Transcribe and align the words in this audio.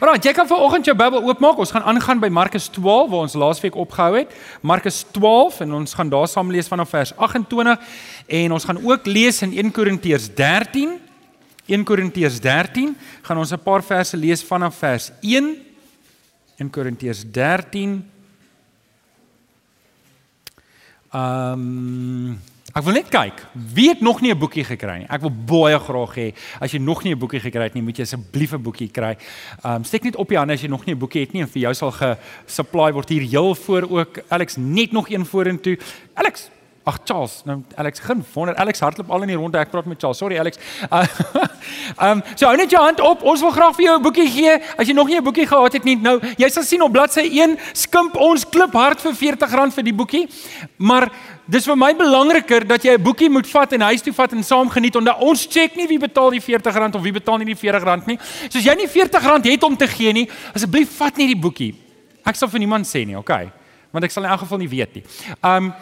Alraai, 0.00 0.16
jy 0.24 0.32
kan 0.32 0.46
vanoggend 0.48 0.86
jou 0.88 0.94
Bybel 0.96 1.26
oopmaak. 1.28 1.58
Ons 1.60 1.74
gaan 1.74 1.84
aangaan 1.84 2.22
by 2.22 2.30
Markus 2.32 2.70
12 2.72 3.10
waar 3.12 3.26
ons 3.26 3.34
laasweek 3.36 3.74
opgehou 3.76 4.14
het. 4.16 4.30
Markus 4.64 5.02
12 5.12 5.58
en 5.66 5.74
ons 5.76 5.92
gaan 5.98 6.08
daar 6.08 6.28
saam 6.32 6.48
lees 6.48 6.70
vanaf 6.72 6.94
vers 6.94 7.12
28 7.18 7.98
en 8.40 8.54
ons 8.56 8.64
gaan 8.64 8.80
ook 8.80 9.04
lees 9.04 9.42
in 9.44 9.52
1 9.52 9.74
Korintiërs 9.76 10.30
13. 10.38 10.94
1 11.68 11.84
Korintiërs 11.84 12.40
13 12.40 12.96
gaan 13.28 13.42
ons 13.44 13.52
'n 13.52 13.60
paar 13.60 13.84
verse 13.84 14.16
lees 14.16 14.40
vanaf 14.42 14.78
vers 14.80 15.12
1. 15.20 15.52
1 16.56 16.70
Korintiërs 16.70 17.24
13 17.28 18.00
Ehm 21.10 21.52
um, 21.52 22.40
ek 22.74 22.84
wil 22.86 22.94
net 22.94 23.08
kyk. 23.10 23.40
Wie 23.74 23.88
het 23.88 24.00
nog 24.00 24.20
nie 24.20 24.32
'n 24.32 24.38
boekie 24.38 24.64
gekry 24.64 24.98
nie? 24.98 25.06
Ek 25.08 25.20
wil 25.20 25.30
baie 25.30 25.78
graag 25.78 26.14
hê 26.16 26.34
as 26.60 26.72
jy 26.72 26.78
nog 26.78 27.04
nie 27.04 27.14
'n 27.14 27.18
boekie 27.18 27.40
gekry 27.40 27.62
het 27.62 27.74
nie, 27.74 27.82
moet 27.82 27.96
jy 27.96 28.02
asseblief 28.02 28.52
'n 28.52 28.62
boekie 28.62 28.88
kry. 28.88 29.16
Ehm 29.64 29.76
um, 29.76 29.84
steek 29.84 30.04
net 30.04 30.16
op 30.16 30.28
die 30.28 30.38
hande 30.38 30.54
as 30.54 30.62
jy 30.62 30.68
nog 30.68 30.86
nie 30.86 30.94
'n 30.94 30.98
boekie 30.98 31.20
het 31.20 31.32
nie 31.32 31.42
en 31.42 31.48
vir 31.48 31.62
jou 31.62 31.74
sal 31.74 31.90
ge-supply 31.90 32.92
word 32.92 33.08
hier 33.08 33.22
heel 33.22 33.54
voor 33.54 33.82
ook. 33.90 34.18
Alex 34.28 34.56
net 34.56 34.92
nog 34.92 35.10
een 35.10 35.26
vorentoe. 35.26 35.78
Alex 36.14 36.50
Ag 36.90 36.98
Charles, 37.04 37.42
nou 37.46 37.60
Alex, 37.78 38.00
geen 38.02 38.24
wonder 38.32 38.54
Alex 38.58 38.80
hardloop 38.82 39.10
al 39.14 39.22
in 39.22 39.30
die 39.30 39.36
ronde. 39.38 39.58
Ek 39.60 39.70
praat 39.70 39.86
met 39.86 40.00
Charles. 40.02 40.18
Sorry 40.18 40.38
Alex. 40.42 40.58
Ehm 40.90 42.18
um, 42.18 42.22
so 42.34 42.48
hou 42.48 42.56
net 42.58 42.72
jou 42.72 42.80
hand 42.82 43.00
op. 43.04 43.22
Ons 43.22 43.44
wil 43.44 43.52
graag 43.54 43.76
vir 43.76 43.84
jou 43.84 43.96
'n 43.98 44.02
boekie 44.02 44.26
gee. 44.26 44.56
As 44.74 44.88
jy 44.88 44.94
nog 44.96 45.06
nie 45.06 45.18
'n 45.20 45.24
boekie 45.24 45.46
gehad 45.46 45.72
het 45.72 45.84
nie, 45.84 45.94
nou 45.96 46.18
jy 46.36 46.48
sal 46.48 46.66
sien 46.66 46.82
op 46.82 46.92
bladsy 46.92 47.22
1 47.30 47.58
skimp 47.72 48.16
ons 48.16 48.48
klip 48.48 48.72
hard 48.72 49.00
vir 49.00 49.12
R40 49.12 49.74
vir 49.74 49.84
die 49.84 49.94
boekie. 49.94 50.28
Maar 50.78 51.10
dis 51.46 51.66
vir 51.66 51.76
my 51.76 51.92
belangriker 51.94 52.66
dat 52.66 52.82
jy 52.82 52.96
'n 52.98 53.02
boekie 53.02 53.30
moet 53.30 53.46
vat 53.46 53.72
en 53.72 53.80
huis 53.80 54.02
toe 54.02 54.12
vat 54.12 54.32
en 54.32 54.42
saam 54.42 54.70
geniet 54.70 54.96
omdat 54.96 55.20
ons 55.20 55.46
check 55.46 55.76
nie 55.76 55.86
wie 55.86 55.98
betaal 55.98 56.30
die 56.30 56.40
R40 56.40 56.94
of 56.94 57.02
wie 57.02 57.12
betaal 57.12 57.38
nie 57.38 57.54
die 57.54 57.54
R40 57.54 58.06
nie. 58.06 58.18
So 58.48 58.58
as 58.58 58.64
jy 58.64 58.74
nie 58.74 58.88
R40 58.88 59.50
het 59.50 59.62
om 59.62 59.76
te 59.76 59.86
gee 59.86 60.12
nie, 60.12 60.28
asseblief 60.54 60.96
vat 60.96 61.16
nie 61.16 61.26
die 61.26 61.40
boekie. 61.40 61.74
Ek 62.24 62.34
sal 62.34 62.48
vir 62.48 62.58
niemand 62.58 62.86
sê 62.86 63.06
nie, 63.06 63.16
okay? 63.16 63.52
Want 63.92 64.04
ek 64.04 64.10
sal 64.10 64.24
in 64.24 64.30
elk 64.30 64.40
geval 64.40 64.58
nie 64.58 64.68
weet 64.68 64.94
nie. 64.94 65.04
Ehm 65.42 65.64
um, 65.64 65.72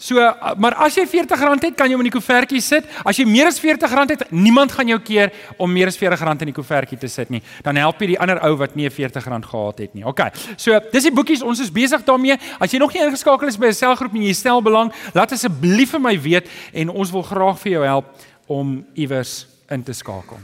So, 0.00 0.16
maar 0.56 0.78
as 0.80 0.94
jy 0.96 1.02
R40 1.04 1.42
het, 1.60 1.74
kan 1.76 1.90
jy 1.90 1.92
hom 1.92 2.00
in 2.00 2.08
die 2.08 2.14
koevertjie 2.14 2.62
sit. 2.64 2.86
As 3.04 3.18
jy 3.20 3.26
meer 3.28 3.50
as 3.50 3.58
R40 3.60 4.14
het, 4.14 4.22
niemand 4.32 4.72
gaan 4.72 4.88
jou 4.88 4.96
keer 5.04 5.28
om 5.60 5.68
meer 5.68 5.90
as 5.90 5.98
R40 6.00 6.46
in 6.46 6.48
die 6.48 6.56
koevertjie 6.56 6.96
te 7.02 7.10
sit 7.12 7.28
nie. 7.28 7.42
Dan 7.66 7.76
help 7.76 8.00
jy 8.00 8.14
die 8.14 8.16
ander 8.24 8.40
ou 8.48 8.54
wat 8.62 8.78
nie 8.80 8.88
R40 8.88 9.28
gehad 9.28 9.82
het 9.84 9.92
nie. 9.92 10.06
OK. 10.08 10.22
So, 10.56 10.78
dis 10.94 11.04
die 11.04 11.12
boekies, 11.12 11.44
ons 11.44 11.60
is 11.60 11.68
besig 11.68 12.00
daarmee. 12.08 12.38
As 12.56 12.72
jy 12.72 12.80
nog 12.80 12.96
nie 12.96 13.04
ingeskakel 13.04 13.52
is 13.52 13.60
by 13.60 13.68
'n 13.68 13.76
selgroep 13.76 14.16
en 14.16 14.24
jy 14.24 14.32
stel 14.32 14.62
belang, 14.64 14.92
laat 15.12 15.32
asseblief 15.32 15.90
vir 15.90 16.00
my 16.00 16.16
weet 16.16 16.48
en 16.72 16.88
ons 16.88 17.10
wil 17.12 17.22
graag 17.22 17.60
vir 17.60 17.72
jou 17.72 17.84
help 17.84 18.06
om 18.48 18.86
iewers 18.94 19.46
in 19.68 19.82
te 19.82 19.92
skakel. 19.92 20.40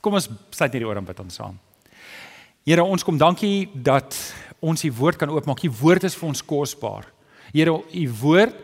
Kom 0.00 0.14
ons 0.14 0.30
sluit 0.50 0.72
hierdie 0.72 0.88
oor 0.88 0.96
en 0.96 1.04
bid 1.04 1.20
ons 1.20 1.34
saam. 1.34 1.58
Here, 2.64 2.82
ons 2.82 3.04
kom 3.04 3.18
dankie 3.18 3.68
dat 3.74 4.16
ons 4.60 4.80
die 4.80 4.92
woord 4.92 5.18
kan 5.18 5.28
oopmaak. 5.28 5.60
Die 5.60 5.70
woord 5.70 6.04
is 6.04 6.14
vir 6.14 6.28
ons 6.28 6.42
kosbaar. 6.42 7.04
Here, 7.52 7.72
u 7.92 8.04
woord 8.20 8.54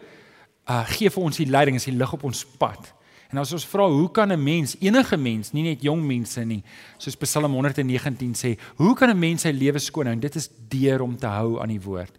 uh 0.68 0.84
gee 0.84 1.08
vir 1.08 1.24
ons 1.24 1.36
die 1.36 1.48
leiding, 1.48 1.76
is 1.76 1.88
die 1.88 1.96
lig 1.96 2.12
op 2.12 2.24
ons 2.28 2.44
pad. 2.60 2.92
En 3.32 3.40
as 3.40 3.52
ons 3.52 3.64
vra, 3.68 3.86
hoe 3.88 4.08
kan 4.12 4.32
'n 4.32 4.42
mens, 4.42 4.76
enige 4.80 5.16
mens, 5.16 5.52
nie 5.52 5.62
net 5.62 5.82
jong 5.82 6.02
mense 6.02 6.44
nie, 6.44 6.62
soos 6.98 7.16
Psalm 7.16 7.52
119 7.52 8.34
sê, 8.34 8.58
hoe 8.76 8.94
kan 8.94 9.10
'n 9.10 9.18
mens 9.18 9.42
sy 9.42 9.50
lewe 9.50 9.78
skoon 9.78 10.06
hou? 10.06 10.16
Dit 10.16 10.36
is 10.36 10.50
deur 10.68 11.02
om 11.02 11.16
te 11.16 11.26
hou 11.26 11.60
aan 11.60 11.68
die 11.68 11.80
woord. 11.80 12.18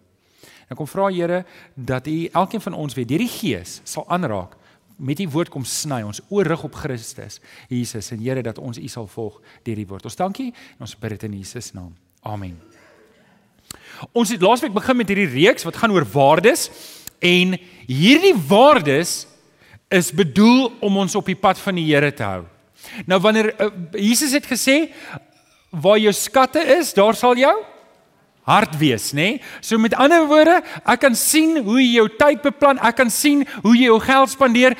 En 0.68 0.76
kom 0.76 0.86
vra 0.86 1.10
Here 1.10 1.44
dat 1.74 2.06
U 2.06 2.28
elkeen 2.32 2.60
van 2.60 2.74
ons 2.74 2.94
weer 2.94 3.06
deur 3.06 3.18
die 3.18 3.28
Gees 3.28 3.80
sal 3.84 4.08
aanraak 4.08 4.56
met 5.00 5.16
die 5.16 5.28
woord 5.28 5.48
kom 5.48 5.64
sny 5.64 6.02
ons 6.04 6.20
oorrig 6.28 6.62
op 6.64 6.74
Christus 6.74 7.40
Jesus 7.68 8.10
en 8.12 8.20
Here 8.20 8.42
dat 8.42 8.58
ons 8.58 8.78
U 8.78 8.88
sal 8.88 9.06
volg 9.06 9.40
deur 9.64 9.76
die 9.76 9.86
woord. 9.86 10.04
Ons 10.04 10.16
dankie 10.20 10.52
en 10.52 10.86
ons 10.86 10.98
bid 10.98 11.10
dit 11.16 11.22
in 11.30 11.38
Jesus 11.40 11.72
naam. 11.72 11.94
Amen. 12.22 12.69
Ons 14.12 14.32
het 14.32 14.42
laasweek 14.42 14.72
begin 14.74 14.96
met 14.96 15.10
hierdie 15.12 15.28
reeks 15.32 15.66
wat 15.66 15.76
gaan 15.76 15.92
oor 15.94 16.06
waardes 16.12 16.68
en 17.20 17.56
hierdie 17.86 18.34
waardes 18.48 19.26
is 19.90 20.12
bedoel 20.14 20.70
om 20.80 21.00
ons 21.02 21.16
op 21.18 21.26
die 21.26 21.38
pad 21.38 21.58
van 21.58 21.76
die 21.76 21.88
Here 21.88 22.12
te 22.14 22.24
hou. 22.24 22.44
Nou 23.06 23.20
wanneer 23.20 23.52
uh, 23.60 23.68
Jesus 23.98 24.32
het 24.32 24.46
gesê 24.48 24.88
waar 25.70 25.98
jou 26.00 26.12
skatte 26.16 26.62
is, 26.78 26.94
daar 26.96 27.14
sal 27.18 27.36
jou 27.38 27.56
hart 28.48 28.76
wees, 28.80 29.10
nê? 29.12 29.36
Nee? 29.36 29.40
So 29.60 29.78
met 29.78 29.94
ander 30.00 30.24
woorde, 30.28 30.56
ek 30.88 31.02
kan 31.04 31.16
sien 31.18 31.58
hoe 31.64 31.78
jy 31.80 31.98
jou 31.98 32.06
tyd 32.18 32.40
beplan, 32.44 32.80
ek 32.86 32.96
kan 32.98 33.10
sien 33.12 33.44
hoe 33.62 33.74
jy 33.76 33.90
jou 33.90 33.98
geld 34.02 34.32
spandeer, 34.32 34.76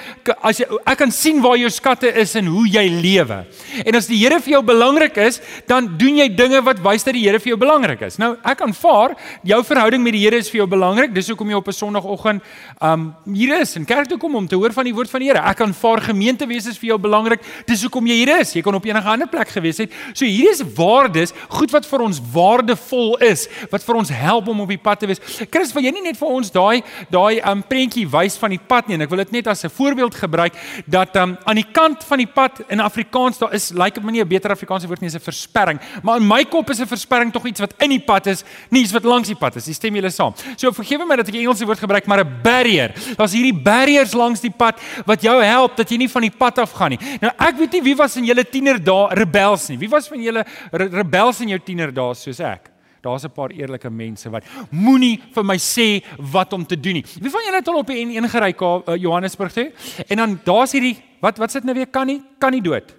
as 0.47 0.63
jy 0.63 0.67
ek 0.81 0.99
kan 1.03 1.13
sien 1.15 1.43
waar 1.45 1.59
jou 1.61 1.71
skatte 1.73 2.09
is 2.23 2.33
en 2.41 2.49
hoe 2.51 2.65
jy 2.71 2.87
lewe. 3.03 3.43
En 3.85 3.99
as 3.99 4.09
die 4.11 4.19
Here 4.21 4.37
vir 4.43 4.57
jou 4.57 4.63
belangrik 4.67 5.17
is, 5.23 5.41
dan 5.69 5.87
doen 6.01 6.19
jy 6.21 6.29
dinge 6.37 6.61
wat 6.65 6.81
wys 6.85 7.05
dat 7.07 7.17
die 7.17 7.25
Here 7.27 7.41
vir 7.41 7.55
jou 7.55 7.59
belangrik 7.61 8.03
is. 8.09 8.19
Nou, 8.21 8.35
ek 8.45 8.65
aanvaar 8.65 9.15
jou 9.47 9.61
verhouding 9.69 10.03
met 10.05 10.17
die 10.17 10.25
Here 10.25 10.41
is 10.41 10.51
vir 10.53 10.63
jou 10.63 10.69
belangrik. 10.71 11.15
Dis 11.15 11.31
hoekom 11.33 11.53
jy 11.53 11.61
op 11.61 11.69
'n 11.69 11.73
Sondagoggend 11.73 12.43
um 12.81 13.15
hier 13.25 13.61
is 13.61 13.77
en 13.77 13.85
kerk 13.85 14.09
toe 14.09 14.19
kom 14.19 14.35
om 14.35 14.49
te 14.49 14.57
hoor 14.57 14.73
van 14.73 14.85
die 14.85 14.95
woord 14.95 15.11
van 15.11 15.21
die 15.21 15.29
Here. 15.29 15.45
Ek 15.45 15.61
aanvaar 15.61 16.01
gemeente 16.01 16.47
wees 16.47 16.67
is 16.67 16.79
vir 16.79 16.89
jou 16.89 16.99
belangrik. 16.99 17.41
Dis 17.67 17.83
hoekom 17.83 18.07
jy 18.07 18.25
hier 18.25 18.41
is. 18.41 18.53
Jy 18.53 18.63
kan 18.63 18.75
op 18.75 18.85
enige 18.85 19.09
ander 19.09 19.29
plek 19.29 19.49
gewees 19.49 19.79
het. 19.79 19.91
So 20.15 20.25
hier 20.25 20.51
is 20.51 20.63
waardes, 20.77 21.33
goed 21.49 21.71
wat 21.71 21.87
vir 21.87 22.01
ons 22.01 22.21
waardevol 22.33 23.17
is 23.21 23.49
wat 23.71 23.85
vir 23.85 23.95
ons 23.95 24.09
help 24.09 24.49
om 24.49 24.61
op 24.61 24.69
die 24.69 24.79
pad 24.79 25.01
te 25.01 25.07
wees. 25.07 25.21
Chris, 25.51 25.73
wil 25.73 25.85
jy 25.85 25.93
nie 25.93 26.03
net 26.03 26.17
vir 26.17 26.29
ons 26.29 26.51
daai 26.51 26.83
daai 27.11 27.41
um 27.51 27.63
prentjie 27.63 28.07
wys 28.09 28.37
van 28.41 28.51
die 28.51 28.61
pad 28.61 28.89
nie 28.89 28.95
en 28.95 29.03
ek 29.03 29.11
wil 29.11 29.25
dit 29.25 29.33
net 29.33 29.47
as 29.47 29.65
'n 29.65 29.71
voorbeeld 29.71 30.15
gebruik 30.15 30.55
dat 30.87 31.17
um 31.17 31.37
aan 31.45 31.57
die 31.57 31.71
kant 31.73 32.05
van 32.05 32.19
die 32.19 32.27
pad 32.27 32.63
in 32.69 32.81
Afrikaans 32.81 33.39
daar 33.39 33.55
is 33.55 33.71
lyk 33.71 33.79
like, 33.79 33.95
dit 33.95 34.05
my 34.05 34.13
nie 34.13 34.23
'n 34.23 34.29
beter 34.29 34.51
Afrikaanse 34.51 34.87
woord 34.87 35.01
nie, 35.01 35.09
is 35.09 35.15
'n 35.15 35.21
versperring. 35.21 35.81
Maar 36.03 36.17
in 36.17 36.27
my 36.27 36.45
kop 36.45 36.71
is 36.71 36.81
'n 36.81 36.87
versperring 36.87 37.33
tog 37.33 37.45
iets 37.47 37.61
wat 37.61 37.75
in 37.79 37.91
die 37.91 38.01
pad 38.01 38.27
is, 38.27 38.45
nie 38.71 38.83
iets 38.83 38.93
wat 38.93 39.05
langs 39.05 39.29
die 39.29 39.37
pad 39.37 39.57
is. 39.57 39.67
Jy 39.67 39.73
stem 39.75 39.95
julle 39.95 40.11
saam. 40.11 40.35
So 40.57 40.73
vergewe 40.73 41.07
my 41.07 41.17
dat 41.17 41.29
ek 41.29 41.35
'n 41.35 41.41
Engelse 41.41 41.65
woord 41.65 41.79
gebruik, 41.79 42.07
maar 42.07 42.21
'n 42.21 42.41
barrier. 42.43 42.93
Daar's 43.17 43.33
hierdie 43.33 43.55
barriers 43.55 44.13
langs 44.13 44.41
die 44.41 44.51
pad 44.51 44.81
wat 45.07 45.23
jou 45.23 45.43
help 45.43 45.77
dat 45.77 45.91
jy 45.91 45.97
nie 45.97 46.09
van 46.09 46.23
die 46.23 46.31
pad 46.37 46.59
af 46.59 46.73
gaan 46.73 46.91
nie. 46.91 46.99
Nou 47.21 47.33
ek 47.39 47.59
weet 47.59 47.73
nie 47.73 47.83
wie 47.83 47.97
was 47.97 48.17
in 48.17 48.25
julle 48.25 48.45
tienerdae 48.45 49.15
rebels 49.15 49.69
nie. 49.69 49.79
Wie 49.79 49.89
was 49.89 50.09
van 50.09 50.23
julle 50.23 50.45
rebels 50.73 51.41
in 51.41 51.49
jou 51.49 51.59
tienerdae 51.59 52.15
soos 52.15 52.41
ek? 52.41 52.70
Daar's 53.01 53.25
'n 53.25 53.33
paar 53.33 53.51
eerlike 53.51 53.91
mense 53.91 54.31
wat 54.31 54.45
moenie 54.71 55.21
vir 55.33 55.45
my 55.45 55.57
sê 55.57 56.05
wat 56.19 56.53
om 56.53 56.67
te 56.67 56.81
doen 56.81 56.93
nie. 56.93 57.05
Wie 57.21 57.31
van 57.31 57.43
julle 57.45 57.57
het 57.57 57.69
al 57.69 57.79
op 57.79 57.87
die 57.87 58.05
N1 58.05 58.29
gery 58.29 58.53
ka 58.53 58.83
uh, 58.87 58.97
Johannesburg 58.97 59.53
toe? 59.53 59.73
En 60.09 60.17
dan 60.17 60.41
daar's 60.45 60.73
hierdie 60.73 60.97
wat 61.21 61.39
wat 61.39 61.51
sit 61.51 61.65
nou 61.65 61.75
weer 61.75 61.87
kan 61.87 62.07
nie 62.07 62.23
kan 62.39 62.53
nie 62.53 62.61
dood. 62.61 62.95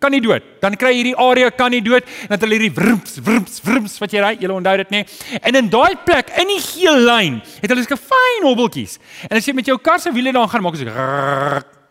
Kan 0.00 0.10
nie 0.10 0.20
dood. 0.20 0.42
Dan 0.60 0.76
kry 0.76 0.92
hierdie 0.94 1.16
area 1.16 1.50
kan 1.50 1.70
nie 1.70 1.82
dood 1.82 2.02
dan 2.28 2.38
hulle 2.40 2.58
hierdie 2.58 2.74
wrimps 2.74 3.20
wrimps 3.22 3.60
wrimps 3.62 3.98
wat 3.98 4.10
jy 4.10 4.20
ry, 4.20 4.36
jy 4.40 4.48
onthou 4.48 4.76
dit 4.76 4.90
nê. 4.90 5.04
En 5.42 5.54
in 5.54 5.68
daai 5.70 5.96
plek 6.04 6.30
in 6.40 6.48
die 6.48 6.60
geel 6.60 6.98
lyn 6.98 7.40
het 7.60 7.70
hulle 7.70 7.82
seker 7.82 7.96
fyn 7.96 8.42
hobbeltjies. 8.42 8.98
En 9.30 9.36
as 9.36 9.46
jy 9.46 9.54
met 9.54 9.66
jou 9.66 9.78
kar 9.78 10.00
se 10.00 10.10
wiele 10.10 10.32
dan 10.32 10.48
gaan 10.48 10.62
maak 10.62 10.74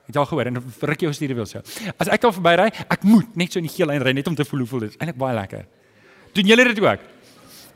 Het 0.03 0.15
jy 0.15 0.19
al 0.19 0.25
gehoor 0.27 0.47
en 0.49 0.59
ruk 0.81 0.99
jou 0.99 1.13
stuur 1.15 1.31
wil 1.33 1.45
so. 1.45 1.61
As 1.97 2.09
ek 2.11 2.21
daar 2.21 2.33
verby 2.35 2.55
ry, 2.59 2.65
ek 2.91 3.05
moet 3.07 3.37
net 3.39 3.53
so 3.53 3.61
in 3.61 3.69
die 3.69 3.71
geel 3.71 3.87
lyn 3.87 4.03
ry 4.03 4.11
net 4.11 4.27
om 4.27 4.35
te 4.35 4.43
voel 4.43 4.59
hoe 4.65 4.67
voel 4.67 4.79
dit. 4.79 4.97
Eilik 4.99 5.15
baie 5.15 5.35
lekker. 5.37 5.63
Doen 6.35 6.49
julle 6.51 6.65
dit 6.73 6.81
ook? 6.83 7.12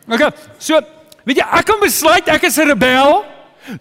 Okay. 0.07 0.29
So, 0.57 0.79
weet 1.27 1.41
jy, 1.41 1.47
ek 1.59 1.65
kan 1.67 1.79
besluit 1.81 2.27
ek 2.31 2.43
is 2.47 2.57
'n 2.57 2.67
rebel. 2.71 3.25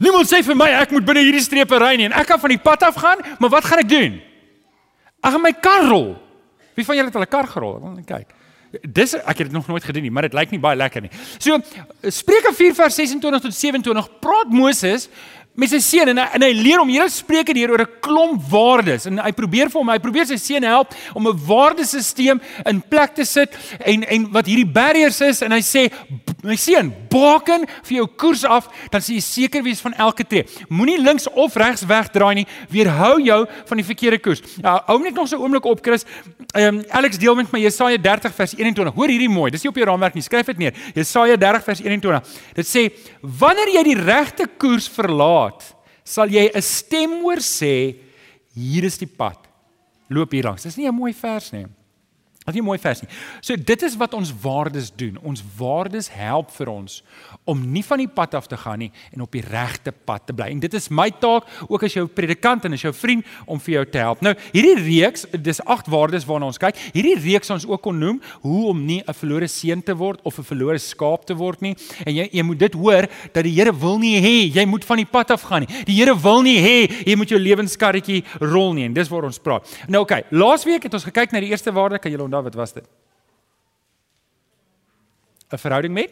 Niemand 0.00 0.26
sê 0.26 0.42
vir 0.42 0.56
my 0.56 0.70
ek 0.82 0.90
moet 0.90 1.04
binne 1.06 1.22
hierdie 1.22 1.44
strepe 1.44 1.78
ry 1.78 1.96
nie 1.96 2.06
en 2.06 2.12
ek 2.12 2.26
kan 2.26 2.40
van 2.40 2.50
die 2.50 2.58
pad 2.58 2.82
af 2.82 2.96
gaan, 2.96 3.18
maar 3.38 3.50
wat 3.50 3.64
gaan 3.64 3.78
ek 3.78 3.88
doen? 3.88 4.20
Ek 5.22 5.30
gaan 5.32 5.42
my 5.42 5.52
kar 5.52 5.86
rol. 5.86 6.16
Wie 6.74 6.84
van 6.84 6.96
julle 6.96 7.06
het 7.06 7.16
al 7.16 7.22
'n 7.22 7.30
kar 7.30 7.46
gerol? 7.46 7.80
Wil 7.80 7.94
net 7.94 8.06
kyk. 8.06 8.28
Dis 8.82 9.14
ek 9.14 9.38
het 9.38 9.46
dit 9.48 9.52
nog 9.52 9.66
nooit 9.66 9.84
gedoen 9.84 10.02
nie, 10.02 10.10
maar 10.10 10.22
dit 10.22 10.34
lyk 10.34 10.50
nie 10.50 10.58
baie 10.58 10.76
lekker 10.76 11.02
nie. 11.02 11.10
So 11.38 11.58
Spreuke 12.02 12.52
4 12.52 12.74
vers 12.74 12.94
26 12.94 13.40
tot 13.40 13.54
27 13.54 14.20
praat 14.20 14.50
Moses 14.50 15.08
met 15.56 15.72
sy 15.72 15.80
seun 15.80 16.12
en 16.12 16.20
hy, 16.20 16.26
en 16.36 16.44
hy 16.44 16.52
leer 16.52 16.80
hom 16.82 16.90
hele 16.92 17.08
spreuke 17.12 17.54
hier 17.56 17.72
oor 17.72 17.82
'n 17.82 18.00
klomp 18.04 18.42
waardes. 18.50 19.06
En 19.06 19.18
hy 19.18 19.32
probeer 19.32 19.70
vir 19.70 19.80
hom 19.80 19.88
hy 19.88 19.98
probeer 19.98 20.26
sy 20.26 20.36
seun 20.36 20.62
help 20.62 20.94
om 21.14 21.26
'n 21.26 21.38
waardesisteem 21.46 22.40
in 22.66 22.82
plek 22.82 23.14
te 23.14 23.24
sit 23.24 23.56
en 23.84 24.04
en 24.04 24.30
wat 24.32 24.46
hierdie 24.46 24.66
barriers 24.66 25.20
is 25.20 25.42
en 25.42 25.52
hy 25.52 25.60
sê 25.60 25.90
my 26.42 26.56
seun 26.56 26.92
baken 27.10 27.66
vir 27.82 27.96
jou 27.96 28.06
koers 28.06 28.44
af 28.44 28.68
dan 28.90 29.00
sê 29.00 29.16
jy 29.16 29.20
seker 29.20 29.62
wees 29.62 29.80
van 29.80 29.94
elke 29.94 30.24
tree. 30.24 30.44
Moenie 30.68 30.98
links 31.00 31.28
of 31.32 31.56
regs 31.56 31.82
wegdraai 31.86 32.34
nie. 32.34 32.46
Weerhou 32.70 33.20
jou 33.20 33.46
van 33.66 33.76
die 33.76 33.84
verkeerde 33.84 34.18
koers. 34.18 34.42
Nou 34.62 34.80
hou 34.86 34.98
net 35.02 35.14
nog 35.14 35.28
so 35.28 35.36
'n 35.36 35.42
oomblik 35.42 35.64
op 35.64 35.80
Chris. 35.82 36.04
Um, 36.54 36.84
Alex 36.90 37.18
deel 37.18 37.34
met 37.34 37.52
my 37.52 37.60
Jesaja 37.60 37.96
30 37.96 38.34
vers 38.34 38.54
21 38.54 38.94
hoor 38.94 39.08
hierdie 39.08 39.28
mooi. 39.28 39.50
Dis 39.50 39.62
nie 39.62 39.70
op 39.70 39.76
jou 39.76 39.86
raamwerk 39.86 40.14
nie. 40.14 40.22
Skryf 40.22 40.46
dit 40.46 40.58
neer. 40.58 40.74
Jesaja 40.94 41.36
30 41.36 41.64
vers 41.64 41.80
21 41.80 42.22
dit 42.54 42.66
sê 42.66 42.92
wanneer 43.20 43.68
jy 43.74 43.82
die 43.82 44.00
regte 44.00 44.46
koers 44.58 44.88
verlaat 44.88 45.45
pad, 45.46 45.62
sal 46.04 46.30
jy 46.30 46.50
'n 46.50 46.62
stem 46.62 47.22
hoor 47.22 47.40
sê, 47.42 47.96
hier 48.54 48.84
is 48.84 48.98
die 48.98 49.10
pad. 49.10 49.38
Loop 50.08 50.32
hier 50.32 50.44
langs. 50.44 50.62
Dis 50.62 50.76
nie 50.76 50.86
'n 50.86 50.94
mooi 50.94 51.12
vers 51.12 51.52
nie. 51.52 51.66
Dit 52.46 52.54
is 52.54 52.60
'n 52.60 52.64
mooi 52.64 52.78
vers 52.78 53.00
nie. 53.00 53.10
So 53.40 53.56
dit 53.56 53.82
is 53.82 53.96
wat 53.96 54.14
ons 54.14 54.32
waardes 54.40 54.92
doen. 54.94 55.18
Ons 55.22 55.42
waardes 55.56 56.08
help 56.12 56.50
vir 56.50 56.68
ons 56.68 57.02
om 57.44 57.72
nie 57.72 57.84
van 57.84 57.98
die 57.98 58.08
pad 58.08 58.34
af 58.34 58.46
te 58.46 58.56
gaan 58.56 58.78
nie 58.78 58.92
en 59.12 59.20
op 59.20 59.32
die 59.32 59.42
regte 59.50 59.92
pad 59.92 60.26
te 60.26 60.32
bly. 60.32 60.44
En 60.44 60.60
dit 60.60 60.74
is 60.74 60.88
my 60.88 61.10
taak 61.10 61.42
ook 61.68 61.82
as 61.82 61.92
jou 61.92 62.06
predikant 62.06 62.64
en 62.64 62.72
as 62.72 62.80
jou 62.80 62.94
vriend 62.94 63.24
om 63.46 63.60
vir 63.60 63.74
jou 63.74 63.84
te 63.86 63.98
help. 63.98 64.20
Nou, 64.20 64.34
hierdie 64.52 64.84
reeks, 64.84 65.26
dis 65.42 65.60
agt 65.64 65.86
waardes 65.86 66.24
waarna 66.24 66.46
ons 66.46 66.58
kyk. 66.58 66.76
Hierdie 66.92 67.18
reeks 67.18 67.50
ons 67.50 67.66
ook 67.66 67.82
kon 67.82 67.98
noem 67.98 68.22
hoe 68.40 68.68
om 68.68 68.84
nie 68.86 69.02
'n 69.06 69.14
verlore 69.14 69.48
seun 69.48 69.82
te 69.82 69.96
word 69.96 70.20
of 70.22 70.38
'n 70.38 70.42
verlore 70.42 70.78
skaap 70.78 71.26
te 71.26 71.34
word 71.34 71.60
nie. 71.60 71.76
En 72.06 72.14
jy 72.14 72.28
jy 72.32 72.42
moet 72.42 72.58
dit 72.58 72.74
hoor 72.74 73.08
dat 73.32 73.42
die 73.44 73.56
Here 73.56 73.72
wil 73.72 73.98
nie 73.98 74.20
hê 74.20 74.54
jy 74.54 74.66
moet 74.66 74.84
van 74.84 74.96
die 74.96 75.06
pad 75.06 75.30
af 75.30 75.42
gaan 75.42 75.60
nie. 75.66 75.84
Die 75.84 75.94
Here 75.94 76.14
wil 76.14 76.42
nie 76.42 76.58
hê 76.60 77.06
jy 77.06 77.16
moet 77.16 77.28
jou 77.28 77.40
lewenskarretjie 77.40 78.24
rol 78.40 78.72
nie. 78.72 78.84
En 78.84 78.92
dis 78.92 79.08
waar 79.08 79.24
ons 79.24 79.38
praat. 79.38 79.66
Nou 79.88 80.02
oké, 80.02 80.14
okay, 80.14 80.24
laasweek 80.30 80.82
het 80.82 80.94
ons 80.94 81.04
gekyk 81.04 81.32
na 81.32 81.40
die 81.40 81.50
eerste 81.50 81.72
waarde, 81.72 81.98
kan 81.98 82.12
julle 82.12 82.22
onthou 82.22 82.35
wat 82.42 82.54
was 82.54 82.72
dit? 82.72 82.86
'n 85.52 85.58
Verhouding 85.58 85.94
met 85.94 86.10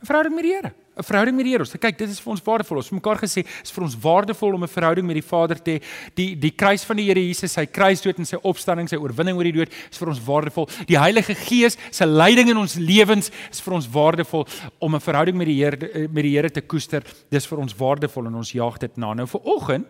'n 0.00 0.06
verhouding 0.06 0.34
met 0.34 0.44
die 0.44 0.52
Here. 0.52 0.72
'n 0.96 1.04
Verhouding 1.04 1.36
met 1.36 1.44
die 1.44 1.52
Here. 1.52 1.64
Ons 1.64 1.76
kyk, 1.76 1.98
dit 1.98 2.08
is 2.08 2.20
vir 2.20 2.32
ons 2.32 2.42
waardevol. 2.42 2.76
Ons 2.76 2.88
het 2.88 2.96
mekaar 2.96 3.18
gesê, 3.20 3.44
is 3.44 3.70
vir 3.70 3.84
ons 3.84 3.96
waardevol 4.00 4.54
om 4.54 4.62
'n 4.64 4.68
verhouding 4.68 5.06
met 5.06 5.14
die 5.14 5.28
Vader 5.28 5.62
te 5.62 5.70
hê. 5.70 5.82
Die 6.14 6.34
die 6.36 6.50
kruis 6.50 6.84
van 6.84 6.96
die 6.96 7.04
Here 7.04 7.20
Jesus, 7.20 7.52
sy 7.52 7.66
kruisdood 7.66 8.18
en 8.18 8.24
sy 8.24 8.36
opstanding, 8.36 8.88
sy 8.88 8.96
oorwinning 8.96 9.36
oor 9.36 9.44
die 9.44 9.52
dood, 9.52 9.68
is 9.90 9.98
vir 9.98 10.08
ons 10.08 10.20
waardevol. 10.20 10.68
Die 10.86 10.98
Heilige 10.98 11.34
Gees 11.34 11.76
se 11.90 12.06
leiding 12.06 12.48
in 12.48 12.56
ons 12.56 12.76
lewens 12.76 13.30
is 13.50 13.60
vir 13.60 13.74
ons 13.74 13.88
waardevol 13.88 14.46
om 14.80 14.94
'n 14.94 15.00
verhouding 15.00 15.36
met 15.36 15.46
die 15.46 15.64
Here 15.64 16.08
met 16.08 16.22
die 16.22 16.36
Here 16.36 16.50
te 16.50 16.62
koester. 16.62 17.02
Dis 17.30 17.46
vir 17.46 17.58
ons 17.58 17.74
waardevol 17.74 18.26
en 18.26 18.34
ons 18.34 18.52
jaag 18.52 18.78
dit 18.78 18.96
na. 18.96 19.12
Nou 19.14 19.26
vir 19.26 19.40
oggend 19.44 19.86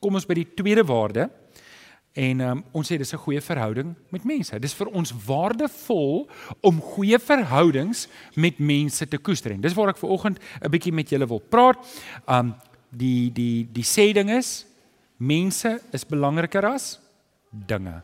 kom 0.00 0.14
ons 0.14 0.26
by 0.26 0.34
die 0.34 0.54
tweede 0.54 0.84
waarde. 0.84 1.28
En 2.18 2.40
um, 2.40 2.64
ons 2.72 2.86
sê 2.86 2.98
dis 2.98 3.12
'n 3.14 3.22
goeie 3.22 3.40
verhouding 3.40 3.94
met 4.10 4.24
mense. 4.24 4.58
Dis 4.58 4.74
vir 4.74 4.86
ons 4.86 5.12
waardevol 5.26 6.28
om 6.60 6.80
goeie 6.80 7.18
verhoudings 7.18 8.08
met 8.34 8.58
mense 8.58 9.08
te 9.08 9.18
koester. 9.18 9.52
En 9.52 9.60
dis 9.60 9.74
waar 9.74 9.88
ek 9.88 9.98
ver 9.98 10.10
oggend 10.10 10.38
'n 10.60 10.70
bietjie 10.70 10.92
met 10.92 11.08
julle 11.08 11.26
wil 11.26 11.40
praat. 11.40 11.78
Um 12.26 12.54
die 12.90 13.30
die 13.30 13.68
die 13.72 13.84
sê 13.84 14.12
ding 14.12 14.30
is 14.30 14.66
mense 15.16 15.80
is 15.92 16.04
belangriker 16.04 16.64
as 16.64 16.98
dinge. 17.50 18.02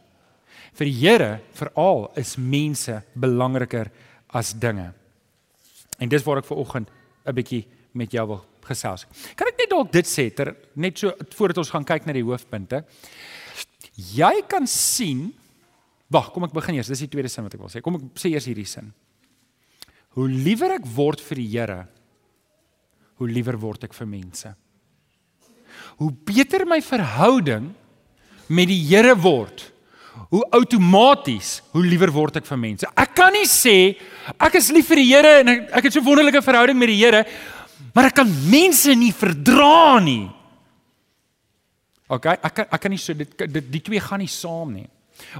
Vir 0.73 0.87
die 0.87 0.99
Here 1.01 1.41
veral 1.53 2.11
is 2.17 2.37
mense 2.37 3.03
belangriker 3.15 3.91
as 4.29 4.53
dinge. 4.53 4.93
En 5.99 6.09
dis 6.09 6.23
waar 6.23 6.39
ek 6.39 6.45
ver 6.45 6.57
oggend 6.57 6.91
'n 7.27 7.35
bietjie 7.35 7.67
met 7.93 8.13
jou 8.13 8.27
wil 8.27 8.45
gesels. 8.63 9.07
Kan 9.35 9.49
ek 9.49 9.59
net 9.59 9.71
dalk 9.71 9.93
dit 9.93 10.07
sê 10.07 10.35
ter 10.35 10.55
net 10.75 10.99
so 10.99 11.13
voordat 11.37 11.59
ons 11.59 11.71
gaan 11.71 11.85
kyk 11.85 12.07
na 12.07 12.13
die 12.13 12.25
hoofpunte? 12.27 12.85
Jy 13.97 14.45
kan 14.51 14.69
sien 14.69 15.31
Wag, 16.07 16.29
kom 16.31 16.45
ek 16.47 16.55
begin 16.55 16.77
eers. 16.79 16.87
Dis 16.87 17.03
die 17.03 17.11
tweede 17.11 17.27
sin 17.27 17.43
wat 17.43 17.57
ek 17.57 17.63
wil 17.65 17.71
sê. 17.73 17.81
Kom 17.83 17.97
ek 17.99 18.21
sê 18.21 18.31
eers 18.31 18.47
hierdie 18.47 18.69
sin. 18.71 18.93
Hoe 20.15 20.29
liewer 20.31 20.77
ek 20.77 20.87
word 20.95 21.21
vir 21.21 21.41
die 21.43 21.49
Here, 21.51 21.81
hoe 23.19 23.29
liewer 23.29 23.59
word 23.61 23.89
ek 23.89 23.97
vir 23.97 24.09
mense. 24.09 24.53
Hoe 25.99 26.13
beter 26.29 26.63
my 26.69 26.79
verhouding 26.85 27.73
met 28.47 28.71
die 28.71 28.79
Here 28.87 29.17
word, 29.19 29.67
hoe 30.31 30.45
outomaties 30.57 31.59
hoe 31.75 31.83
liewer 31.85 32.13
word 32.15 32.39
ek 32.41 32.47
vir 32.49 32.61
mense. 32.61 32.89
Ek 32.97 33.13
kan 33.19 33.35
nie 33.35 33.45
sê 33.51 33.97
ek 34.39 34.57
is 34.61 34.71
lief 34.73 34.89
vir 34.89 35.03
die 35.03 35.11
Here 35.11 35.35
en 35.43 35.53
ek, 35.53 35.67
ek 35.81 35.89
het 35.89 35.99
so 35.99 36.07
wonderlike 36.07 36.41
verhouding 36.45 36.79
met 36.81 36.93
die 36.95 37.01
Here, 37.03 37.27
maar 37.93 38.09
ek 38.09 38.21
kan 38.23 38.31
mense 38.49 38.95
nie 38.97 39.13
verdra 39.13 39.99
nie. 40.01 40.29
OK, 42.09 42.29
ek 42.37 42.53
kan 42.55 42.69
ek 42.71 42.83
kan 42.85 42.93
nie 42.95 43.03
so 43.03 43.17
dit, 43.19 43.33
dit 43.51 43.73
die 43.73 43.83
twee 43.83 44.03
gaan 44.03 44.23
nie 44.23 44.31
saam 44.31 44.77
nie. 44.77 44.87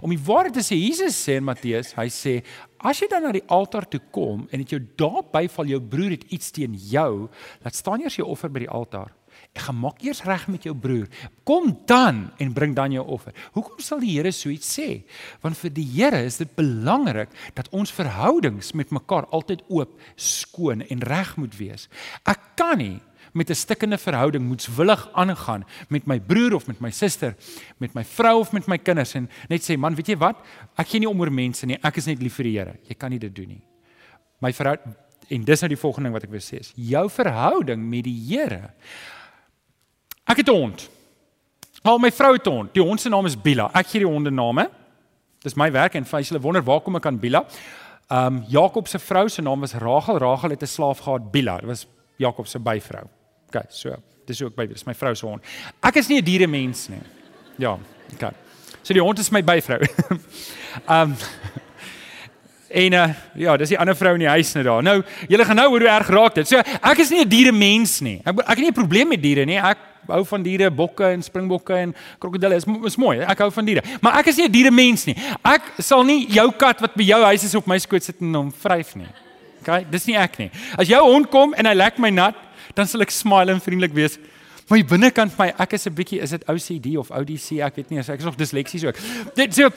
Om 0.01 0.13
die 0.13 0.23
waarheid 0.25 0.57
te 0.57 0.65
sê, 0.65 0.79
Jesus 0.81 1.19
sê 1.21 1.37
in 1.37 1.45
Matteus, 1.47 1.93
hy 1.99 2.07
sê 2.13 2.39
as 2.87 3.01
jy 3.01 3.09
dan 3.11 3.27
na 3.27 3.33
die 3.35 3.45
altaar 3.53 3.85
toe 3.91 4.01
kom 4.15 4.47
en 4.49 4.63
dit 4.63 4.73
jou 4.75 4.81
daar 4.99 5.23
byval 5.33 5.69
jou 5.75 5.81
broer 5.93 6.17
het 6.17 6.25
iets 6.33 6.51
teen 6.57 6.75
jou, 6.91 7.29
laat 7.65 7.77
staan 7.77 8.03
eers 8.03 8.17
jou 8.19 8.27
offer 8.33 8.53
by 8.53 8.65
die 8.65 8.73
altaar. 8.73 9.13
Ek 9.57 9.67
gaan 9.67 9.79
maak 9.81 10.01
eers 10.05 10.23
reg 10.25 10.47
met 10.53 10.65
jou 10.65 10.73
broer. 10.77 11.07
Kom 11.49 11.71
dan 11.89 12.27
en 12.41 12.55
bring 12.57 12.75
dan 12.77 12.93
jou 12.93 13.05
offer. 13.17 13.37
Hoekom 13.55 13.81
sal 13.85 14.01
die 14.01 14.15
Here 14.15 14.33
so 14.33 14.53
iets 14.53 14.69
sê? 14.79 15.03
Want 15.45 15.59
vir 15.61 15.73
die 15.77 15.87
Here 15.93 16.23
is 16.25 16.41
dit 16.41 16.53
belangrik 16.57 17.33
dat 17.57 17.69
ons 17.77 17.93
verhoudings 17.93 18.73
met 18.77 18.93
mekaar 18.97 19.29
altyd 19.37 19.65
oop, 19.69 19.97
skoon 20.17 20.85
en 20.89 21.05
reg 21.05 21.35
moet 21.41 21.57
wees. 21.61 21.89
Ek 22.29 22.53
kan 22.57 22.81
nie 22.81 22.97
met 23.37 23.51
'n 23.51 23.55
stikkende 23.55 23.99
verhouding 23.99 24.45
moetswillig 24.45 25.09
aangaan 25.13 25.65
met 25.89 26.07
my 26.07 26.21
broer 26.21 26.55
of 26.55 26.67
met 26.67 26.81
my 26.81 26.91
suster, 26.91 27.35
met 27.79 27.95
my 27.95 28.05
vrou 28.05 28.41
of 28.41 28.53
met 28.53 28.67
my 28.67 28.79
kinders 28.79 29.15
en 29.15 29.31
net 29.49 29.63
sê 29.63 29.77
man, 29.77 29.95
weet 29.95 30.07
jy 30.07 30.17
wat? 30.17 30.37
Ek 30.77 30.89
gee 30.89 31.01
nie 31.01 31.09
om 31.09 31.21
oor 31.21 31.33
mense 31.33 31.67
nie. 31.67 31.79
Ek 31.83 31.97
is 31.97 32.07
net 32.07 32.23
lief 32.23 32.35
vir 32.35 32.45
die 32.45 32.59
Here. 32.59 32.75
Jy 32.89 32.95
kan 32.95 33.11
nie 33.11 33.19
dit 33.19 33.35
doen 33.35 33.49
nie. 33.49 33.63
My 34.41 34.53
vrou 34.53 34.77
en 35.29 35.45
dis 35.45 35.61
nou 35.61 35.69
die 35.69 35.77
volgende 35.77 36.07
ding 36.07 36.15
wat 36.15 36.25
ek 36.25 36.31
wil 36.31 36.41
sê 36.41 36.61
is 36.61 36.73
jou 36.77 37.09
verhouding 37.11 37.89
met 37.91 38.05
die 38.05 38.21
Here. 38.29 38.71
Ek 40.27 40.37
het 40.37 40.49
'n 40.49 40.53
hond. 40.53 40.89
Al 41.85 41.99
my 41.99 42.11
vrou 42.11 42.33
het 42.33 42.47
'n 42.47 42.51
hond. 42.51 42.75
Die 42.75 42.83
hond 42.83 43.01
se 43.01 43.09
naam 43.09 43.27
is 43.27 43.37
Bila. 43.37 43.71
Ek 43.75 43.87
gee 43.87 44.01
die 44.01 44.09
honde 44.09 44.31
name. 44.31 44.71
Dis 45.43 45.55
my 45.55 45.71
werk 45.71 45.95
en 45.95 46.05
vir 46.05 46.23
hulle 46.23 46.41
wonder 46.41 46.63
waar 46.63 46.81
kom 46.81 46.97
ek 46.97 47.07
aan 47.07 47.19
Bila? 47.19 47.45
Um 48.11 48.45
Jakob 48.49 48.89
se 48.89 48.99
vrou 48.99 49.29
se 49.29 49.43
naam 49.43 49.61
was 49.61 49.75
Rachel. 49.75 50.19
Rachel 50.19 50.51
het 50.51 50.63
'n 50.63 50.67
slaaf 50.67 50.99
gehad, 50.99 51.31
Bila. 51.31 51.59
Dit 51.59 51.67
was 51.67 51.87
Jakob 52.17 52.47
se 52.47 52.59
byvrou. 52.59 53.07
OK, 53.49 53.63
so 53.71 53.95
dis 54.27 54.43
ook 54.43 54.55
by 54.57 54.67
dis 54.67 54.87
my 54.87 54.95
vrou 54.95 55.15
se 55.15 55.27
hond. 55.27 55.43
Ek 55.83 55.97
is 55.97 56.09
nie 56.09 56.21
'n 56.21 56.25
diere 56.25 56.47
mens 56.47 56.89
nie. 56.89 57.03
Ja, 57.59 57.79
OK. 58.13 58.33
So 58.83 58.95
die 58.95 59.03
hond 59.03 59.19
is 59.19 59.31
my 59.31 59.43
byvrou. 59.43 59.81
Um, 60.89 61.17
en 62.85 62.93
uh, 62.93 63.09
ja, 63.35 63.57
dis 63.57 63.73
die 63.73 63.79
ander 63.79 63.97
vrou 63.97 64.13
in 64.15 64.21
die 64.27 64.29
huis 64.29 64.53
net 64.55 64.67
daar. 64.69 64.83
Nou, 64.83 65.03
julle 65.29 65.45
gaan 65.45 65.57
nou 65.57 65.69
hoor 65.73 65.87
hoe 65.87 65.89
erg 65.89 66.11
raak 66.13 66.35
dit. 66.35 66.49
So 66.49 66.61
ek 66.61 66.99
is 67.03 67.11
nie 67.11 67.25
'n 67.25 67.29
diere 67.29 67.53
mens 67.53 68.01
nie. 68.01 68.21
Ek 68.25 68.39
ek 68.45 68.57
het 68.57 68.65
nie 68.65 68.71
'n 68.71 68.81
probleem 68.83 69.09
met 69.09 69.23
diere 69.23 69.47
nie. 69.47 69.59
Ek 69.59 69.79
hou 70.07 70.25
van 70.25 70.43
diere, 70.43 70.71
bokke 70.71 71.05
en 71.05 71.23
springbokke 71.23 71.75
en 71.75 71.95
krokodille. 72.19 72.57
Is 72.57 72.67
is 72.85 72.97
mooi. 72.97 73.21
Ek 73.21 73.39
hou 73.39 73.51
van 73.51 73.65
diere. 73.65 73.83
Maar 74.01 74.19
ek 74.21 74.27
is 74.27 74.37
nie 74.37 74.47
'n 74.47 74.53
diere 74.53 74.71
mens 74.71 75.07
nie. 75.07 75.17
Ek 75.43 75.63
sal 75.79 76.05
nie 76.05 76.27
jou 76.29 76.51
kat 76.53 76.81
wat 76.81 76.95
by 76.95 77.03
jou 77.03 77.23
huis 77.25 77.45
is 77.45 77.55
op 77.55 77.67
my 77.67 77.79
skoot 77.79 78.03
sit 78.03 78.21
en 78.21 78.35
hom 78.35 78.53
vryf 78.53 78.95
nie. 78.95 79.09
OK, 79.67 79.91
dis 79.91 80.07
nie 80.07 80.17
ek 80.17 80.39
nie. 80.39 80.51
As 80.79 80.87
jou 80.87 81.03
hond 81.03 81.31
kom 81.31 81.55
en 81.55 81.67
hy 81.67 81.75
lek 81.75 81.99
my 81.99 82.11
nat, 82.11 82.35
dan 82.77 82.89
sal 82.89 83.05
ek 83.05 83.15
smile 83.15 83.55
en 83.55 83.63
vriendelik 83.63 83.95
wees. 83.97 84.19
My 84.67 84.81
binnekant 84.83 85.31
vir 85.31 85.45
my, 85.45 85.53
ek 85.63 85.77
is 85.79 85.87
'n 85.87 85.95
bietjie 85.95 86.21
is 86.21 86.31
dit 86.31 86.43
OCD 86.51 86.97
of 86.99 87.11
ODC, 87.11 87.63
ek 87.63 87.77
weet 87.77 87.91
nie, 87.91 87.99
ek 88.01 88.19
is 88.19 88.25
nog 88.25 88.37
disleksies 88.37 88.85
ook. 88.85 88.97
Dit 89.35 89.55
so 89.55 89.71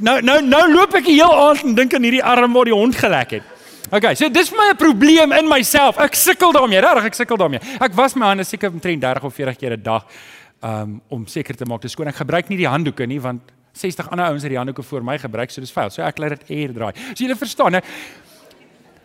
nou 0.00 0.20
nou 0.22 0.40
nou 0.42 0.72
loop 0.72 0.94
ek 0.94 1.04
die 1.04 1.18
heel 1.18 1.34
aand 1.34 1.64
en 1.64 1.74
dink 1.74 1.94
aan 1.94 2.02
hierdie 2.02 2.22
arm 2.22 2.52
waar 2.52 2.64
die 2.64 2.74
hond 2.74 2.94
gelek 2.94 3.30
het. 3.30 3.42
Okay, 3.90 4.14
so 4.14 4.28
dis 4.28 4.48
vir 4.48 4.58
my 4.58 4.70
'n 4.70 4.76
probleem 4.76 5.32
in 5.32 5.48
myself. 5.48 5.98
Ek 5.98 6.14
sukkel 6.14 6.52
daarmee, 6.52 6.80
regtig, 6.80 7.04
ek 7.04 7.14
sukkel 7.14 7.36
daarmee. 7.36 7.60
Ek 7.80 7.94
was 7.94 8.14
my 8.14 8.26
hande 8.26 8.44
seker 8.44 8.70
omtrent 8.70 9.00
30 9.00 9.24
of 9.24 9.34
40 9.34 9.56
keer 9.56 9.72
'n 9.76 9.82
dag 9.82 10.04
um, 10.62 11.00
om 11.08 11.26
seker 11.26 11.56
te 11.56 11.64
maak 11.64 11.82
dit 11.82 11.90
skoon. 11.90 12.08
Ek 12.08 12.16
gebruik 12.16 12.48
nie 12.48 12.58
die 12.58 12.68
handdoeke 12.68 13.06
nie 13.06 13.20
want 13.20 13.42
60 13.72 14.08
ander 14.10 14.26
ouens 14.26 14.42
het 14.42 14.50
die 14.50 14.58
handdoeke 14.58 14.82
vir 14.82 15.02
my 15.02 15.18
gebruik, 15.18 15.50
so 15.50 15.60
dis 15.60 15.72
vuil. 15.72 15.90
So 15.90 16.02
ek 16.02 16.18
laat 16.18 16.38
dit 16.38 16.50
air 16.50 16.72
draai. 16.72 16.92
So 17.14 17.24
julle 17.24 17.36
verstaan, 17.36 17.74
hè? 17.74 17.80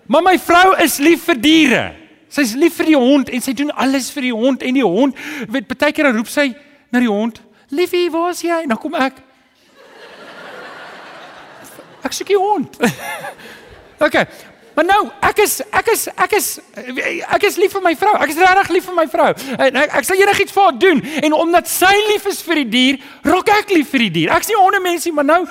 Maar 0.08 0.22
my 0.24 0.38
vrou 0.40 0.76
is 0.82 1.00
lief 1.00 1.26
vir 1.26 1.42
diere. 1.42 2.01
Sy's 2.32 2.54
lief 2.56 2.78
vir 2.80 2.94
die 2.94 3.00
hond 3.00 3.30
en 3.30 3.44
sy 3.44 3.54
doen 3.58 3.74
alles 3.76 4.08
vir 4.16 4.30
die 4.30 4.36
hond 4.36 4.62
en 4.64 4.78
die 4.78 4.86
hond, 4.88 5.18
weet 5.52 5.68
baie 5.68 5.92
keer 5.92 6.08
dan 6.08 6.16
roep 6.16 6.32
sy 6.32 6.54
na 6.92 7.00
die 7.00 7.12
hond, 7.12 7.42
"Liefie, 7.70 8.10
waar 8.12 8.32
is 8.32 8.42
jy?" 8.42 8.62
En 8.64 8.70
dan 8.70 8.78
kom 8.78 8.96
ek. 8.96 9.20
Ek 12.04 12.14
soek 12.14 12.28
die 12.28 12.40
hond. 12.40 12.78
okay. 14.06 14.26
Maar 14.74 14.86
nou, 14.86 15.02
ek 15.28 15.42
is 15.44 15.60
ek 15.76 15.90
is 15.92 16.08
ek 16.16 16.32
is 16.38 16.48
ek 17.36 17.44
is 17.44 17.58
lief 17.60 17.74
vir 17.76 17.84
my 17.84 17.92
vrou. 18.00 18.14
Ek 18.24 18.32
is 18.32 18.40
regtig 18.40 18.70
lief 18.78 18.86
vir 18.88 18.96
my 18.96 19.06
vrou. 19.12 19.28
En 19.58 19.80
ek, 19.84 19.98
ek 20.00 20.08
sal 20.08 20.22
enigiets 20.24 20.56
vir 20.56 20.64
haar 20.64 20.78
doen 20.80 21.02
en 21.28 21.34
omdat 21.34 21.68
sy 21.68 21.92
lief 22.08 22.26
is 22.32 22.40
vir 22.48 22.64
die 22.64 22.70
dier, 22.76 23.02
raak 23.28 23.52
ek 23.60 23.76
lief 23.76 23.92
vir 23.92 24.06
die 24.08 24.14
dier. 24.22 24.32
Ek's 24.38 24.48
nie 24.48 24.56
'n 24.56 24.64
hondemensie, 24.64 25.12
maar 25.12 25.28
nou, 25.28 25.46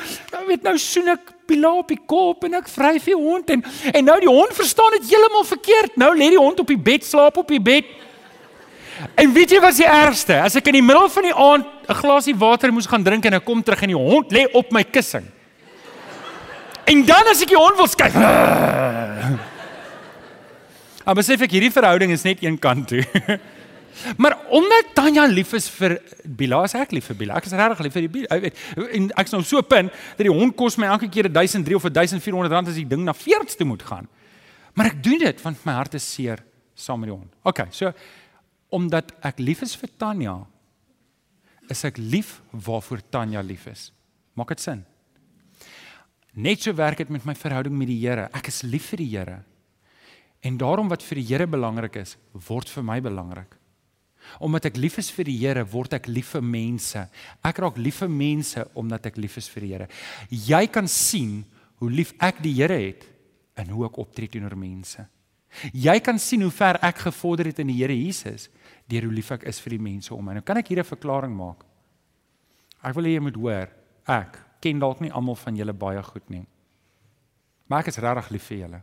weet 0.49 0.63
nou 0.63 0.79
soen 0.79 1.09
ek 1.09 1.35
Pila 1.50 1.73
op 1.80 1.90
die 1.90 1.99
kop 2.07 2.47
en 2.47 2.54
ek 2.61 2.69
vryf 2.71 3.09
die 3.11 3.16
hond 3.19 3.50
en 3.50 3.64
en 3.90 4.07
nou 4.07 4.19
die 4.23 4.30
hond 4.30 4.54
verstaan 4.54 4.95
dit 4.99 5.11
heeltemal 5.11 5.47
verkeerd. 5.49 5.99
Nou 5.99 6.12
lê 6.14 6.30
die 6.30 6.40
hond 6.40 6.62
op 6.62 6.71
die 6.71 6.78
bed, 6.78 7.04
slaap 7.07 7.40
op 7.42 7.50
die 7.50 7.62
bed. 7.62 7.90
En 9.19 9.33
weet 9.33 9.50
jy 9.54 9.61
wat 9.62 9.76
die 9.76 9.88
ergste? 9.88 10.37
As 10.45 10.57
ek 10.61 10.66
in 10.71 10.78
die 10.78 10.85
middel 10.85 11.09
van 11.11 11.26
die 11.26 11.35
aand 11.35 11.66
'n 11.88 12.00
glasie 12.02 12.37
water 12.37 12.73
moes 12.73 12.87
gaan 12.87 13.04
drink 13.04 13.25
en 13.26 13.35
ek 13.35 13.45
kom 13.45 13.62
terug 13.62 13.83
en 13.83 13.95
die 13.95 14.02
hond 14.09 14.33
lê 14.33 14.47
op 14.52 14.73
my 14.73 14.85
kussing. 14.85 15.26
En 16.85 17.04
dan 17.04 17.26
as 17.30 17.42
ek 17.42 17.49
die 17.49 17.57
hond 17.57 17.76
wil 17.76 17.87
skuif. 17.88 18.14
Maar 21.04 21.14
besef 21.21 21.40
ek 21.42 21.50
hierdie 21.50 21.73
verhouding 21.73 22.12
is 22.12 22.23
net 22.23 22.42
een 22.42 22.59
kant 22.59 22.88
toe. 22.88 23.04
Maar 24.16 24.37
omdat 24.54 24.94
Tanya 24.94 25.26
lief 25.26 25.52
is 25.59 25.68
vir 25.73 25.99
Bila, 26.25 26.62
is 26.64 26.75
ek 26.78 26.92
lief 26.97 27.11
vir 27.11 27.18
Bila. 27.23 27.38
Ek 27.40 27.49
is 27.49 27.56
regtig 27.59 27.82
lief 27.87 27.97
vir 27.97 28.06
die 28.06 28.12
Bila. 28.14 28.30
Ek 28.37 28.44
weet 28.47 28.62
en 28.99 29.11
ek's 29.23 29.35
nou 29.35 29.42
so 29.47 29.62
pin 29.66 29.90
dat 29.90 30.25
die 30.26 30.32
hond 30.32 30.56
kos 30.59 30.78
my 30.80 30.90
elke 30.92 31.11
keer 31.12 31.28
1003 31.30 31.78
of 31.78 31.88
1400 31.88 32.54
rand 32.54 32.73
as 32.73 32.78
die 32.78 32.88
ding 32.88 33.04
na 33.06 33.14
veerts 33.16 33.59
toe 33.59 33.68
moet 33.68 33.85
gaan. 33.87 34.09
Maar 34.78 34.92
ek 34.92 35.02
doen 35.04 35.20
dit 35.23 35.44
want 35.44 35.66
my 35.66 35.76
hart 35.76 35.97
is 35.99 36.06
seer 36.06 36.42
saam 36.78 37.02
met 37.02 37.11
die 37.11 37.16
hond. 37.16 37.30
OK, 37.44 37.66
so 37.75 37.92
omdat 38.70 39.11
ek 39.26 39.40
lief 39.42 39.64
is 39.66 39.75
vir 39.75 39.90
Tanya, 39.99 40.37
is 41.70 41.82
ek 41.87 41.99
lief 41.99 42.38
waarvoor 42.54 43.02
Tanya 43.11 43.42
lief 43.42 43.66
is. 43.70 43.88
Maak 44.38 44.54
dit 44.54 44.62
sin? 44.62 44.85
Net 46.38 46.62
so 46.62 46.75
werk 46.78 47.02
dit 47.02 47.11
met 47.11 47.25
my 47.26 47.35
verhouding 47.35 47.75
met 47.75 47.90
die 47.90 47.99
Here. 47.99 48.28
Ek 48.37 48.47
is 48.52 48.62
lief 48.62 48.92
vir 48.92 49.02
die 49.02 49.11
Here. 49.11 49.40
En 50.47 50.56
daarom 50.56 50.88
wat 50.88 51.02
vir 51.02 51.20
die 51.20 51.26
Here 51.32 51.47
belangrik 51.50 51.99
is, 52.00 52.14
word 52.47 52.70
vir 52.70 52.87
my 52.87 53.00
belangrik. 53.02 53.59
Omdat 54.39 54.71
ek 54.71 54.77
lief 54.77 54.99
is 54.99 55.11
vir 55.11 55.25
die 55.25 55.39
Here, 55.39 55.65
word 55.65 55.95
ek 55.99 56.07
lief 56.09 56.35
vir 56.37 56.43
mense. 56.43 57.09
Ek 57.43 57.59
raak 57.59 57.79
lief 57.79 58.03
vir 58.05 58.09
mense 58.09 58.65
omdat 58.75 59.07
ek 59.07 59.17
lief 59.17 59.37
is 59.37 59.49
vir 59.49 59.67
die 59.67 59.73
Here. 59.75 59.89
Jy 60.31 60.67
kan 60.73 60.89
sien 60.89 61.45
hoe 61.81 61.91
lief 61.91 62.13
ek 62.21 62.43
die 62.45 62.55
Here 62.55 62.79
het 62.79 63.07
en 63.57 63.73
hoe 63.75 63.87
ek 63.87 63.99
optree 63.99 64.29
teenoor 64.29 64.57
mense. 64.57 65.07
Jy 65.75 65.97
kan 66.05 66.19
sien 66.23 66.45
hoe 66.47 66.53
ver 66.55 66.79
ek 66.87 67.03
gevorder 67.09 67.51
het 67.51 67.59
in 67.59 67.73
die 67.73 67.81
Here 67.81 67.97
Jesus 67.97 68.49
deur 68.91 69.09
hoe 69.09 69.15
lief 69.15 69.33
ek 69.35 69.49
is 69.51 69.61
vir 69.63 69.77
die 69.77 69.83
mense 69.83 70.15
om 70.15 70.25
my. 70.25 70.37
Nou 70.39 70.45
kan 70.47 70.59
ek 70.59 70.69
hier 70.69 70.81
'n 70.81 70.85
verklaring 70.85 71.35
maak. 71.35 71.65
Ek 72.83 72.95
wil 72.95 73.05
hê 73.05 73.15
jy 73.15 73.21
moet 73.21 73.37
hoor, 73.37 73.69
ek 74.07 74.39
ken 74.61 74.79
dalk 74.79 75.01
nie 75.01 75.13
almal 75.13 75.37
van 75.37 75.57
julle 75.57 75.73
baie 75.73 76.03
goed 76.03 76.31
nie. 76.31 76.47
Maar 77.69 77.81
ek 77.81 77.89
is 77.89 77.99
regtig 77.99 78.31
lief 78.31 78.43
vir 78.51 78.59
julle. 78.59 78.83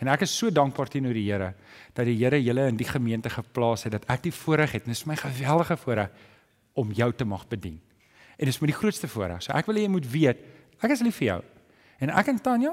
En 0.00 0.08
ek 0.08 0.24
is 0.24 0.32
so 0.32 0.50
dankbaar 0.50 0.88
teenoor 0.88 1.14
die 1.16 1.26
Here 1.28 1.52
dat 1.96 2.08
die 2.08 2.16
Here 2.16 2.40
julle 2.40 2.66
in 2.72 2.78
die 2.80 2.88
gemeente 2.88 3.30
geplaas 3.30 3.84
het 3.84 3.92
dat 3.98 4.06
ek 4.08 4.24
die 4.28 4.34
voorreg 4.34 4.72
het. 4.78 4.86
Dit 4.88 4.96
is 4.96 5.06
my 5.08 5.16
geweldige 5.20 5.76
voorreg 5.76 6.12
om 6.80 6.92
jou 6.96 7.10
te 7.12 7.26
mag 7.28 7.46
bedien. 7.48 7.80
En 8.38 8.48
dit 8.48 8.54
is 8.54 8.60
my 8.62 8.70
die 8.70 8.78
grootste 8.78 9.08
voorreg. 9.08 9.42
So 9.44 9.52
ek 9.52 9.68
wil 9.68 9.76
hê 9.76 9.84
jy 9.84 9.92
moet 9.92 10.08
weet, 10.08 10.40
ek 10.80 10.94
is 10.96 11.04
lief 11.04 11.20
vir 11.20 11.26
jou. 11.34 11.40
En 12.00 12.14
ek 12.16 12.32
en 12.32 12.40
Tanya 12.40 12.72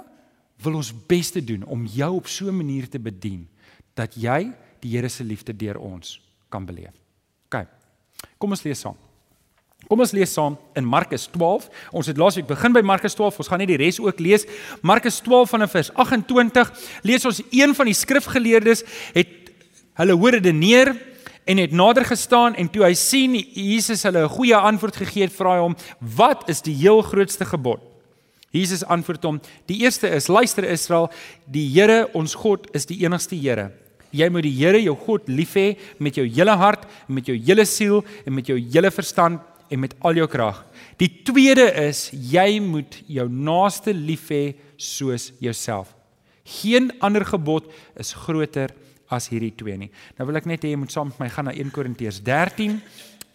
wil 0.64 0.80
ons 0.80 0.94
beste 1.10 1.44
doen 1.44 1.66
om 1.68 1.84
jou 1.86 2.14
op 2.16 2.28
so 2.32 2.48
'n 2.48 2.58
manier 2.58 2.88
te 2.90 3.00
bedien 3.00 3.48
dat 3.94 4.16
jy 4.16 4.54
die 4.80 4.96
Here 4.96 5.10
se 5.10 5.24
liefde 5.24 5.54
deur 5.54 5.78
ons 5.78 6.22
kan 6.50 6.66
beleef. 6.66 6.94
OK. 7.46 7.68
Kom 8.38 8.52
ons 8.52 8.64
lees 8.64 8.80
saam. 8.80 9.07
Kom 9.88 10.04
ons 10.04 10.12
lees 10.12 10.34
saam 10.36 10.58
in 10.76 10.84
Markus 10.84 11.30
12. 11.32 11.70
Ons 11.96 12.10
het 12.12 12.18
laasweek 12.20 12.48
begin 12.50 12.74
by 12.76 12.84
Markus 12.84 13.16
12. 13.16 13.40
Ons 13.40 13.50
gaan 13.52 13.62
net 13.64 13.70
die 13.72 13.80
res 13.80 14.02
ook 14.04 14.20
lees. 14.20 14.44
Markus 14.84 15.22
12 15.24 15.54
vanaf 15.56 15.72
vers 15.78 15.92
28 15.96 16.74
lees 17.08 17.28
ons 17.28 17.40
een 17.56 17.76
van 17.76 17.88
die 17.88 17.96
skrifgeleerdes 17.96 18.84
het 19.16 19.54
hulle 19.98 20.18
hoor 20.20 20.36
redeneer 20.36 20.92
en 21.48 21.62
het 21.64 21.72
nader 21.72 22.04
gestaan 22.06 22.58
en 22.60 22.68
toe 22.68 22.84
hy 22.84 22.92
sien 23.00 23.38
Jesus 23.40 24.04
hulle 24.04 24.28
'n 24.28 24.36
goeie 24.36 24.56
antwoord 24.56 24.96
gegee 24.96 25.24
het, 25.24 25.34
vra 25.34 25.56
hy 25.56 25.62
hom: 25.64 25.76
"Wat 26.00 26.50
is 26.50 26.62
die 26.62 26.76
heel 26.76 27.02
grootste 27.02 27.46
gebod?" 27.46 27.80
Jesus 28.52 28.84
antwoord 28.84 29.24
hom: 29.24 29.42
"Die 29.66 29.80
eerste 29.80 30.10
is: 30.10 30.28
Luister 30.28 30.64
Israel, 30.64 31.10
die 31.46 31.68
Here 31.72 32.10
ons 32.14 32.36
God 32.36 32.68
is 32.76 32.86
die 32.86 33.06
enigste 33.06 33.36
Here. 33.36 33.72
Jy 34.12 34.30
moet 34.30 34.44
die 34.44 34.66
Here 34.66 34.82
jou 34.84 34.96
God 34.96 35.28
lief 35.28 35.54
hê 35.54 35.78
met 35.98 36.16
jou 36.16 36.28
hele 36.28 36.56
hart, 36.56 36.86
met 37.08 37.26
jou 37.26 37.38
hele 37.38 37.66
siel 37.66 38.04
en 38.26 38.34
met 38.34 38.46
jou 38.48 38.60
hele 38.60 38.92
verstand 38.92 39.40
en 39.70 39.80
met 39.84 39.96
al 40.06 40.20
jou 40.20 40.28
krag. 40.32 40.64
Die 41.02 41.10
tweede 41.28 41.68
is 41.88 42.08
jy 42.12 42.60
moet 42.64 43.00
jou 43.08 43.28
naaste 43.30 43.94
lief 43.94 44.30
hê 44.34 44.56
soos 44.78 45.32
jouself. 45.44 45.94
Geen 46.48 46.92
ander 47.04 47.26
gebod 47.28 47.68
is 48.00 48.14
groter 48.16 48.72
as 49.12 49.30
hierdie 49.32 49.54
twee 49.56 49.78
nie. 49.80 49.92
Nou 50.18 50.28
wil 50.30 50.40
ek 50.40 50.48
net 50.50 50.64
hê 50.66 50.74
jy 50.74 50.80
moet 50.80 50.94
saam 50.94 51.12
met 51.12 51.22
my 51.26 51.30
gaan 51.32 51.50
na 51.50 51.56
1 51.56 51.72
Korintiërs 51.76 52.22
13 52.26 52.80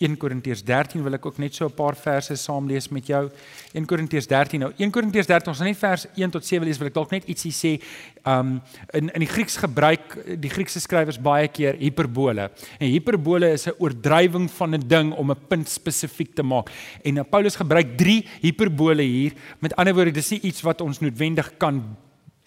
1 0.02 0.16
Korintiërs 0.18 0.64
13 0.66 1.02
wil 1.04 1.16
ek 1.16 1.26
ook 1.26 1.38
net 1.38 1.54
so 1.54 1.66
'n 1.66 1.74
paar 1.74 1.96
verse 1.96 2.34
saam 2.36 2.66
lees 2.66 2.88
met 2.90 3.06
jou. 3.06 3.30
1 3.72 3.86
Korintiërs 3.86 4.26
13 4.26 4.60
nou 4.60 4.72
1 4.76 4.90
Korintiërs 4.90 5.26
13 5.26 5.48
ons 5.48 5.58
gaan 5.58 5.68
net 5.68 5.78
vers 5.78 6.06
1 6.16 6.30
tot 6.30 6.44
7 6.44 6.66
lees 6.66 6.78
wil 6.78 6.88
ek 6.88 6.94
dalk 6.94 7.10
net 7.10 7.28
ietsie 7.28 7.52
sê. 7.52 7.82
Um 8.26 8.60
in 8.92 9.10
in 9.10 9.20
die 9.20 9.30
Grieks 9.30 9.56
gebruik 9.56 10.40
die 10.40 10.50
Griekse 10.50 10.80
skrywers 10.80 11.20
baie 11.20 11.48
keer 11.48 11.74
hiperbole. 11.78 12.50
En 12.78 12.88
hiperbole 12.88 13.52
is 13.52 13.66
'n 13.66 13.74
oordrywing 13.78 14.50
van 14.50 14.74
'n 14.74 14.88
ding 14.88 15.12
om 15.12 15.30
'n 15.30 15.46
punt 15.48 15.68
spesifiek 15.68 16.34
te 16.34 16.42
maak. 16.42 16.70
En 17.04 17.14
nou 17.14 17.24
Paulus 17.24 17.56
gebruik 17.56 17.96
3 17.96 18.26
hiperbole 18.40 19.02
hier. 19.02 19.32
Met 19.60 19.76
ander 19.76 19.94
woorde, 19.94 20.10
dis 20.10 20.30
nie 20.30 20.40
iets 20.40 20.62
wat 20.62 20.80
ons 20.80 21.00
noodwendig 21.00 21.56
kan 21.58 21.96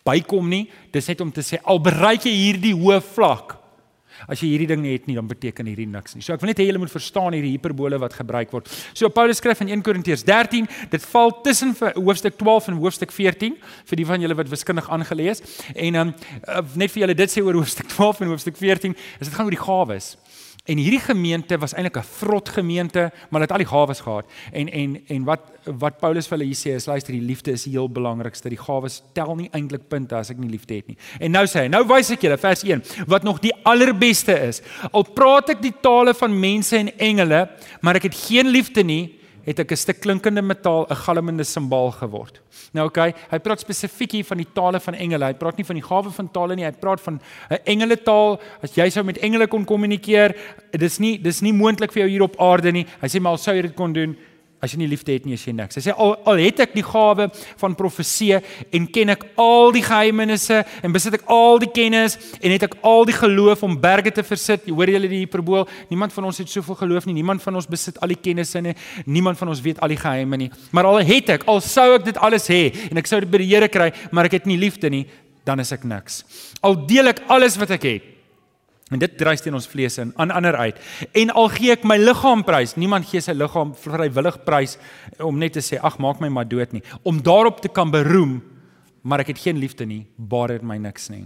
bykom 0.04 0.50
nie. 0.50 0.70
Dis 0.92 1.08
net 1.08 1.22
om 1.22 1.32
te 1.32 1.42
sê 1.42 1.58
al 1.64 1.80
bereik 1.80 2.24
jy 2.24 2.32
hierdie 2.32 2.74
hoë 2.74 3.02
vlak 3.02 3.64
As 4.27 4.41
jy 4.41 4.51
hierdie 4.53 4.69
ding 4.69 4.81
nie 4.84 4.93
het 4.95 5.07
nie, 5.10 5.15
dan 5.17 5.27
beteken 5.29 5.67
hierdie 5.69 5.88
niks 5.89 6.15
nie. 6.15 6.24
So 6.25 6.36
ek 6.36 6.43
wil 6.43 6.51
net 6.51 6.62
hê 6.62 6.67
julle 6.69 6.81
moet 6.81 6.93
verstaan 6.93 7.36
hierdie 7.36 7.53
hiperbole 7.55 8.00
wat 8.01 8.15
gebruik 8.17 8.53
word. 8.55 8.69
So 8.93 9.10
Paulus 9.13 9.41
skryf 9.41 9.62
in 9.65 9.72
1 9.74 9.84
Korintiërs 9.86 10.25
13, 10.27 10.67
dit 10.91 11.07
val 11.12 11.34
tussen 11.45 11.75
hoofstuk 11.95 12.38
12 12.39 12.72
en 12.72 12.79
hoofstuk 12.81 13.13
14 13.15 13.57
vir 13.91 14.01
die 14.01 14.07
van 14.07 14.24
julle 14.24 14.38
wat 14.38 14.51
wiskundig 14.51 14.89
aangelees. 14.89 15.43
En 15.75 16.01
um, 16.01 16.13
net 16.75 16.93
vir 16.93 17.05
julle 17.05 17.17
dit 17.17 17.36
sê 17.36 17.43
oor 17.45 17.60
hoofstuk 17.62 17.91
12 17.95 18.25
en 18.25 18.34
hoofstuk 18.36 18.60
14, 18.62 18.95
is 19.19 19.29
dit 19.29 19.36
gaan 19.36 19.50
oor 19.50 19.57
die 19.57 19.65
gawes. 19.65 20.15
En 20.65 20.79
hierdie 20.81 21.00
gemeente 21.00 21.57
was 21.62 21.74
eintlik 21.74 21.98
'n 21.98 22.07
vrot 22.17 22.50
gemeente, 22.50 23.00
maar 23.00 23.41
hulle 23.41 23.48
het 23.48 23.51
al 23.51 23.57
die 23.57 23.74
gawes 23.74 24.00
gehad. 24.00 24.25
En 24.51 24.72
en 24.72 25.01
en 25.07 25.24
wat 25.24 25.41
wat 25.63 26.00
Paulus 26.00 26.27
vir 26.27 26.38
hulle 26.38 26.50
hier 26.53 26.57
sê 26.57 26.75
is 26.75 26.86
luister, 26.86 27.13
die 27.13 27.22
liefde 27.22 27.51
is 27.51 27.63
die 27.63 27.72
heel 27.72 27.89
belangrikste. 27.89 28.50
Die 28.50 28.57
gawes 28.57 29.03
tel 29.13 29.36
nie 29.36 29.50
eintlik 29.51 29.88
punte 29.88 30.15
as 30.15 30.29
ek 30.29 30.38
nie 30.38 30.50
liefde 30.50 30.75
het 30.75 30.88
nie. 30.88 30.98
En 31.19 31.31
nou 31.31 31.45
sê 31.45 31.60
hy, 31.60 31.67
nou 31.67 31.84
wys 31.88 32.10
ek 32.12 32.22
julle 32.22 32.38
vers 32.38 32.63
1 32.63 32.84
wat 33.07 33.24
nog 33.24 33.39
die 33.39 33.53
allerbeste 33.63 34.39
is. 34.48 34.62
Al 34.91 35.03
praat 35.03 35.50
ek 35.50 35.62
die 35.62 35.74
tale 35.81 36.13
van 36.13 36.39
mense 36.39 36.77
en 36.77 36.98
engele, 36.98 37.50
maar 37.81 37.95
ek 37.95 38.03
het 38.03 38.15
geen 38.15 38.48
liefde 38.48 38.84
nie, 38.84 39.19
het 39.46 39.60
ek 39.60 39.72
'n 39.72 39.78
stuk 39.78 40.00
klinkende 40.02 40.42
metaal, 40.42 40.86
'n 40.90 40.96
galmende 40.96 41.44
simbaal 41.44 41.92
geword. 41.92 42.42
Nou 42.74 42.88
okay, 42.88 43.14
hy 43.30 43.40
praat 43.40 43.60
spesifiek 43.60 44.12
hier 44.12 44.25
van 44.25 44.38
die 44.38 44.48
tale 44.54 44.80
van 44.80 44.94
engele. 44.94 45.25
Hy 45.25 45.34
praat 45.34 45.58
nie 45.58 45.66
van 45.66 45.75
die 45.75 45.84
gawe 45.84 46.12
van 46.12 46.32
tale 46.32 46.56
nie, 46.56 46.66
hy 46.66 46.72
praat 46.72 47.02
van 47.02 47.20
'n 47.50 47.58
engeletaal. 47.66 48.40
As 48.62 48.75
jy 48.75 48.90
sou 48.90 49.04
met 49.04 49.18
engele 49.18 49.48
kon 49.48 49.66
kommunikeer, 49.66 50.36
dis 50.72 51.00
nie 51.00 51.18
dis 51.22 51.42
nie 51.42 51.54
moontlik 51.54 51.92
vir 51.92 52.04
jou 52.04 52.10
hier 52.10 52.24
op 52.24 52.40
aarde 52.40 52.72
nie. 52.72 52.86
Hy 53.02 53.08
sê 53.08 53.22
maar 53.22 53.32
al 53.32 53.38
sou 53.38 53.56
jy 53.56 53.62
dit 53.62 53.75
kon 53.75 53.94
doen, 53.94 54.18
As 54.64 54.72
jy 54.72 54.80
nie 54.80 54.88
liefde 54.90 55.12
het 55.12 55.26
nie, 55.28 55.36
is 55.36 55.44
jy 55.46 55.52
niks. 55.54 55.76
Hy 55.78 55.82
sê 55.84 55.94
al 55.94 56.14
al 56.26 56.40
het 56.40 56.62
ek 56.64 56.72
die 56.74 56.84
gawe 56.86 57.28
van 57.60 57.76
profesie 57.78 58.38
en 58.74 58.88
ken 58.88 59.12
ek 59.14 59.26
al 59.42 59.74
die 59.76 59.84
geheimenisse 59.84 60.62
en 60.82 60.96
besit 60.96 61.18
ek 61.20 61.26
al 61.32 61.60
die 61.62 61.70
kennis 61.76 62.16
en 62.40 62.54
het 62.56 62.64
ek 62.70 62.78
al 62.88 63.06
die 63.06 63.18
geloof 63.18 63.66
om 63.68 63.76
berge 63.82 64.14
te 64.16 64.24
versit. 64.26 64.64
Jy 64.66 64.78
hoor 64.78 64.94
julle 64.96 65.12
die 65.12 65.22
hiperbool, 65.26 65.68
niemand 65.92 66.16
van 66.16 66.30
ons 66.32 66.40
het 66.42 66.50
soveel 66.50 66.80
geloof 66.86 67.10
nie, 67.10 67.18
niemand 67.20 67.44
van 67.44 67.60
ons 67.60 67.70
besit 67.70 68.00
al 68.00 68.16
die 68.16 68.20
kennisse 68.22 68.64
nie, 68.64 68.74
niemand 69.06 69.42
van 69.42 69.52
ons 69.52 69.62
weet 69.66 69.84
al 69.84 69.92
die 69.92 70.00
geheime 70.00 70.40
nie. 70.46 70.50
Maar 70.72 70.90
al 70.94 71.04
het 71.12 71.36
ek, 71.36 71.46
al 71.52 71.62
sou 71.66 71.92
ek 72.00 72.08
dit 72.08 72.24
alles 72.24 72.48
hê 72.50 72.64
en 72.90 73.04
ek 73.04 73.12
sou 73.12 73.20
dit 73.22 73.32
by 73.32 73.44
die 73.44 73.52
Here 73.52 73.70
kry, 73.72 73.92
maar 74.16 74.32
ek 74.32 74.40
het 74.40 74.50
nie 74.50 74.58
liefde 74.60 74.90
nie, 74.90 75.06
dan 75.46 75.62
is 75.62 75.76
ek 75.76 75.86
niks. 75.86 76.24
Al 76.66 76.80
deel 76.88 77.12
ek 77.12 77.26
alles 77.32 77.60
wat 77.62 77.76
ek 77.76 77.90
het, 77.92 78.12
En 78.94 79.01
dit 79.01 79.18
dryf 79.18 79.42
teen 79.42 79.56
ons 79.58 79.68
vlees 79.68 79.98
in 79.98 80.12
aan 80.22 80.32
ander 80.32 80.56
uit. 80.56 80.77
En 81.18 81.32
al 81.34 81.48
gee 81.56 81.74
ek 81.74 81.88
my 81.89 81.98
liggaam 81.98 82.44
prys, 82.46 82.75
niemand 82.77 83.08
gee 83.10 83.22
sy 83.24 83.34
liggaam 83.34 83.74
vrywillig 83.82 84.38
prys 84.46 84.77
om 85.18 85.39
net 85.42 85.58
te 85.58 85.63
sê 85.65 85.80
ag 85.82 85.98
maak 85.98 86.22
my 86.22 86.30
maar 86.30 86.46
dood 86.46 86.75
nie, 86.75 86.84
om 87.01 87.18
daarop 87.24 87.63
te 87.63 87.72
kan 87.74 87.89
beroem, 87.92 88.38
maar 89.01 89.24
ek 89.25 89.34
het 89.34 89.42
geen 89.42 89.58
liefde 89.58 89.88
nie, 89.89 90.04
baar 90.18 90.54
dit 90.54 90.65
my 90.65 90.77
niks 90.82 91.10
nie. 91.10 91.25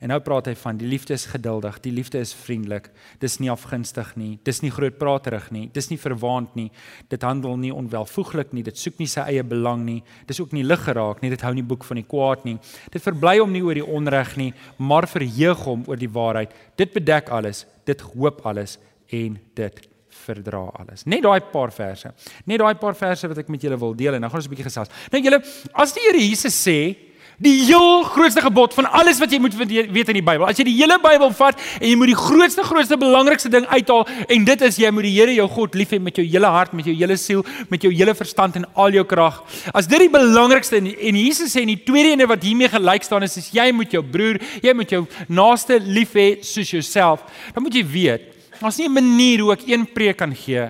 En 0.00 0.08
nou 0.08 0.16
praat 0.24 0.46
hy 0.48 0.54
van 0.56 0.78
die 0.80 0.88
liefde 0.88 1.12
is 1.12 1.26
geduldig, 1.28 1.76
die 1.84 1.92
liefde 1.92 2.22
is 2.24 2.32
vriendelik. 2.32 2.88
Dis 3.20 3.36
nie 3.42 3.50
afgunstig 3.52 4.14
nie, 4.16 4.38
dis 4.48 4.62
nie 4.64 4.72
grootpraterig 4.72 5.50
nie, 5.52 5.66
dis 5.74 5.90
nie 5.90 5.98
verwaand 6.00 6.54
nie. 6.56 6.70
Dit 7.12 7.26
handel 7.26 7.58
nie 7.60 7.72
onwelvoeglik 7.74 8.54
nie, 8.56 8.64
dit 8.64 8.80
soek 8.80 8.96
nie 9.00 9.08
sy 9.12 9.26
eie 9.28 9.44
belang 9.44 9.84
nie. 9.84 9.98
Dis 10.28 10.40
ook 10.40 10.54
nie 10.56 10.64
lig 10.64 10.80
geraak 10.86 11.20
nie, 11.20 11.32
dit 11.34 11.44
hou 11.44 11.52
nie 11.56 11.66
boek 11.66 11.84
van 11.84 12.00
die 12.00 12.06
kwaad 12.08 12.46
nie. 12.48 12.56
Dit 12.94 13.04
verbly 13.04 13.36
hom 13.42 13.52
nie 13.52 13.62
oor 13.66 13.76
die 13.76 13.84
onreg 13.84 14.32
nie, 14.40 14.54
maar 14.80 15.08
verheug 15.10 15.66
hom 15.68 15.84
oor 15.90 16.00
die 16.00 16.08
waarheid. 16.08 16.56
Dit 16.80 16.96
bedek 16.96 17.28
alles, 17.28 17.66
dit 17.84 18.08
hoop 18.14 18.40
alles 18.48 18.78
en 19.12 19.36
dit 19.60 19.84
verdra 20.24 20.62
alles. 20.80 21.04
Net 21.04 21.22
daai 21.24 21.44
paar 21.52 21.72
verse. 21.76 22.08
Net 22.48 22.60
daai 22.62 22.74
paar 22.80 22.96
verse 22.96 23.28
wat 23.28 23.44
ek 23.44 23.52
met 23.52 23.62
julle 23.68 23.78
wil 23.80 23.92
deel 23.98 24.16
en 24.16 24.24
dan 24.24 24.32
gaan 24.32 24.40
ons 24.40 24.48
'n 24.48 24.54
bietjie 24.54 24.68
gesels. 24.70 24.90
Nou 25.12 25.22
julle, 25.22 25.44
as 25.74 25.92
die 25.92 26.08
Here 26.08 26.18
Jesus 26.18 26.56
sê 26.56 27.09
Die 27.40 27.54
heel 27.64 28.02
grootste 28.04 28.42
gebod 28.44 28.74
van 28.76 28.84
alles 28.92 29.16
wat 29.22 29.32
jy 29.32 29.38
moet 29.40 29.54
weet 29.56 30.10
in 30.12 30.18
die 30.18 30.24
Bybel. 30.24 30.44
As 30.44 30.58
jy 30.60 30.66
die 30.68 30.74
hele 30.76 30.98
Bybel 31.00 31.30
vat 31.38 31.60
en 31.78 31.86
jy 31.88 31.94
moet 31.96 32.10
die 32.12 32.18
grootste 32.18 32.64
grootste 32.68 32.98
belangrikste 33.00 33.48
ding 33.52 33.64
uithaal 33.70 34.02
en 34.28 34.44
dit 34.44 34.64
is 34.66 34.80
jy 34.82 34.90
moet 34.92 35.08
die 35.08 35.12
Here 35.14 35.32
jou 35.38 35.46
God 35.48 35.78
lief 35.80 35.94
hê 35.94 36.00
met 36.04 36.20
jou 36.20 36.24
hele 36.26 36.50
hart, 36.52 36.74
met 36.76 36.90
jou 36.90 36.92
hele 36.98 37.16
siel, 37.16 37.40
met 37.72 37.80
jou 37.86 37.92
hele 37.94 38.12
verstand 38.18 38.58
en 38.60 38.66
al 38.76 38.92
jou 38.98 39.06
krag. 39.08 39.38
As 39.72 39.88
dit 39.88 40.04
die 40.04 40.10
belangrikste 40.12 40.82
en, 40.82 40.90
en 40.92 41.20
Jesus 41.22 41.54
sê 41.56 41.64
en 41.64 41.72
die 41.72 41.80
tweede 41.80 42.12
ene 42.12 42.28
wat 42.28 42.44
hiermee 42.44 42.68
gelyk 42.72 43.08
staan 43.08 43.24
is, 43.24 43.38
is 43.40 43.48
jy 43.56 43.70
moet 43.72 43.96
jou 43.96 44.02
broer, 44.04 44.36
jy 44.60 44.74
moet 44.76 44.92
jou 44.92 45.06
naaste 45.32 45.80
lief 45.80 46.12
hê 46.20 46.28
soos 46.44 46.74
jouself. 46.76 47.24
Dan 47.56 47.64
moet 47.64 47.80
jy 47.80 47.86
weet, 47.88 48.28
daar's 48.60 48.76
nie 48.76 48.88
'n 48.88 48.98
manier 49.00 49.40
hoe 49.40 49.52
ek 49.56 49.64
een 49.64 49.88
preek 49.88 50.20
kan 50.20 50.36
gee 50.36 50.68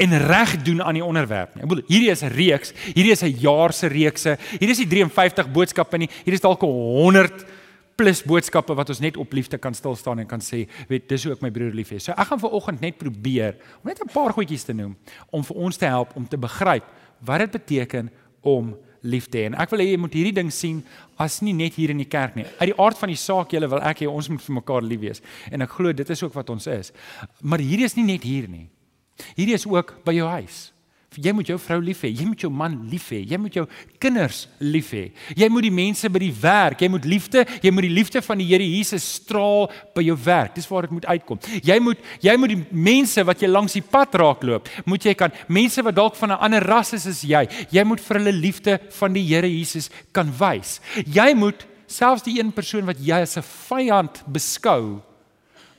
en 0.00 0.18
reg 0.26 0.56
doen 0.64 0.82
aan 0.82 0.96
die 0.96 1.04
onderwerp 1.04 1.54
nie. 1.54 1.64
Ek 1.64 1.70
bedoel, 1.70 1.86
hierdie 1.88 2.10
is 2.10 2.22
'n 2.24 2.32
reeks, 2.32 2.72
hierdie 2.94 3.12
is 3.12 3.22
'n 3.22 3.36
jaar 3.38 3.72
se 3.72 3.86
reekse. 3.86 4.38
Hier 4.58 4.70
is 4.70 4.78
nie 4.78 4.86
53 4.86 5.52
boodskappe 5.52 5.98
nie. 5.98 6.08
Hier 6.24 6.34
is 6.34 6.40
dalk 6.40 6.60
100 6.60 7.44
plus 7.96 8.22
boodskappe 8.22 8.74
wat 8.74 8.88
ons 8.88 9.00
net 9.00 9.16
op 9.16 9.32
liefde 9.32 9.58
kan 9.58 9.74
stil 9.74 9.96
staan 9.96 10.18
en 10.18 10.26
kan 10.26 10.40
sê, 10.40 10.66
weet, 10.88 11.08
dis 11.08 11.24
hoe 11.24 11.34
ek 11.34 11.42
my 11.42 11.50
broer 11.50 11.74
lief 11.74 11.90
het. 11.90 12.02
So 12.02 12.12
ek 12.12 12.30
gaan 12.30 12.40
vir 12.40 12.50
oggend 12.50 12.80
net 12.80 12.96
probeer 12.98 13.56
om 13.82 13.88
net 13.88 14.00
'n 14.00 14.12
paar 14.12 14.32
goedjies 14.32 14.64
te 14.64 14.72
noem 14.72 14.96
om 15.30 15.44
vir 15.44 15.56
ons 15.56 15.76
te 15.76 15.86
help 15.86 16.16
om 16.16 16.26
te 16.26 16.38
begryp 16.38 16.84
wat 17.20 17.38
dit 17.38 17.50
beteken 17.50 18.10
om 18.42 18.74
lief 19.02 19.28
te 19.28 19.38
hê. 19.38 19.44
En 19.46 19.54
ek 19.54 19.70
wil 19.70 19.80
hê 19.80 19.90
jy 19.92 19.98
moet 19.98 20.12
hierdie 20.12 20.32
ding 20.32 20.50
sien 20.52 20.82
as 21.18 21.40
nie 21.42 21.52
net 21.52 21.74
hier 21.74 21.90
in 21.90 21.98
die 21.98 22.08
kerk 22.08 22.36
nie. 22.36 22.44
Uit 22.58 22.72
die 22.72 22.78
aard 22.78 22.98
van 22.98 23.08
die 23.08 23.16
saak 23.16 23.50
julle 23.50 23.68
wil 23.68 23.82
ek 23.82 24.00
hê 24.00 24.08
ons 24.08 24.28
moet 24.28 24.42
vir 24.42 24.54
mekaar 24.54 24.82
lief 24.82 25.00
wees. 25.00 25.22
En 25.50 25.62
ek 25.62 25.70
glo 25.70 25.92
dit 25.92 26.10
is 26.10 26.22
ook 26.22 26.34
wat 26.34 26.50
ons 26.50 26.66
is. 26.66 26.92
Maar 27.42 27.58
hierdie 27.58 27.84
is 27.84 27.96
nie 27.96 28.04
net 28.04 28.22
hier 28.22 28.48
nie. 28.48 28.68
Hierdie 29.36 29.54
is 29.54 29.66
ook 29.66 30.04
by 30.04 30.12
jou 30.12 30.28
huis. 30.28 30.70
Jy 31.18 31.32
moet 31.34 31.48
jou 31.50 31.56
vrou 31.58 31.80
lief 31.82 32.04
hê, 32.04 32.10
jy 32.14 32.22
moet 32.28 32.42
jou 32.44 32.48
man 32.54 32.76
lief 32.86 33.08
hê, 33.10 33.18
jy 33.26 33.38
moet 33.40 33.56
jou 33.58 33.64
kinders 33.98 34.44
lief 34.62 34.92
hê. 34.94 35.08
Jy 35.34 35.48
moet 35.50 35.64
die 35.66 35.72
mense 35.74 36.06
by 36.12 36.20
die 36.22 36.34
werk, 36.38 36.84
jy 36.84 36.88
moet 36.92 37.08
liefde, 37.08 37.42
jy 37.64 37.72
moet 37.74 37.88
die 37.88 37.96
liefde 37.96 38.22
van 38.22 38.38
die 38.38 38.46
Here 38.46 38.62
Jesus 38.62 39.08
straal 39.18 39.66
by 39.96 40.04
jou 40.06 40.14
werk. 40.22 40.54
Dis 40.54 40.70
waar 40.70 40.86
dit 40.86 40.94
moet 40.94 41.08
uitkom. 41.10 41.40
Jy 41.66 41.80
moet 41.82 42.06
jy 42.22 42.36
moet 42.38 42.54
die 42.54 42.60
mense 42.70 43.26
wat 43.26 43.42
jy 43.42 43.50
langs 43.50 43.74
die 43.74 43.82
pad 43.82 44.14
raakloop, 44.22 44.70
moet 44.86 45.10
jy 45.10 45.16
kan 45.18 45.34
mense 45.50 45.82
wat 45.82 45.98
dalk 45.98 46.14
van 46.14 46.30
'n 46.30 46.42
ander 46.46 46.62
ras 46.62 46.94
is 46.94 47.06
as 47.06 47.24
jy, 47.26 47.42
jy 47.74 47.84
moet 47.84 48.00
vir 48.00 48.18
hulle 48.18 48.32
liefde 48.32 48.78
van 49.00 49.12
die 49.12 49.26
Here 49.26 49.50
Jesus 49.50 49.90
kan 50.12 50.30
wys. 50.30 50.80
Jy 50.94 51.34
moet 51.34 51.66
selfs 51.88 52.22
die 52.22 52.38
een 52.38 52.52
persoon 52.52 52.86
wat 52.86 52.98
jy 52.98 53.18
as 53.18 53.36
'n 53.36 53.42
vyand 53.42 54.22
beskou, 54.30 55.02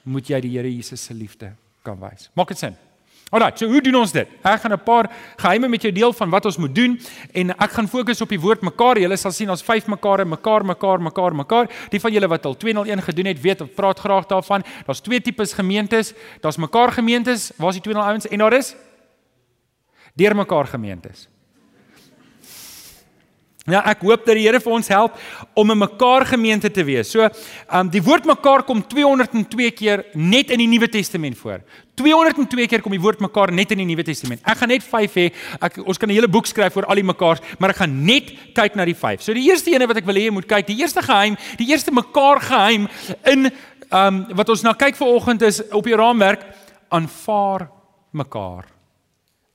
moet 0.03 0.27
jy 0.27 0.41
die 0.41 0.57
Here 0.57 0.67
Jesus 0.67 1.01
se 1.01 1.13
liefde 1.13 1.55
kan 1.83 1.97
wys. 1.99 2.29
Maak 2.35 2.49
dit 2.49 2.57
sin? 2.57 2.90
Alraai, 3.29 3.51
so 3.55 3.67
hoe 3.71 3.79
doen 3.81 3.95
ons 3.95 4.11
dit? 4.11 4.27
Ek 4.43 4.61
gaan 4.61 4.73
'n 4.73 4.83
paar 4.83 5.07
geheime 5.37 5.67
met 5.69 5.81
jou 5.81 5.91
deel 5.91 6.13
van 6.13 6.29
wat 6.29 6.45
ons 6.45 6.57
moet 6.57 6.75
doen 6.75 6.99
en 7.33 7.49
ek 7.49 7.71
gaan 7.71 7.87
fokus 7.87 8.21
op 8.21 8.29
die 8.29 8.39
woord 8.39 8.61
mekaar. 8.61 8.99
Julle 8.99 9.17
sal 9.17 9.31
sien 9.31 9.49
ons 9.49 9.63
vyf 9.63 9.87
mekaar 9.87 10.19
en 10.19 10.29
mekaar, 10.29 10.65
mekaar, 10.65 10.99
mekaar, 11.01 11.35
mekaar. 11.35 11.69
Die 11.89 11.99
van 11.99 12.11
julle 12.11 12.27
wat 12.27 12.45
al 12.45 12.57
201 12.57 13.01
gedoen 13.01 13.25
het, 13.25 13.41
weet 13.41 13.61
of 13.61 13.73
praat 13.73 13.99
graag 13.99 14.25
daarvan. 14.27 14.63
Daar's 14.85 15.01
twee 15.01 15.21
tipes 15.21 15.53
gemeentes. 15.53 16.13
Daar's 16.41 16.57
mekaar 16.57 16.91
gemeentes, 16.91 17.51
waar's 17.57 17.75
die 17.75 17.81
201 17.81 18.09
ouens 18.09 18.27
en 18.27 18.37
daar 18.37 18.53
is 18.53 18.75
deur 20.13 20.35
mekaar 20.35 20.67
gemeentes. 20.67 21.29
Ja, 23.69 23.83
ek 23.85 23.99
hoop 24.01 24.23
dat 24.25 24.33
die 24.33 24.47
Here 24.47 24.57
vir 24.57 24.73
ons 24.73 24.87
help 24.89 25.17
om 25.53 25.69
'n 25.69 25.77
mekaar 25.77 26.25
gemeente 26.25 26.71
te 26.71 26.83
wees. 26.83 27.11
So, 27.11 27.21
ehm 27.21 27.31
um, 27.69 27.89
die 27.89 28.01
woord 28.01 28.25
mekaar 28.25 28.63
kom 28.63 28.81
202 28.81 29.71
keer 29.71 30.05
net 30.13 30.49
in 30.49 30.57
die 30.57 30.67
Nuwe 30.67 30.89
Testament 30.89 31.37
voor. 31.37 31.61
202 31.93 32.67
keer 32.67 32.81
kom 32.81 32.91
die 32.91 33.01
woord 33.01 33.19
mekaar 33.19 33.51
net 33.53 33.71
in 33.71 33.77
die 33.77 33.85
Nuwe 33.85 34.03
Testament. 34.03 34.41
Ek 34.43 34.57
gaan 34.57 34.67
net 34.67 34.83
5 34.83 35.13
hê. 35.13 35.31
Ek 35.61 35.77
ons 35.85 35.97
kan 35.97 36.09
'n 36.09 36.13
hele 36.13 36.27
boek 36.27 36.45
skryf 36.47 36.75
oor 36.75 36.85
al 36.85 36.95
die 36.95 37.03
mekaars, 37.03 37.39
maar 37.59 37.69
ek 37.69 37.75
gaan 37.75 38.05
net 38.05 38.33
kyk 38.55 38.75
na 38.75 38.85
die 38.85 38.95
5. 38.95 39.21
So 39.21 39.33
die 39.33 39.47
eerste 39.47 39.69
ene 39.69 39.87
wat 39.87 39.97
ek 39.97 40.05
wil 40.05 40.15
hê 40.15 40.25
jy 40.25 40.31
moet 40.31 40.47
kyk, 40.47 40.65
die 40.65 40.81
eerste 40.81 41.01
geheim, 41.03 41.37
die 41.57 41.69
eerste 41.69 41.91
mekaar 41.91 42.41
geheim 42.41 42.89
in 43.25 43.51
ehm 43.91 44.07
um, 44.07 44.35
wat 44.35 44.49
ons 44.49 44.63
nou 44.63 44.73
kyk 44.73 44.95
vanoggend 44.95 45.41
is 45.41 45.61
op 45.69 45.83
die 45.83 45.95
raamwerk 45.95 46.41
aanvaar 46.89 47.69
mekaar. 48.11 48.65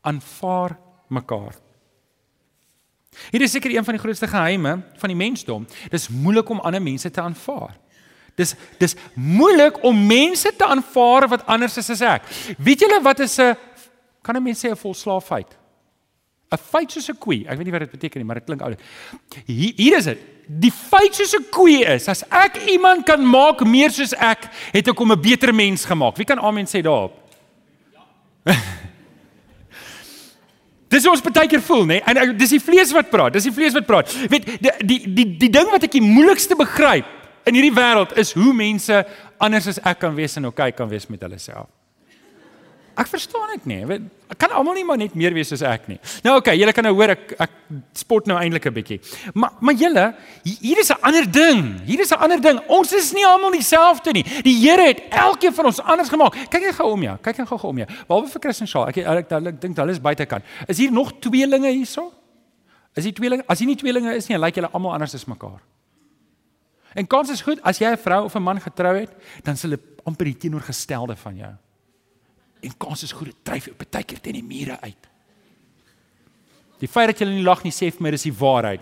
Aanvaar 0.02 0.78
mekaar. 1.08 1.65
Hier 3.30 3.42
is 3.42 3.50
seker 3.50 3.70
een 3.70 3.84
van 3.84 3.94
die 3.94 4.02
grootste 4.02 4.28
geheime 4.28 4.82
van 4.96 5.08
die 5.08 5.16
mensdom. 5.16 5.66
Dis 5.90 6.08
moeilik 6.08 6.48
om 6.48 6.60
ander 6.60 6.82
mense 6.82 7.10
te 7.10 7.20
aanvaar. 7.20 7.76
Dis 8.36 8.54
dis 8.78 8.96
moeilik 9.14 9.82
om 9.84 10.06
mense 10.06 10.52
te 10.56 10.64
aanvaar 10.64 11.28
wat 11.28 11.46
anders 11.46 11.76
is 11.80 11.90
as 11.90 12.00
ek. 12.04 12.26
Weet 12.58 12.84
julle 12.84 13.00
wat 13.02 13.20
is 13.20 13.38
'n 13.38 13.56
kan 14.22 14.36
'n 14.36 14.42
mens 14.42 14.60
sê 14.60 14.70
'n 14.70 14.76
volslaaf 14.76 15.24
feit? 15.24 15.56
'n 16.52 16.58
Feit 16.58 16.92
soos 16.92 17.08
'n 17.08 17.18
koei. 17.18 17.44
Ek 17.48 17.56
weet 17.56 17.64
nie 17.64 17.72
wat 17.72 17.80
dit 17.80 17.90
beteken 17.90 18.20
nie, 18.20 18.26
maar 18.26 18.38
dit 18.38 18.44
klink 18.44 18.62
oulik. 18.62 18.80
Hier, 19.46 19.72
hier 19.76 19.96
is 19.96 20.04
dit. 20.04 20.18
Die 20.46 20.70
feit 20.70 21.14
soos 21.14 21.34
'n 21.34 21.46
koei 21.50 21.82
is, 21.82 22.08
as 22.08 22.22
ek 22.30 22.56
iemand 22.68 23.04
kan 23.04 23.20
maak 23.24 23.64
meer 23.64 23.90
soos 23.90 24.12
ek, 24.12 24.48
het 24.72 24.88
ek 24.88 24.98
hom 24.98 25.12
'n 25.12 25.20
beter 25.20 25.54
mens 25.54 25.84
gemaak. 25.84 26.16
Wie 26.16 26.26
kan 26.26 26.38
amen 26.38 26.66
sê 26.66 26.82
daarop? 26.82 27.14
Ja. 28.44 28.54
Dis 30.88 31.04
hoe 31.04 31.12
ons 31.16 31.22
baie 31.22 31.48
keer 31.50 31.62
voel, 31.66 31.84
nê? 31.86 31.98
Nee? 31.98 32.22
En 32.22 32.36
dis 32.38 32.54
die 32.54 32.62
vlees 32.62 32.92
wat 32.94 33.10
praat. 33.10 33.34
Dis 33.34 33.48
die 33.48 33.54
vlees 33.54 33.74
wat 33.74 33.86
praat. 33.88 34.12
Weet, 34.30 34.46
die 34.62 34.74
die 34.86 34.98
die, 35.18 35.26
die 35.44 35.50
ding 35.50 35.70
wat 35.72 35.86
ek 35.88 35.96
die 35.98 36.04
moeilikste 36.04 36.58
begryp 36.58 37.08
in 37.46 37.58
hierdie 37.58 37.74
wêreld 37.74 38.14
is 38.18 38.32
hoe 38.34 38.52
mense 38.54 39.02
anders 39.42 39.68
as 39.70 39.80
ek 39.86 40.00
kan 40.02 40.14
wees 40.16 40.38
en 40.38 40.48
okay 40.50 40.72
kan 40.74 40.90
wees 40.90 41.08
met 41.10 41.22
hulle 41.26 41.38
self. 41.42 41.70
Ek 42.96 43.10
verstaan 43.12 43.50
dit 43.52 43.66
nie. 43.68 43.82
Weet, 43.84 44.04
ek 44.32 44.38
kan 44.40 44.52
almal 44.56 44.78
nie 44.78 44.84
maar 44.88 44.96
net 44.96 45.12
meer 45.18 45.34
wees 45.36 45.50
soos 45.52 45.60
ek 45.68 45.84
nie. 45.90 45.98
Nou 46.24 46.38
okay, 46.40 46.54
julle 46.56 46.72
kan 46.72 46.86
nou 46.86 46.94
hoor 46.96 47.12
ek 47.12 47.34
ek 47.44 47.56
spot 48.00 48.30
nou 48.30 48.38
eintlik 48.40 48.64
'n 48.70 48.72
bietjie. 48.72 48.98
Maar 49.34 49.52
maar 49.60 49.76
julle, 49.76 50.04
hier 50.44 50.78
is 50.80 50.90
'n 50.90 51.00
ander 51.02 51.26
ding. 51.30 51.84
Hier 51.84 52.00
is 52.00 52.10
'n 52.10 52.16
ander 52.18 52.40
ding. 52.40 52.58
Ons 52.68 52.92
is 52.92 53.12
nie 53.12 53.26
almal 53.26 53.52
dieselfde 53.52 54.12
nie. 54.12 54.24
Die 54.42 54.56
Here 54.56 54.88
het 54.88 55.02
elkeen 55.10 55.52
van 55.52 55.66
ons 55.66 55.80
anders 55.80 56.08
gemaak. 56.08 56.48
Kyk 56.48 56.62
net 56.62 56.74
gou 56.74 56.92
om 56.92 57.02
jou. 57.02 57.16
Kyk 57.20 57.38
net 57.38 57.48
gou 57.48 57.58
om 57.62 57.78
jou. 57.78 57.88
Behalwe 58.08 58.28
vir 58.28 58.40
Chris 58.40 58.60
en 58.60 58.66
Shaal. 58.66 58.88
Ek 58.88 58.96
ek, 58.96 59.30
ek, 59.30 59.46
ek 59.46 59.60
dink 59.60 59.76
hulle 59.76 59.92
is 59.92 60.00
buitekant. 60.00 60.42
Is 60.66 60.78
hier 60.78 60.92
nog 60.92 61.12
tweelinge 61.20 61.70
hierso? 61.70 62.12
Is 62.96 63.04
hier 63.04 63.12
tweelinge? 63.12 63.44
As 63.46 63.58
hier 63.58 63.68
nie 63.68 63.76
tweelinge 63.76 64.16
is 64.16 64.28
nie, 64.28 64.38
lyk 64.38 64.54
julle 64.54 64.72
almal 64.72 64.92
anders 64.92 65.14
as 65.14 65.26
mekaar. 65.26 65.60
En 66.94 67.06
kans 67.06 67.30
is 67.30 67.42
goed 67.42 67.60
as 67.62 67.78
jy 67.78 67.92
'n 67.92 67.98
vrou 67.98 68.24
of 68.24 68.34
'n 68.34 68.42
man 68.42 68.60
getrou 68.60 68.96
het, 68.96 69.10
dan 69.44 69.56
sal 69.56 69.70
hulle 69.70 69.82
amper 70.06 70.24
die 70.24 70.36
teenoorgestelde 70.36 71.16
van 71.16 71.36
jou 71.36 71.54
en 72.60 72.76
kans 72.78 73.02
is 73.02 73.12
goed 73.12 73.30
dit 73.32 73.44
dryf 73.46 73.68
op 73.72 73.84
baie 73.84 74.04
keer 74.04 74.20
teen 74.20 74.38
die 74.40 74.44
mure 74.44 74.80
uit. 74.80 75.08
Die 76.80 76.88
feit 76.88 77.12
dat 77.12 77.20
jy 77.20 77.28
nie 77.30 77.44
lag 77.44 77.62
nie 77.64 77.72
sê 77.74 77.90
vir 77.92 78.04
my 78.04 78.12
dis 78.12 78.28
die 78.28 78.36
waarheid. 78.36 78.80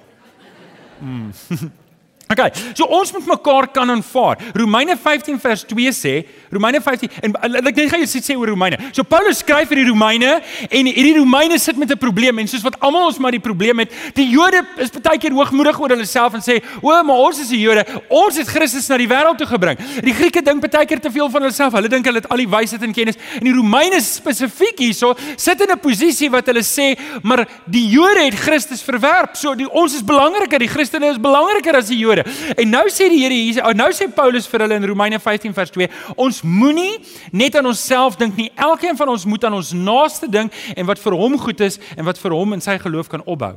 Mm. 1.00 1.30
Okay, 2.24 2.48
so 2.72 2.86
ons 2.88 3.10
moet 3.12 3.26
mekaar 3.26 3.66
kan 3.68 3.90
aanvaar. 3.92 4.38
Romeine 4.56 4.96
15 4.96 5.36
vers 5.42 5.64
2 5.68 5.90
sê, 5.92 6.12
Romeine 6.50 6.80
15 6.80 7.10
en 7.20 7.34
ek 7.60 7.76
dink 7.76 7.90
gaan 7.92 8.00
jy 8.00 8.08
sê 8.08 8.36
oor 8.38 8.48
Romeine. 8.48 8.78
So 8.96 9.04
Paulus 9.04 9.42
skryf 9.42 9.68
vir 9.68 9.82
die 9.82 9.90
Romeine 9.90 10.38
en 10.64 10.88
hierdie 10.88 11.18
Romeine 11.18 11.58
sit 11.60 11.76
met 11.76 11.92
'n 11.92 11.98
probleem 12.00 12.38
en 12.40 12.48
soos 12.48 12.64
wat 12.64 12.78
almal 12.80 13.10
ons 13.10 13.18
maar 13.18 13.32
die 13.32 13.42
probleem 13.44 13.78
het, 13.84 13.92
die 14.14 14.28
Jode 14.30 14.64
is 14.78 14.90
baie 14.90 15.18
keer 15.18 15.32
hoogmoedig 15.36 15.78
oor 15.78 15.90
hulle 15.90 16.06
self 16.06 16.34
en 16.34 16.40
sê, 16.40 16.62
"O, 16.80 16.88
maar 17.02 17.16
ons 17.16 17.40
is 17.40 17.48
die 17.48 17.60
Jode. 17.60 17.84
Ons 18.08 18.38
het 18.38 18.48
Christus 18.48 18.88
na 18.88 18.96
die 18.96 19.08
wêreld 19.08 19.36
toe 19.36 19.46
gebring." 19.46 19.76
Die 20.00 20.14
Grieke 20.14 20.42
dink 20.42 20.60
baie 20.64 20.86
keer 20.86 21.00
te 21.00 21.10
veel 21.10 21.28
van 21.28 21.42
hulself. 21.42 21.72
Hulle 21.74 21.88
dink 21.88 22.06
hulle 22.06 22.20
het 22.20 22.28
al 22.30 22.38
die 22.38 22.48
wysheid 22.48 22.82
en 22.82 22.92
kennis. 22.92 23.16
En 23.34 23.44
die 23.44 23.52
Romeine 23.52 24.00
spesifiek 24.00 24.78
hierso 24.78 25.14
sit 25.36 25.60
in 25.60 25.70
'n 25.70 25.78
posisie 25.78 26.30
wat 26.30 26.46
hulle 26.46 26.62
sê, 26.62 26.96
"Maar 27.22 27.46
die 27.66 27.86
Jode 27.88 28.24
het 28.24 28.34
Christus 28.34 28.82
verwerp. 28.82 29.36
So 29.36 29.54
die 29.54 29.70
ons 29.70 29.94
is 29.94 30.02
belangriker, 30.02 30.58
die 30.58 30.68
Christene 30.68 31.10
is 31.10 31.18
belangriker 31.18 31.76
as 31.76 31.88
die 31.88 31.98
Jode." 31.98 32.23
En 32.56 32.70
nou 32.70 32.84
sê 32.92 33.08
die 33.12 33.22
Here 33.22 33.36
hier, 33.36 33.74
nou 33.76 33.90
sê 33.96 34.08
Paulus 34.12 34.48
vir 34.50 34.64
hulle 34.64 34.78
in 34.80 34.88
Romeine 34.88 35.20
15 35.20 35.54
vers 35.56 35.72
2, 35.74 35.88
ons 36.16 36.42
moenie 36.42 36.98
net 37.32 37.56
aan 37.58 37.68
onsself 37.70 38.18
dink 38.20 38.36
nie. 38.40 38.50
Elkeen 38.56 38.98
van 38.98 39.12
ons 39.14 39.26
moet 39.28 39.44
aan 39.44 39.58
ons 39.58 39.72
naaste 39.76 40.28
dink 40.30 40.54
en 40.76 40.88
wat 40.88 41.02
vir 41.02 41.18
hom 41.18 41.38
goed 41.40 41.64
is 41.66 41.80
en 41.96 42.06
wat 42.08 42.20
vir 42.20 42.36
hom 42.36 42.56
in 42.56 42.64
sy 42.64 42.78
geloof 42.82 43.12
kan 43.12 43.24
opbou. 43.24 43.54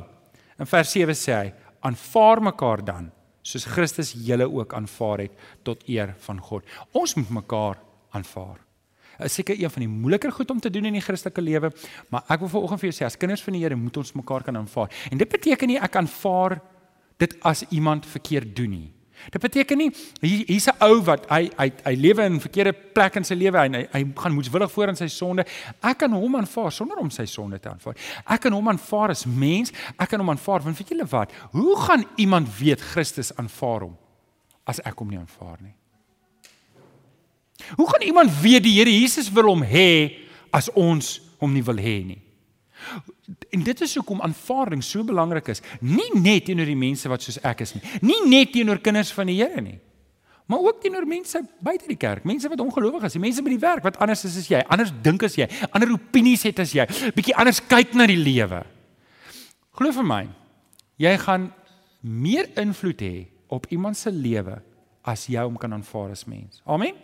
In 0.58 0.68
vers 0.68 0.92
7 0.94 1.16
sê 1.16 1.34
hy, 1.36 1.48
aanvaar 1.86 2.42
mekaar 2.50 2.82
dan 2.84 3.10
soos 3.48 3.64
Christus 3.70 4.12
julle 4.12 4.48
ook 4.50 4.74
aanvaar 4.76 5.24
het 5.24 5.44
tot 5.64 5.84
eer 5.88 6.14
van 6.26 6.40
God. 6.42 6.66
Ons 6.92 7.16
moet 7.16 7.30
mekaar 7.40 7.78
aanvaar. 8.16 8.58
Is 9.24 9.34
seker 9.34 9.56
een 9.58 9.70
van 9.70 9.82
die 9.82 9.90
moeiliker 9.90 10.32
goed 10.32 10.50
om 10.50 10.60
te 10.62 10.70
doen 10.70 10.86
in 10.86 10.94
die 10.94 11.02
Christelike 11.02 11.42
lewe, 11.42 11.72
maar 12.12 12.26
ek 12.30 12.44
wil 12.44 12.52
vanoggend 12.52 12.82
vir 12.82 12.90
jou 12.90 12.98
sê 13.00 13.06
as 13.08 13.18
kinders 13.18 13.42
van 13.42 13.56
die 13.56 13.64
Here 13.64 13.78
moet 13.78 13.96
ons 13.98 14.14
mekaar 14.14 14.44
kan 14.46 14.56
aanvaar. 14.60 14.92
En 15.10 15.18
dit 15.18 15.28
beteken 15.28 15.72
nie 15.72 15.78
ek 15.82 15.98
aanvaar 15.98 16.60
dit 17.18 17.34
as 17.46 17.64
iemand 17.74 18.06
verkeerd 18.06 18.56
doen 18.56 18.70
nie. 18.70 18.92
Dit 19.32 19.42
beteken 19.42 19.78
nie 19.78 19.88
hier 20.22 20.44
hier's 20.46 20.68
'n 20.70 20.78
ou 20.84 21.02
wat 21.04 21.26
hy 21.30 21.50
hy 21.58 21.72
hy 21.84 21.94
lewe 21.94 22.22
in 22.24 22.34
'n 22.34 22.40
verkeerde 22.40 22.72
plek 22.72 23.16
in 23.16 23.24
sy 23.24 23.34
lewe 23.34 23.58
en 23.58 23.74
hy 23.74 23.88
hy 23.92 24.04
gaan 24.14 24.32
moedswillig 24.32 24.70
voor 24.70 24.88
in 24.88 24.96
sy 24.96 25.08
sonde. 25.08 25.44
Ek 25.82 25.98
kan 25.98 26.12
hom 26.12 26.36
aanvaar 26.36 26.72
sonder 26.72 26.96
om 26.98 27.10
sy 27.10 27.26
sonde 27.26 27.58
te 27.58 27.68
aanvaar. 27.68 27.96
Ek 28.26 28.40
kan 28.40 28.52
hom 28.52 28.68
aanvaar 28.68 29.10
as 29.10 29.26
mens. 29.26 29.72
Ek 29.98 30.08
kan 30.08 30.20
hom 30.20 30.30
aanvaar 30.30 30.62
want 30.62 30.78
weet 30.78 30.88
julle 30.88 31.06
wat? 31.06 31.32
Hoe 31.50 31.76
gaan 31.76 32.04
iemand 32.16 32.48
weet 32.58 32.80
Christus 32.80 33.34
aanvaar 33.36 33.80
hom 33.80 33.96
as 34.64 34.80
ek 34.84 34.98
hom 34.98 35.08
nie 35.08 35.18
aanvaar 35.18 35.58
nie? 35.60 35.74
Hoe 37.76 37.88
gaan 37.90 38.02
iemand 38.02 38.30
weet 38.40 38.62
die 38.62 38.78
Here 38.78 38.90
Jesus 38.90 39.32
wil 39.32 39.48
hom 39.48 39.62
hê 39.62 40.14
as 40.52 40.70
ons 40.74 41.20
hom 41.38 41.52
nie 41.52 41.62
wil 41.62 41.76
hê 41.76 42.04
nie? 42.04 42.22
En 43.52 43.62
dit 43.62 43.80
is 43.84 43.94
hoekom 43.98 44.22
aanvaarding 44.24 44.84
so 44.84 45.04
belangrik 45.04 45.50
is. 45.52 45.60
Nie 45.84 46.08
net 46.16 46.46
teenoor 46.48 46.68
die 46.68 46.78
mense 46.78 47.10
wat 47.12 47.24
soos 47.24 47.40
ek 47.44 47.60
is 47.66 47.74
nie. 47.76 47.82
Nie 48.00 48.22
net 48.28 48.54
teenoor 48.54 48.80
kinders 48.80 49.12
van 49.12 49.28
die 49.28 49.36
Here 49.40 49.60
nie. 49.60 49.76
Maar 50.48 50.64
ook 50.64 50.80
teenoor 50.80 51.04
mense 51.04 51.42
buite 51.60 51.84
die 51.90 51.98
kerk, 52.00 52.24
mense 52.24 52.48
wat 52.48 52.60
ongelowig 52.64 53.02
is, 53.04 53.18
mense 53.20 53.42
by 53.44 53.52
die 53.52 53.60
werk 53.60 53.84
wat 53.84 53.98
anders 54.00 54.24
is 54.24 54.38
as 54.40 54.46
jy, 54.48 54.62
anders 54.72 54.94
dink 55.04 55.26
as 55.26 55.36
jy, 55.36 55.44
ander 55.76 55.92
opinies 55.92 56.46
het 56.48 56.62
as 56.64 56.72
jy, 56.72 56.86
bietjie 57.12 57.34
anders 57.36 57.60
kyk 57.68 57.92
na 57.92 58.06
die 58.08 58.16
lewe. 58.16 58.62
Glo 59.76 59.92
vir 59.92 60.06
my, 60.08 60.22
jy 61.04 61.12
gaan 61.20 61.50
meer 62.00 62.48
invloed 62.56 63.04
hê 63.04 63.12
op 63.52 63.68
iemand 63.76 64.00
se 64.00 64.08
lewe 64.08 64.56
as 65.04 65.26
jy 65.28 65.44
hom 65.44 65.60
kan 65.60 65.76
aanvaar 65.76 66.16
as 66.16 66.24
mens. 66.24 66.62
Amen. 66.64 66.96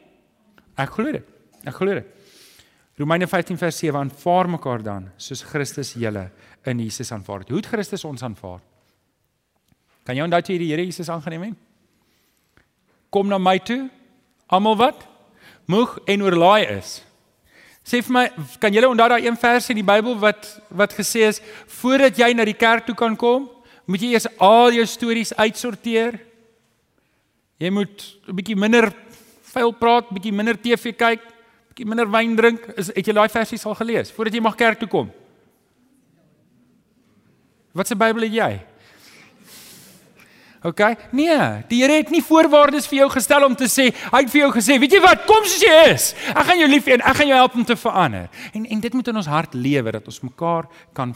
Ek 0.80 0.96
glo 0.96 1.12
dit. 1.12 1.28
Ek 1.68 1.76
glo 1.76 2.00
dit. 2.00 2.23
Romeine 2.94 3.26
15 3.26 3.58
vers 3.58 3.78
7 3.78 3.98
aanvaar 3.98 4.48
mekaar 4.48 4.82
dan 4.82 5.08
soos 5.18 5.42
Christus 5.42 5.96
julle 5.98 6.28
in 6.62 6.78
Jesus 6.78 7.10
aanvaar 7.12 7.42
het. 7.42 7.48
Hoe 7.50 7.58
het 7.58 7.66
Christus 7.66 8.04
ons 8.06 8.22
aanvaar? 8.22 8.60
Kan 10.06 10.14
jy 10.14 10.22
onthou 10.22 10.40
jy 10.44 10.58
die 10.62 10.68
Here 10.70 10.84
Jesus 10.84 11.10
aangeneem 11.10 11.48
het? 11.48 11.56
Kom 13.10 13.26
na 13.30 13.38
my 13.38 13.56
toe, 13.58 13.88
almal 14.46 14.78
wat 14.78 15.02
moeg 15.66 15.96
en 16.06 16.22
oorlaai 16.22 16.68
is. 16.76 17.00
Sê 17.82 17.98
vir 18.04 18.14
my, 18.14 18.24
kan 18.62 18.72
julle 18.72 18.92
onthou 18.92 19.10
daai 19.10 19.26
een 19.26 19.40
vers 19.42 19.68
in 19.74 19.80
die 19.80 19.86
Bybel 19.90 20.14
wat 20.22 20.46
wat 20.70 20.94
gesê 20.94 21.26
is 21.32 21.42
voordat 21.80 22.14
jy 22.20 22.30
na 22.32 22.46
die 22.46 22.54
kerk 22.54 22.86
toe 22.86 22.94
kan 22.94 23.18
kom, 23.18 23.50
moet 23.90 24.06
jy 24.06 24.14
eers 24.14 24.30
al 24.38 24.70
jou 24.76 24.86
stories 24.86 25.34
uitsorteer. 25.34 26.20
Jy 27.58 27.70
moet 27.74 28.06
'n 28.28 28.36
bietjie 28.38 28.56
minder 28.56 28.92
vuil 29.50 29.72
praat, 29.72 30.14
bietjie 30.14 30.32
minder 30.32 30.54
TV 30.54 30.94
kyk, 30.94 31.33
bietjie 31.74 31.90
minder 31.90 32.06
wyn 32.06 32.36
drink. 32.38 32.68
Is 32.78 32.92
het 32.94 33.06
jy 33.06 33.14
daai 33.16 33.28
versies 33.28 33.66
al 33.66 33.74
gelees 33.74 34.12
voordat 34.14 34.34
jy 34.34 34.42
mag 34.44 34.54
kerk 34.54 34.78
toe 34.78 34.88
kom? 34.88 35.10
Wat 37.74 37.90
se 37.90 37.96
Bybel 37.98 38.28
het 38.28 38.32
jy? 38.32 38.52
OK? 40.64 40.80
Nee, 41.12 41.36
die 41.68 41.82
Here 41.82 41.98
het 41.98 42.12
nie 42.14 42.22
voorwaardes 42.24 42.86
vir 42.88 43.02
jou 43.02 43.10
gestel 43.12 43.44
om 43.44 43.56
te 43.58 43.66
sê, 43.68 43.90
hy 43.92 44.20
het 44.22 44.30
vir 44.32 44.44
jou 44.46 44.52
gesê, 44.54 44.78
weet 44.80 44.94
jy 44.96 45.02
wat, 45.04 45.26
kom 45.28 45.44
soos 45.44 45.60
jy 45.60 45.74
is. 45.90 46.06
Ek 46.32 46.46
gaan 46.46 46.62
jou 46.62 46.70
lief 46.70 46.86
hê 46.88 46.94
en 46.96 47.04
ek 47.04 47.18
gaan 47.18 47.28
jou 47.28 47.40
help 47.42 47.58
om 47.58 47.66
te 47.68 47.76
verander. 47.76 48.30
En 48.54 48.64
en 48.64 48.84
dit 48.86 48.96
moet 48.96 49.10
in 49.12 49.20
ons 49.20 49.32
hart 49.34 49.58
lewe 49.58 49.98
dat 49.98 50.06
ons 50.08 50.22
mekaar 50.24 50.70
kan 50.96 51.12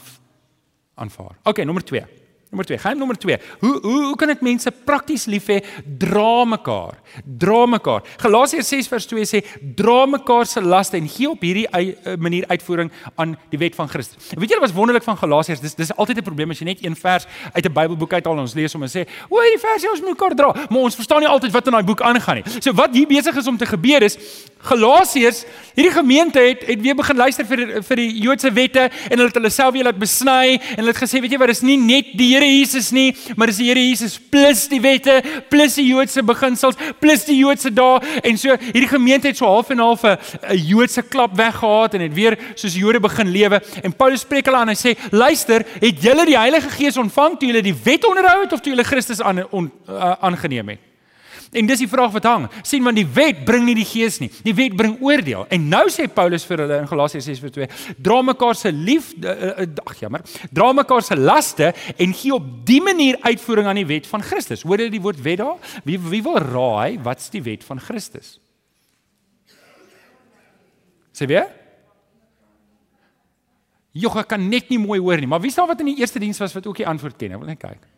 aanvaar. 0.99 1.39
OK, 1.49 1.63
nommer 1.65 1.87
2. 1.87 2.03
Nommer 2.49 2.65
2, 2.65 2.79
gaan 2.79 2.97
nommer 2.99 3.19
2. 3.19 3.37
Hoe 3.61 3.79
hoe 3.83 4.05
hoe 4.05 4.17
kan 4.17 4.31
dit 4.33 4.41
mense 4.41 4.71
prakties 4.85 5.27
lief 5.29 5.51
hê? 5.53 5.59
Dra 5.85 6.45
mekaar. 6.49 6.95
Dra 7.25 7.67
mekaar. 7.69 8.07
Galasiërs 8.23 8.71
6 8.73 8.89
vers 8.89 9.07
2 9.11 9.27
sê 9.29 9.43
dra 9.77 10.07
mekaar 10.09 10.49
se 10.49 10.63
laste 10.65 10.97
en 10.97 11.09
gee 11.13 11.29
op 11.29 11.45
hierdie 11.45 11.67
uh, 11.69 12.15
manier 12.17 12.47
uitvoering 12.49 12.89
aan 13.21 13.35
die 13.53 13.61
wet 13.61 13.77
van 13.77 13.91
Christus. 13.93 14.33
Weet 14.33 14.55
julle 14.55 14.65
wat 14.65 14.73
wonderlik 14.73 15.05
van 15.05 15.21
Galasiërs? 15.21 15.61
Dis 15.61 15.77
dis 15.77 15.93
altyd 15.93 16.23
'n 16.23 16.29
probleem 16.31 16.51
as 16.51 16.63
jy 16.63 16.71
net 16.71 16.81
een 16.85 16.97
vers 16.97 17.27
uit 17.53 17.65
'n 17.65 17.73
Bybelboek 17.73 18.13
uithaal 18.17 18.41
en 18.41 18.47
ons 18.49 18.55
lees 18.55 18.73
hom 18.73 18.83
en 18.83 18.89
sê, 18.89 19.05
"O, 19.29 19.41
hierdie 19.45 19.61
vers 19.61 19.85
sê 19.85 19.91
ons 19.91 20.01
moet 20.01 20.17
mekaar 20.17 20.35
dra." 20.35 20.55
Maar 20.71 20.89
ons 20.89 20.95
verstaan 20.95 21.21
nie 21.21 21.29
altyd 21.29 21.53
wat 21.53 21.67
in 21.67 21.73
daai 21.73 21.85
boek 21.85 22.01
aangaan 22.01 22.37
nie. 22.37 22.45
So 22.61 22.73
wat 22.73 22.95
hier 22.95 23.07
besig 23.07 23.37
is 23.37 23.47
om 23.47 23.59
te 23.59 23.67
gebeur 23.67 24.03
is 24.03 24.17
Galasiërs, 24.59 25.45
hierdie 25.77 25.93
gemeente 25.93 26.41
het 26.41 26.65
het 26.67 26.81
weer 26.81 26.97
begin 26.99 27.17
luister 27.17 27.47
vir 27.47 27.83
vir 27.83 27.97
die 27.97 28.11
Joodse 28.25 28.51
wette 28.53 28.89
en 28.89 29.15
hulle 29.15 29.29
het 29.29 29.37
hulle 29.39 29.51
self 29.51 29.73
weer 29.73 29.85
laat 29.85 29.99
besny 29.99 30.59
en 30.59 30.81
hulle 30.81 30.91
het 30.91 30.99
gesê, 30.99 31.21
weet 31.23 31.37
jy 31.37 31.39
wat, 31.39 31.53
dis 31.53 31.63
nie 31.63 31.77
net 31.79 32.11
die 32.19 32.33
Here 32.39 32.47
Jesus 32.47 32.93
nie, 32.95 33.17
maar 33.37 33.51
dis 33.51 33.59
die 33.59 33.67
Here 33.67 33.83
Jesus 33.83 34.15
plus 34.31 34.69
die 34.71 34.79
wette, 34.83 35.19
plus 35.51 35.75
die 35.75 35.89
Joodse 35.89 36.23
beginsels, 36.23 36.79
plus 37.03 37.25
die 37.27 37.39
Joodse 37.41 37.73
dae 37.75 37.99
en 38.23 38.39
so 38.39 38.55
hierdie 38.69 38.91
gemeente 38.91 39.33
het 39.33 39.41
so 39.41 39.49
half 39.51 39.73
en 39.75 39.83
half 39.83 40.05
'n 40.05 40.19
Joodse 40.55 41.03
klap 41.03 41.35
weggehaat 41.37 41.95
en 41.95 42.07
het 42.07 42.15
weer 42.15 42.39
soos 42.55 42.75
Jode 42.75 43.01
begin 43.01 43.29
lewe. 43.29 43.61
En 43.83 43.93
Paulus 43.93 44.21
spreek 44.21 44.47
hulle 44.47 44.57
aan. 44.59 44.69
Hy 44.69 44.79
sê: 44.79 44.97
"Luister, 45.11 45.65
het 45.81 46.03
julle 46.03 46.27
die 46.27 46.39
Heilige 46.39 46.71
Gees 46.71 46.97
ontvang 46.97 47.39
toe 47.39 47.49
julle 47.49 47.63
die 47.63 47.75
wet 47.83 48.07
onderhou 48.07 48.43
het 48.43 48.53
of 48.53 48.61
toe 48.61 48.73
julle 48.73 48.85
Christus 48.85 49.21
aan 49.21 49.39
uh, 49.39 50.13
aangeneem 50.21 50.69
het?" 50.69 50.88
En 51.53 51.69
dis 51.69 51.81
die 51.81 51.89
vraag 51.89 52.13
wat 52.13 52.27
hang. 52.29 52.47
sien 52.63 52.85
want 52.85 52.97
die 52.99 53.07
wet 53.07 53.45
bring 53.45 53.65
nie 53.65 53.77
die 53.79 53.87
gees 53.89 54.19
nie. 54.21 54.29
Die 54.45 54.55
wet 54.55 54.77
bring 54.77 54.99
oordeel. 55.01 55.47
En 55.55 55.69
nou 55.69 55.85
sê 55.93 56.09
Paulus 56.13 56.45
vir 56.45 56.65
hulle 56.65 56.81
in 56.83 56.89
Galasiërs 56.91 57.29
6:2, 57.41 57.69
dra 57.97 58.21
mekaar 58.23 58.57
se 58.59 58.73
lief 58.73 59.15
ag 59.23 59.45
uh, 59.59 59.65
uh, 59.65 60.01
jammer, 60.01 60.25
dra 60.53 60.73
mekaar 60.73 61.03
se 61.03 61.17
laste 61.17 61.73
en 61.97 62.13
gee 62.15 62.35
op 62.35 62.45
die 62.67 62.81
manier 62.85 63.17
uitvoering 63.23 63.67
aan 63.67 63.81
die 63.81 63.89
wet 63.89 64.07
van 64.07 64.23
Christus. 64.23 64.63
Hoor 64.63 64.85
jy 64.85 64.91
die 64.93 65.03
woord 65.03 65.23
wet 65.23 65.39
daar? 65.39 65.57
Wie 65.85 65.99
wie 65.99 66.23
wil 66.23 66.39
raai 66.39 66.99
wat's 67.03 67.31
die 67.31 67.43
wet 67.43 67.65
van 67.65 67.81
Christus? 67.81 68.39
Sê 71.17 71.27
weer? 71.27 71.49
Jogg, 73.99 74.21
ek 74.21 74.29
kan 74.31 74.45
net 74.51 74.69
nie 74.71 74.79
mooi 74.79 75.01
hoor 75.01 75.19
nie, 75.19 75.27
maar 75.27 75.41
wie 75.43 75.51
staan 75.51 75.67
wat 75.71 75.81
in 75.83 75.95
die 75.95 75.99
eerste 76.03 76.21
diens 76.23 76.39
was 76.39 76.55
wat 76.55 76.67
ook 76.69 76.77
die 76.77 76.87
antwoord 76.87 77.17
ken? 77.19 77.35
Ek 77.35 77.43
wil 77.43 77.51
net 77.51 77.63
kyk. 77.63 77.89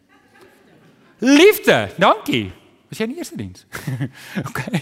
Liefde, 1.20 1.90
dankie. 2.00 2.48
Was 2.90 2.98
jy 2.98 3.06
in 3.06 3.12
die 3.14 3.20
eerste 3.22 3.36
diens? 3.38 3.66
okay. 4.48 4.80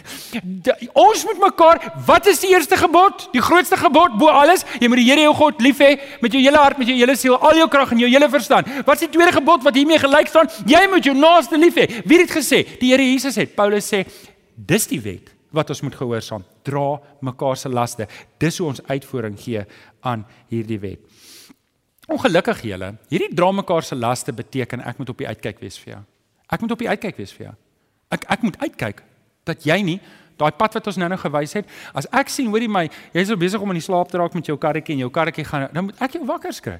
De, 0.64 0.72
ons 0.96 1.24
moet 1.28 1.42
mekaar, 1.42 1.82
wat 2.06 2.28
is 2.30 2.40
die 2.40 2.54
eerste 2.54 2.78
gebod? 2.80 3.26
Die 3.34 3.42
grootste 3.44 3.76
gebod 3.76 4.14
bo 4.16 4.32
alles? 4.32 4.64
Jy 4.80 4.88
moet 4.88 5.02
die 5.02 5.04
Here 5.10 5.26
jou 5.26 5.34
God 5.36 5.60
lief 5.60 5.82
hê 5.84 5.90
met 6.22 6.32
jou 6.32 6.40
hele 6.40 6.62
hart, 6.62 6.80
met 6.80 6.88
jou 6.88 6.96
hele 6.96 7.16
siel, 7.20 7.36
al 7.36 7.60
jou 7.60 7.66
krag 7.68 7.92
en 7.92 8.00
jou 8.00 8.08
hele 8.08 8.30
verstand. 8.32 8.70
Wat 8.88 8.96
is 8.96 9.04
die 9.04 9.12
tweede 9.12 9.36
gebod 9.36 9.66
wat 9.66 9.76
hiermee 9.76 10.00
gelyk 10.00 10.32
staan? 10.32 10.48
Jy 10.64 10.80
moet 10.88 11.04
jou 11.04 11.14
naaste 11.18 11.60
lief 11.60 11.76
hê. 11.76 11.84
Wie 12.08 12.22
het 12.24 12.32
gesê? 12.32 12.62
Die 12.80 12.94
Here 12.94 13.04
Jesus 13.04 13.36
het. 13.36 13.52
Paulus 13.58 13.92
sê, 13.92 14.06
dis 14.56 14.88
die 14.88 15.02
wet 15.04 15.28
wat 15.52 15.68
ons 15.76 15.84
moet 15.84 16.00
gehoorsaam. 16.00 16.48
Dra 16.64 16.88
mekaar 17.28 17.60
se 17.60 17.68
laste. 17.68 18.08
Dis 18.40 18.56
hoe 18.60 18.72
ons 18.72 18.82
uitvoering 18.88 19.36
gee 19.36 19.68
aan 20.00 20.24
hierdie 20.48 20.80
wet. 20.80 21.04
Ongelukkig 22.08 22.64
julle, 22.70 22.94
hierdie 23.12 23.34
dra 23.36 23.52
mekaar 23.52 23.84
se 23.84 23.96
laste 23.96 24.32
beteken 24.32 24.80
ek 24.88 24.96
moet 24.96 25.12
op 25.12 25.20
die 25.20 25.28
uitkyk 25.28 25.60
wees 25.60 25.76
vir 25.76 25.98
jou. 25.98 26.04
Ek 26.48 26.62
moet 26.64 26.72
op 26.72 26.80
die 26.88 26.88
uitkyk 26.88 27.18
wees 27.20 27.36
vir 27.36 27.50
jou. 27.50 27.58
Ek 28.10 28.24
ek 28.28 28.42
moet 28.42 28.56
uitkyk 28.62 29.02
dat 29.48 29.64
jy 29.64 29.82
nie 29.82 29.98
daai 30.38 30.54
pad 30.54 30.76
wat 30.78 30.86
ons 30.86 30.98
nou-nou 31.00 31.18
gewys 31.18 31.56
het, 31.58 31.70
as 31.98 32.06
ek 32.14 32.30
sien 32.30 32.46
hoorie 32.52 32.68
my, 32.70 32.84
jy's 33.16 33.26
so 33.30 33.38
besig 33.40 33.62
om 33.62 33.72
in 33.74 33.80
die 33.80 33.84
slaap 33.84 34.10
te 34.12 34.20
raak 34.20 34.36
met 34.38 34.46
jou 34.46 34.54
karretjie 34.60 34.94
en 34.94 35.02
jou 35.06 35.10
karretjie 35.10 35.44
gaan, 35.48 35.66
dan 35.74 35.88
moet 35.88 36.04
ek 36.04 36.14
jou 36.14 36.22
wakker 36.28 36.54
skry. 36.54 36.76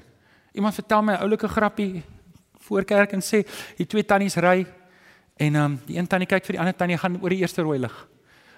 Iemand 0.55 0.77
vertel 0.79 1.03
my 1.03 1.13
'n 1.13 1.21
oulike 1.27 1.47
grappie 1.47 2.03
voor 2.67 2.85
kerk 2.85 3.13
en 3.13 3.21
sê 3.21 3.43
die 3.77 3.85
twee 3.85 4.03
tannies 4.03 4.37
ry 4.37 4.65
en 5.37 5.55
um, 5.55 5.79
die 5.85 5.97
een 5.97 6.07
tannie 6.07 6.27
kyk 6.27 6.45
vir 6.45 6.53
die 6.53 6.59
ander 6.59 6.75
tannie 6.75 6.97
gaan 6.97 7.19
oor 7.21 7.29
die 7.29 7.39
eerste 7.39 7.61
rooi 7.61 7.79
lig. 7.79 8.07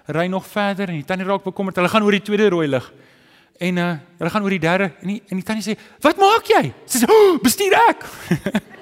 Ry 0.06 0.26
nog 0.26 0.46
verder 0.46 0.88
en 0.88 0.94
die 0.94 1.04
tannie 1.04 1.26
raak 1.26 1.44
bekommerd, 1.44 1.76
hulle 1.76 1.88
gaan 1.88 2.02
oor 2.02 2.12
die 2.12 2.22
tweede 2.22 2.48
rooi 2.48 2.66
lig. 2.68 2.92
En 3.60 3.76
uh, 3.76 3.96
hulle 4.18 4.30
gaan 4.30 4.42
oor 4.42 4.50
die 4.50 4.58
derde 4.58 4.92
en 5.00 5.08
die, 5.08 5.22
en 5.28 5.36
die 5.36 5.44
tannie 5.44 5.62
sê, 5.62 5.78
"Wat 6.00 6.16
maak 6.16 6.46
jy?" 6.46 6.72
Sy 6.86 6.98
sê, 6.98 7.06
oh, 7.10 7.38
"Bestuur 7.42 7.74
ek." 7.88 8.06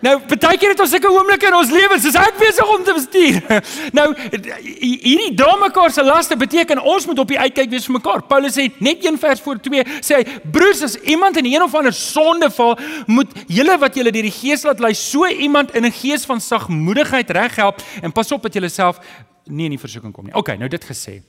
Nou, 0.00 0.14
baie 0.24 0.56
keer 0.56 0.72
het 0.72 0.80
ons 0.80 0.92
sulke 0.94 1.10
oomblikke 1.12 1.48
in 1.50 1.54
ons 1.58 1.72
lewens, 1.72 2.04
soos 2.04 2.16
ek 2.16 2.38
besig 2.40 2.72
om 2.72 2.84
te 2.84 2.94
bestuur. 2.96 3.38
Nou, 3.98 4.06
hierdie 4.30 5.32
dra 5.36 5.52
mekaar 5.60 5.92
se 5.92 6.02
laste 6.04 6.36
beteken 6.38 6.80
ons 6.80 7.04
moet 7.08 7.18
op 7.20 7.32
die 7.32 7.38
uitkyk 7.40 7.70
wees 7.72 7.88
vir 7.88 7.96
mekaar. 7.98 8.22
Paulus 8.28 8.54
sê 8.56 8.68
net 8.80 9.02
een 9.04 9.18
vers 9.20 9.42
voor 9.44 9.58
2 9.60 9.84
sê 10.06 10.20
hy: 10.20 10.38
"Broers, 10.52 10.82
as 10.86 10.94
iemand 11.10 11.36
in 11.40 11.48
een 11.50 11.64
of 11.64 11.74
ander 11.76 11.92
sonde 11.96 12.48
val, 12.54 12.78
moet 13.06 13.32
julle 13.48 13.76
wat 13.82 13.98
julle 13.98 14.12
deur 14.14 14.28
die 14.28 14.34
Gees 14.34 14.64
laat 14.64 14.80
lei, 14.80 14.92
so 14.94 15.26
iemand 15.26 15.74
in 15.74 15.84
'n 15.84 15.92
gees 15.92 16.24
van 16.24 16.40
sagmoedigheid 16.40 17.30
reghelp 17.30 17.82
en 18.02 18.12
pas 18.12 18.32
op 18.32 18.42
dat 18.42 18.54
julle 18.54 18.68
self 18.68 19.00
nie 19.46 19.64
in 19.64 19.76
die 19.76 19.84
versoeking 19.84 20.12
kom 20.12 20.24
nie." 20.24 20.34
OK, 20.34 20.56
nou 20.58 20.68
dit 20.68 20.84
gesê. 20.84 21.22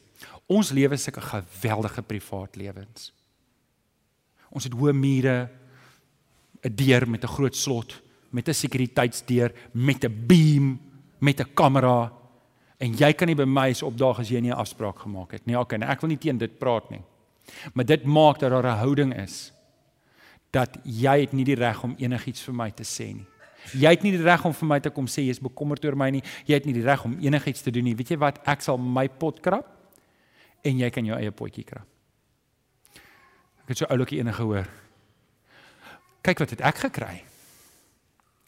Ons 0.48 0.72
lewe 0.72 0.94
is 0.94 1.04
sulke 1.04 1.22
geweldige 1.22 2.02
privaat 2.02 2.56
lewens. 2.56 3.12
Ons 4.50 4.64
het 4.64 4.74
hoë 4.74 4.94
mure, 4.94 5.50
'n 6.64 6.76
deur 6.76 7.10
met 7.10 7.24
'n 7.24 7.28
groot 7.28 7.56
slot 7.56 8.02
met 8.32 8.48
'n 8.48 8.54
sekuriteitsdeur, 8.54 9.52
met 9.72 10.04
'n 10.04 10.26
beam, 10.28 10.80
met 11.20 11.40
'n 11.40 11.54
kamera 11.54 12.12
en 12.78 12.94
jy 12.94 13.14
kan 13.14 13.28
nie 13.28 13.36
by 13.36 13.46
my 13.46 13.74
se 13.74 13.86
opdaag 13.86 14.20
as 14.20 14.30
jy 14.30 14.40
nie 14.42 14.52
'n 14.52 14.58
afspraak 14.58 15.00
gemaak 15.00 15.32
het 15.32 15.46
nie. 15.46 15.56
Okay, 15.56 15.78
nou 15.78 15.90
ek 15.90 16.02
wil 16.02 16.10
nie 16.10 16.18
teen 16.18 16.38
dit 16.38 16.60
praat 16.60 16.90
nie. 16.90 17.02
Maar 17.74 17.86
dit 17.86 18.04
maak 18.04 18.40
dat 18.40 18.52
daar 18.52 18.66
'n 18.66 18.78
houding 18.78 19.14
is 19.16 19.54
dat 20.52 20.78
jy 20.84 21.20
het 21.20 21.34
nie 21.34 21.46
die 21.46 21.56
reg 21.56 21.84
om 21.84 21.96
enigiets 21.98 22.42
vir 22.42 22.54
my 22.54 22.72
te 22.72 22.84
sê 22.84 23.14
nie. 23.14 23.28
Jy 23.78 23.90
het 23.90 24.04
nie 24.04 24.12
die 24.12 24.24
reg 24.24 24.46
om 24.46 24.54
vir 24.54 24.68
my 24.68 24.80
te 24.80 24.90
kom 24.90 25.06
sê 25.06 25.22
jy's 25.22 25.40
bekommerd 25.40 25.86
oor 25.86 25.96
my 25.96 26.10
nie. 26.10 26.24
Jy 26.46 26.54
het 26.54 26.66
nie 26.66 26.74
die 26.74 26.84
reg 26.84 27.06
om 27.06 27.18
enigiets 27.22 27.62
te 27.62 27.72
doen 27.72 27.84
nie. 27.84 27.96
Weet 27.96 28.10
jy 28.10 28.18
wat? 28.18 28.42
Ek 28.48 28.62
sal 28.62 28.78
my 28.78 29.08
pot 29.08 29.40
krap 29.40 29.68
en 30.64 30.78
jy 30.78 30.90
kan 30.90 31.06
jou 31.06 31.18
eie 31.18 31.32
potjie 31.32 31.64
krap. 31.64 31.88
Ek 33.64 33.68
het 33.68 33.78
so 33.78 33.86
oulikie 33.86 34.20
enige 34.20 34.44
hoor. 34.44 34.68
Kyk 36.22 36.40
wat 36.40 36.50
het 36.50 36.62
ek 36.62 36.76
gekry? 36.76 37.22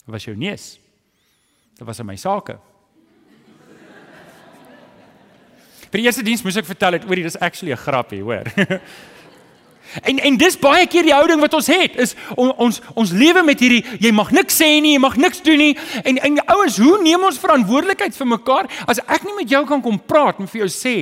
Dit 0.03 0.13
was 0.13 0.23
jou 0.27 0.35
neus. 0.37 0.79
Dit 1.77 1.87
was 1.87 1.99
in 1.99 2.05
my 2.05 2.15
sake. 2.19 2.57
Vir 5.93 6.01
die 6.01 6.07
eerste 6.09 6.25
diens 6.25 6.41
moes 6.43 6.57
ek 6.57 6.65
vertel 6.65 6.97
het 6.97 7.03
oor 7.05 7.19
dit 7.21 7.29
is 7.29 7.37
actually 7.37 7.71
'n 7.71 7.77
grappie, 7.77 8.21
hoor. 8.21 8.49
en 10.09 10.19
en 10.19 10.37
dis 10.37 10.57
baie 10.59 10.87
keer 10.87 11.03
die 11.03 11.13
houding 11.13 11.39
wat 11.39 11.53
ons 11.53 11.67
het 11.67 11.95
is 12.01 12.15
on, 12.35 12.49
ons 12.57 12.81
ons 12.95 13.11
lewe 13.11 13.43
met 13.45 13.59
hierdie 13.59 13.83
jy 14.01 14.11
mag 14.11 14.31
niks 14.31 14.57
sê 14.57 14.81
nie, 14.81 14.95
jy 14.97 14.99
mag 14.99 15.15
niks 15.17 15.41
doen 15.41 15.57
nie. 15.57 15.77
En 16.03 16.17
en 16.17 16.41
ouens, 16.45 16.77
hoe 16.77 16.97
neem 17.01 17.23
ons 17.23 17.39
verantwoordelikheid 17.39 18.15
vir 18.15 18.27
mekaar 18.27 18.69
as 18.87 18.99
ek 19.05 19.23
nie 19.23 19.35
met 19.37 19.49
jou 19.49 19.65
kan 19.65 19.81
kom 19.81 19.99
praat 19.99 20.39
en 20.39 20.47
vir 20.47 20.65
jou 20.65 20.69
sê, 20.69 20.97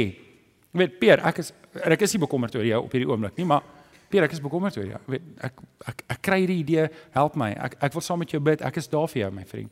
jy 0.74 0.84
weet 0.84 1.00
Peer, 1.00 1.24
ek 1.26 1.40
is 1.40 1.54
ek 1.74 2.02
is 2.02 2.14
nie 2.14 2.26
bekommerd 2.28 2.56
oor 2.56 2.68
jou 2.68 2.84
op 2.84 2.92
hierdie 2.92 3.08
oomblik 3.08 3.38
nie, 3.40 3.48
maar 3.48 3.64
Peer, 4.12 4.28
ek 4.28 4.36
is 4.36 4.44
bekommerd 4.44 4.76
oor 4.78 4.90
jou. 4.90 4.98
Ek 5.00 5.14
weet 5.14 5.30
ek 5.48 5.64
ek 5.88 6.04
ek 6.16 6.22
kry 6.26 6.42
hierdie 6.44 6.60
idee, 6.66 6.90
help 7.16 7.38
my. 7.40 7.54
Ek 7.56 7.78
ek 7.88 7.96
wil 7.96 8.04
saam 8.04 8.20
met 8.22 8.34
jou 8.34 8.42
bid. 8.44 8.64
Ek 8.68 8.78
is 8.82 8.90
daar 8.92 9.08
vir 9.12 9.24
jou, 9.24 9.32
my 9.38 9.46
vriend. 9.48 9.72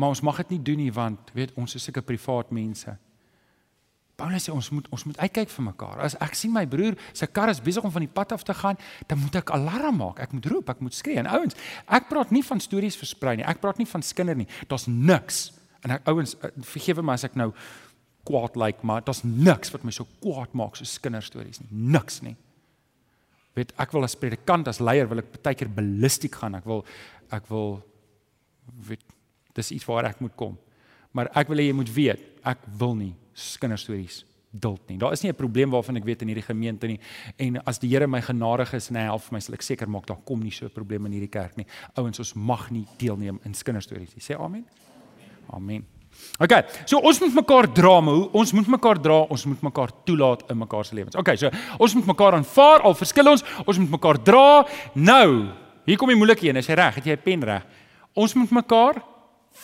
Maar 0.00 0.14
ons 0.14 0.22
mag 0.24 0.40
dit 0.42 0.56
nie 0.56 0.62
doen 0.70 0.80
nie 0.86 0.92
want 0.94 1.32
weet 1.36 1.52
ons 1.60 1.76
is 1.76 1.84
sulke 1.84 2.02
privaat 2.06 2.52
mense. 2.54 2.94
Paulus 4.20 4.44
sê 4.44 4.52
ons 4.52 4.70
moet 4.76 4.88
ons 4.92 5.04
moet 5.08 5.20
uitkyk 5.26 5.52
vir 5.52 5.66
mekaar. 5.70 6.00
As 6.06 6.16
ek 6.24 6.36
sien 6.36 6.52
my 6.52 6.66
broer 6.68 6.96
se 7.16 7.28
kar 7.28 7.52
is 7.52 7.60
besig 7.64 7.84
om 7.84 7.92
van 7.92 8.04
die 8.04 8.12
pad 8.12 8.34
af 8.36 8.44
te 8.44 8.56
gaan, 8.56 8.80
dan 9.08 9.20
moet 9.20 9.40
ek 9.40 9.52
alarm 9.56 10.00
maak. 10.00 10.20
Ek 10.24 10.34
moet 10.36 10.50
roep, 10.52 10.72
ek 10.72 10.82
moet 10.84 10.96
skree. 10.96 11.20
En 11.20 11.28
ouens, 11.38 11.56
ek 11.88 12.08
praat 12.12 12.32
nie 12.32 12.44
van 12.44 12.60
stories 12.60 12.98
versprei 13.00 13.38
nie. 13.40 13.48
Ek 13.48 13.60
praat 13.60 13.80
nie 13.80 13.88
van 13.88 14.04
skinder 14.04 14.36
nie. 14.36 14.48
Daar's 14.68 14.88
niks. 14.88 15.50
En 15.84 15.96
ek 15.96 16.08
ouens, 16.12 16.36
eh, 16.36 16.52
vergewe 16.68 17.04
my 17.04 17.16
as 17.16 17.24
ek 17.24 17.36
nou 17.40 17.52
kwaad 18.28 18.56
lyk, 18.56 18.76
like, 18.76 18.86
maar 18.86 19.00
daar's 19.00 19.24
niks 19.24 19.72
wat 19.72 19.84
my 19.84 19.90
so 19.90 20.06
kwaad 20.20 20.52
maak 20.52 20.76
so 20.76 20.84
kinderstories 21.00 21.60
nie. 21.60 21.68
Niks 21.72 22.20
nie 22.22 22.36
weet 23.54 23.72
ek 23.78 23.92
wil 23.92 24.04
as 24.04 24.16
predikant 24.16 24.68
as 24.68 24.80
leier 24.80 25.08
wil 25.08 25.18
ek 25.18 25.42
baie 25.42 25.54
keer 25.54 25.68
ballistiek 25.68 26.34
gaan. 26.34 26.54
Ek 26.54 26.64
wil 26.64 26.84
ek 27.30 27.46
wil 27.50 27.82
weet 28.88 29.02
dis 29.54 29.72
iets 29.72 29.86
waar 29.88 30.04
ek 30.04 30.20
moet 30.20 30.36
kom. 30.36 30.58
Maar 31.12 31.30
ek 31.34 31.48
wil 31.50 31.58
hê 31.58 31.70
jy 31.70 31.76
moet 31.76 31.90
weet, 31.94 32.26
ek 32.46 32.66
wil 32.78 32.94
nie 32.94 33.14
kinderstories 33.60 34.24
duld 34.50 34.82
nie. 34.90 34.98
Daar 34.98 35.12
is 35.12 35.22
nie 35.22 35.30
'n 35.30 35.36
probleem 35.36 35.70
waarvan 35.70 35.96
ek 35.96 36.04
weet 36.04 36.22
in 36.22 36.28
hierdie 36.28 36.46
gemeente 36.46 36.86
nie. 36.86 37.00
En 37.38 37.64
as 37.64 37.78
die 37.78 37.88
Here 37.88 38.06
my 38.06 38.20
genadig 38.20 38.74
is 38.74 38.90
en 38.90 38.96
hy 38.96 39.02
help 39.02 39.30
my, 39.30 39.40
sal 39.40 39.54
ek 39.54 39.62
seker 39.62 39.88
maak 39.88 40.06
daar 40.06 40.22
kom 40.24 40.40
nie 40.40 40.50
so 40.50 40.66
'n 40.66 40.70
probleem 40.70 41.06
in 41.06 41.12
hierdie 41.12 41.30
kerk 41.30 41.56
nie. 41.56 41.66
Ouens, 41.96 42.18
ons 42.18 42.34
mag 42.34 42.70
nie 42.70 42.86
deelneem 42.98 43.40
in 43.44 43.52
kinderstories. 43.52 44.14
Sê 44.18 44.38
amen. 44.38 44.66
Amen. 45.52 45.99
OK. 46.40 46.54
So 46.86 46.98
ons 46.98 47.20
moet 47.20 47.34
mekaar 47.34 47.72
dra, 47.72 48.00
hoe 48.00 48.28
ons 48.32 48.52
moet 48.52 48.68
mekaar 48.68 49.00
dra, 49.00 49.22
ons 49.28 49.46
moet 49.46 49.62
mekaar 49.62 49.90
toelaat 50.04 50.44
in 50.50 50.58
mekaar 50.58 50.84
se 50.84 50.94
lewens. 50.94 51.16
OK, 51.16 51.34
so 51.36 51.50
ons 51.78 51.94
moet 51.94 52.06
mekaar 52.06 52.38
aanvaar 52.38 52.80
al 52.84 52.94
verskil 52.94 53.28
ons, 53.28 53.44
ons 53.66 53.78
moet 53.78 53.98
mekaar 53.98 54.18
dra. 54.24 54.64
Nou, 54.94 55.52
Hier 55.90 55.98
kom 55.98 56.10
die 56.12 56.18
moeilike 56.18 56.46
een, 56.46 56.60
is 56.60 56.68
jy 56.68 56.76
reg? 56.78 57.00
Het 57.00 57.06
jy 57.06 57.16
'n 57.16 57.24
pen 57.24 57.42
reg? 57.42 57.64
Ons 58.14 58.34
moet 58.34 58.50
mekaar 58.50 59.02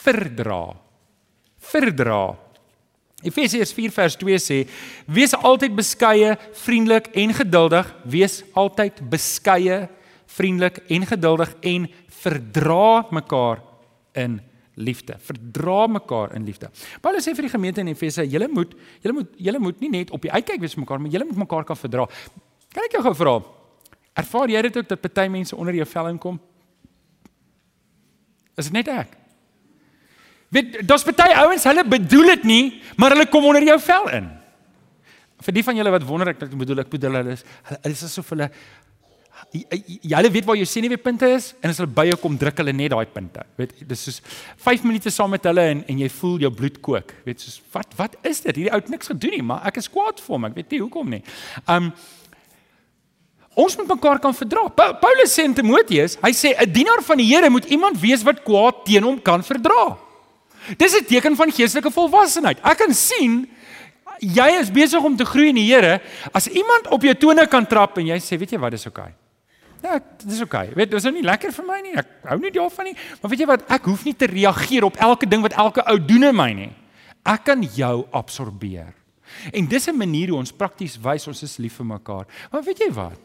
verdra. 0.03 0.75
Verdra. 1.59 2.37
Efesiërs 3.23 3.73
4 3.73 3.91
vers 3.91 4.17
2 4.17 4.39
sê: 4.39 4.69
Wees 5.07 5.35
altyd 5.35 5.75
beskeie, 5.77 6.37
vriendelik 6.53 7.07
en 7.15 7.33
geduldig. 7.33 7.95
Wees 8.05 8.43
altyd 8.55 9.01
beskeie, 9.11 9.89
vriendelik 10.27 10.79
en 10.89 11.07
geduldig 11.07 11.55
en 11.63 11.89
verdra 12.09 13.07
mekaar 13.11 13.63
in 14.15 14.41
liefde. 14.77 15.17
Verdra 15.19 15.87
mekaar 15.89 16.35
in 16.37 16.45
liefde. 16.45 16.71
Paulus 17.01 17.25
sê 17.25 17.35
vir 17.35 17.49
die 17.49 17.53
gemeente 17.53 17.81
in 17.81 17.89
Efese: 17.93 18.27
Julle 18.29 18.49
moet 18.53 18.75
julle 19.03 19.15
moet 19.21 19.39
julle 19.49 19.61
moet 19.63 19.81
nie 19.81 19.93
net 19.93 20.13
op 20.13 20.23
die 20.23 20.33
uitkyk 20.33 20.61
wees 20.61 20.77
vir 20.77 20.85
mekaar, 20.85 21.01
maar 21.01 21.15
julle 21.15 21.29
moet 21.29 21.43
mekaar 21.45 21.65
kan 21.69 21.79
verdra. 21.81 22.07
Kan 22.75 22.85
ek 22.85 22.99
jou 22.99 23.03
gou 23.09 23.15
vra? 23.17 23.37
Ervaar 24.17 24.53
jy 24.53 24.63
dit 24.69 24.77
ook 24.77 24.89
dat 24.89 25.01
party 25.01 25.29
mense 25.33 25.57
onder 25.57 25.77
jou 25.77 25.87
vel 25.89 26.11
inkom? 26.13 26.41
Is 28.57 28.69
dit 28.69 28.77
net 28.77 28.89
ek? 28.93 29.17
Weet, 30.53 30.81
daar's 30.89 31.05
baie 31.05 31.35
ouens, 31.43 31.65
hulle 31.69 31.85
bedoel 31.85 32.37
dit 32.37 32.45
nie, 32.49 32.65
maar 32.97 33.13
hulle 33.17 33.27
kom 33.29 33.45
onder 33.45 33.65
jou 33.67 33.77
vel 33.83 34.11
in. 34.17 34.29
Vir 35.45 35.57
die 35.59 35.65
van 35.67 35.77
julle 35.77 35.93
wat 35.93 36.07
wonder 36.09 36.31
ek 36.33 36.41
wat 36.41 36.55
bedoel 36.57 36.85
ek 36.85 36.93
bedoel 36.93 37.19
hulle 37.21 37.35
is 37.37 37.45
hulle 37.69 37.93
is 37.93 38.05
asof 38.07 38.31
hulle 38.33 38.49
julle 39.53 40.31
weet 40.33 40.45
waar 40.45 40.57
jou 40.57 40.67
senuweepunte 40.69 41.29
is 41.37 41.53
en 41.61 41.71
as 41.71 41.81
hulle 41.81 41.93
by 41.93 42.07
jou 42.11 42.19
kom 42.21 42.37
druk 42.41 42.61
hulle 42.63 42.73
net 42.77 42.93
daai 42.93 43.07
punte. 43.13 43.45
Weet, 43.61 43.75
dis 43.89 44.05
soos 44.09 44.21
5 44.65 44.85
minute 44.89 45.11
saam 45.13 45.31
met 45.31 45.45
hulle 45.49 45.65
en 45.73 45.83
en 45.87 46.05
jy 46.05 46.11
voel 46.19 46.39
jou 46.47 46.53
bloed 46.61 46.79
kook. 46.85 47.15
Weet, 47.27 47.41
soos 47.45 47.61
wat 47.73 47.97
wat 47.99 48.17
is 48.23 48.43
dit? 48.45 48.55
Hierdie 48.55 48.73
ou 48.73 48.81
het 48.81 48.93
niks 48.93 49.13
gedoen 49.13 49.37
nie, 49.39 49.43
maar 49.47 49.67
ek 49.69 49.81
is 49.83 49.91
kwaad 49.93 50.23
vir 50.23 50.37
hom. 50.37 50.49
Ek 50.51 50.57
weet 50.61 50.71
nie 50.75 50.85
hoekom 50.85 51.19
nie. 51.19 51.25
Um 51.67 51.93
Ons 53.57 53.73
moet 53.79 53.89
mekaar 53.89 54.19
kan 54.21 54.35
verdra. 54.37 54.67
Paulus 55.01 55.33
sê 55.33 55.47
in 55.49 55.55
Timoteus, 55.57 56.19
hy 56.21 56.31
sê 56.37 56.53
'n 56.53 56.73
dienaar 56.73 57.01
van 57.01 57.17
die 57.17 57.25
Here 57.25 57.49
moet 57.49 57.65
iemand 57.65 57.97
wees 57.97 58.23
wat 58.23 58.45
kwaad 58.45 58.85
teen 58.85 59.03
hom 59.03 59.17
kan 59.19 59.43
verdra. 59.43 59.97
Dis 60.77 60.93
'n 60.93 61.05
teken 61.05 61.37
van 61.37 61.51
geestelike 61.51 61.91
volwassenheid. 61.91 62.59
Ek 62.63 62.77
kan 62.77 62.93
sien 62.93 63.49
jy 64.21 64.61
is 64.61 64.71
besig 64.71 65.03
om 65.03 65.17
te 65.17 65.25
groei 65.25 65.49
in 65.49 65.55
die 65.55 65.73
Here 65.73 66.01
as 66.33 66.49
iemand 66.49 66.89
op 66.91 67.03
jou 67.03 67.15
tone 67.15 67.47
kan 67.47 67.67
trap 67.67 67.97
en 67.99 68.07
jy 68.07 68.19
sê, 68.19 68.39
weet 68.39 68.53
jy 68.53 68.59
wat, 68.59 68.73
dis 68.73 68.87
oukei. 68.87 69.05
Okay. 69.05 69.26
Ja, 69.87 70.01
dis 70.25 70.41
oukei. 70.43 70.67
Okay. 70.67 70.75
Weet, 70.75 70.91
dis 70.91 71.05
nou 71.07 71.13
nie 71.15 71.25
lekker 71.27 71.53
vir 71.55 71.67
my 71.67 71.79
nie. 71.85 71.95
Ek 72.01 72.09
hou 72.27 72.39
nie 72.43 72.53
daarvan 72.55 72.89
nie, 72.91 72.95
maar 73.21 73.31
weet 73.33 73.43
jy 73.45 73.49
wat, 73.53 73.67
ek 73.77 73.87
hoef 73.91 74.05
nie 74.07 74.15
te 74.19 74.29
reageer 74.31 74.87
op 74.89 74.99
elke 75.09 75.29
ding 75.31 75.45
wat 75.45 75.55
elke 75.63 75.85
ou 75.87 75.97
doen 76.03 76.31
in 76.31 76.37
my 76.37 76.49
nie. 76.57 76.73
Ek 77.27 77.45
kan 77.47 77.63
jou 77.77 78.07
absorbeer. 78.15 78.95
En 79.53 79.67
dis 79.67 79.89
'n 79.89 79.97
manier 79.97 80.31
hoe 80.31 80.39
ons 80.39 80.53
prakties 80.53 80.99
wys 80.99 81.27
ons 81.27 81.43
is 81.43 81.57
lief 81.59 81.77
vir 81.77 81.87
mekaar. 81.87 82.27
Maar 82.51 82.63
weet 82.63 82.79
jy 82.79 82.91
wat? 82.93 83.19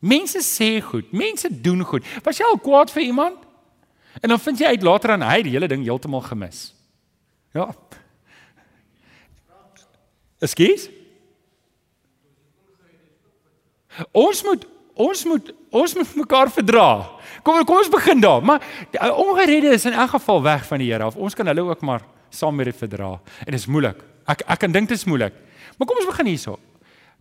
Mense 0.00 0.38
sê 0.38 0.80
goed, 0.80 1.12
mense 1.12 1.48
doen 1.50 1.82
goed. 1.84 2.04
Was 2.24 2.38
jy 2.38 2.44
al 2.44 2.58
kwaad 2.58 2.90
vir 2.90 3.02
iemand? 3.02 3.36
En 4.22 4.28
dan 4.28 4.38
vind 4.38 4.58
jy 4.58 4.66
uit 4.66 4.82
later 4.82 5.10
aan 5.10 5.22
hy 5.22 5.42
die 5.42 5.50
hele 5.50 5.68
ding 5.68 5.82
heeltemal 5.82 6.20
gemis. 6.20 6.74
Ja. 7.54 7.74
Ekskuus? 10.38 10.88
Ons 14.12 14.42
moet 14.42 14.66
ons 14.98 15.24
moet 15.24 15.52
ons 15.70 15.94
moet 15.94 16.14
mekaar 16.24 16.50
verdra. 16.50 16.88
Kom 17.46 17.64
kom 17.64 17.80
ons 17.80 17.90
begin 17.92 18.20
daar. 18.20 18.42
Maar 18.42 18.62
ongeredde 19.14 19.74
is 19.76 19.86
in 19.86 19.96
elk 19.96 20.10
geval 20.16 20.42
weg 20.42 20.66
van 20.66 20.82
die 20.82 20.90
Here 20.90 21.04
af. 21.04 21.16
Ons 21.16 21.34
kan 21.38 21.46
hulle 21.46 21.64
ook 21.70 21.80
maar 21.86 22.02
saam 22.30 22.56
met 22.56 22.70
dit 22.70 22.76
verdra. 22.76 23.14
En 23.46 23.52
dit 23.52 23.60
is 23.60 23.66
moeilik. 23.66 24.02
Ek 24.26 24.42
ek 24.46 24.58
kan 24.64 24.72
dink 24.72 24.88
dit 24.88 24.98
is 24.98 25.06
moeilik. 25.08 25.34
Maar 25.78 25.86
kom 25.86 26.00
ons 26.00 26.10
begin 26.10 26.32
hierso. 26.32 26.58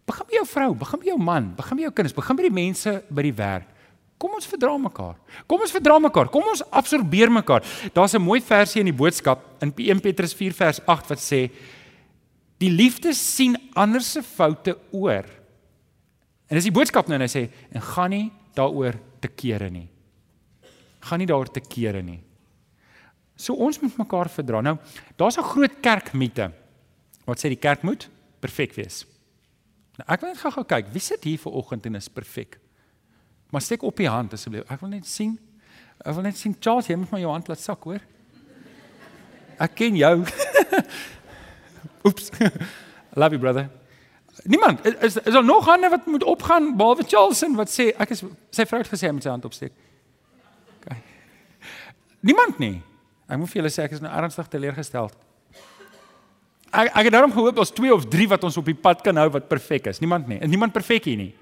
Begin 0.08 0.28
by 0.28 0.38
jou 0.40 0.46
vrou, 0.48 0.70
begin 0.76 1.00
by 1.00 1.10
jou 1.10 1.18
man, 1.20 1.50
begin 1.56 1.78
by 1.78 1.84
jou 1.84 1.92
kinders, 1.92 2.16
begin 2.16 2.38
by 2.40 2.46
die 2.48 2.56
mense 2.56 2.94
by 3.12 3.26
die 3.28 3.36
werk. 3.36 3.74
Kom 4.18 4.34
ons 4.34 4.48
verdra 4.50 4.74
mekaar. 4.82 5.18
Kom 5.46 5.62
ons 5.62 5.74
verdra 5.76 6.00
mekaar. 6.02 6.30
Kom 6.34 6.48
ons 6.50 6.64
absorbeer 6.74 7.30
mekaar. 7.30 7.62
Daar's 7.94 8.16
'n 8.16 8.22
mooi 8.22 8.42
versie 8.42 8.80
in 8.80 8.90
die 8.90 9.00
boodskap 9.04 9.44
in 9.62 9.72
1 9.78 10.02
Petrus 10.02 10.34
4 10.34 10.54
vers 10.54 10.80
8 10.88 11.10
wat 11.10 11.20
sê 11.20 11.52
die 12.58 12.70
liefde 12.70 13.14
sien 13.14 13.56
ander 13.76 14.02
se 14.02 14.24
foute 14.24 14.78
oor. 14.92 15.26
En 16.48 16.56
dis 16.56 16.70
die 16.70 16.76
boodskap 16.76 17.08
nou 17.08 17.18
en 17.18 17.26
hy 17.26 17.32
sê 17.32 17.48
en 17.76 17.84
gaan 17.84 18.14
nie 18.14 18.28
daaroor 18.56 18.96
te 19.24 19.28
kere 19.28 19.70
nie. 19.72 19.88
Gaan 21.08 21.20
nie 21.22 21.28
daaroor 21.30 21.52
te 21.52 21.64
kere 21.64 22.02
nie. 22.02 22.22
So 23.38 23.54
ons 23.54 23.80
moet 23.84 24.00
mekaar 24.00 24.32
verdra. 24.34 24.62
Nou, 24.62 24.78
daar's 25.16 25.38
'n 25.38 25.44
groot 25.44 25.80
kerkmite. 25.82 26.52
Wat 27.26 27.38
sê 27.38 27.50
die 27.50 27.60
kerk 27.60 27.84
moet 27.84 28.10
perfek 28.40 28.74
wees. 28.74 29.06
Nou 29.98 30.06
ek 30.08 30.22
wil 30.22 30.30
net 30.30 30.42
gou-gou 30.42 30.64
kyk, 30.64 30.88
wie 30.94 31.02
sit 31.02 31.24
hier 31.24 31.38
ver 31.38 31.52
oggend 31.52 31.86
en 31.86 31.96
is 31.96 32.10
perfek? 32.10 32.60
Maar 33.50 33.62
steek 33.62 33.84
op 33.84 33.98
die 33.98 34.10
hand 34.10 34.34
asseblief. 34.34 34.64
Ek 34.70 34.80
wil 34.80 34.90
net 34.90 35.06
sien. 35.06 35.38
Ek 36.06 36.14
wil 36.14 36.24
net 36.24 36.38
sien 36.38 36.56
Charles, 36.60 36.88
jy 36.88 36.96
moet 36.96 37.10
maar 37.10 37.24
jou 37.24 37.32
hand 37.32 37.48
laat 37.48 37.60
sak, 37.60 37.84
hoor. 37.84 38.02
Ek 39.60 39.76
ken 39.76 39.96
jou. 39.96 40.26
Oeps. 42.06 42.30
Love 43.20 43.34
you 43.34 43.40
brother. 43.40 43.70
Niemand 44.44 44.86
is 44.86 45.16
is 45.18 45.34
daar 45.34 45.44
nog 45.44 45.68
ander 45.68 45.90
wat 45.90 46.06
moet 46.06 46.24
opgaan 46.24 46.76
behalwe 46.78 47.04
Charleston 47.08 47.56
wat 47.56 47.70
sê 47.70 47.90
ek 47.98 48.10
is 48.10 48.24
sy 48.50 48.66
vrou 48.66 48.82
het 48.82 48.92
gesê 48.92 49.12
met 49.14 49.24
sy 49.24 49.30
hand 49.30 49.46
opsteek. 49.46 49.74
OK. 50.78 50.98
Niemand 52.20 52.60
nie. 52.60 52.82
Ek 53.28 53.38
moet 53.38 53.50
vir 53.50 53.62
julle 53.62 53.72
sê 53.74 53.88
ek 53.88 53.98
is 53.98 54.04
nou 54.04 54.12
ernstig 54.14 54.48
teleurgesteld. 54.48 55.16
Ek 56.72 56.92
ek 56.94 57.10
het 57.10 57.14
daarom 57.14 57.34
gehoop 57.34 57.58
ons 57.58 57.74
2 57.74 57.94
of 57.94 58.06
3 58.12 58.30
wat 58.36 58.44
ons 58.44 58.58
op 58.58 58.66
die 58.66 58.78
pad 58.78 59.02
kan 59.02 59.18
hou 59.18 59.30
wat 59.34 59.50
perfek 59.50 59.90
is. 59.94 60.00
Niemand 60.04 60.28
nie. 60.28 60.40
En 60.40 60.50
niemand 60.50 60.74
perfek 60.74 61.10
hier 61.10 61.18
nie. 61.18 61.34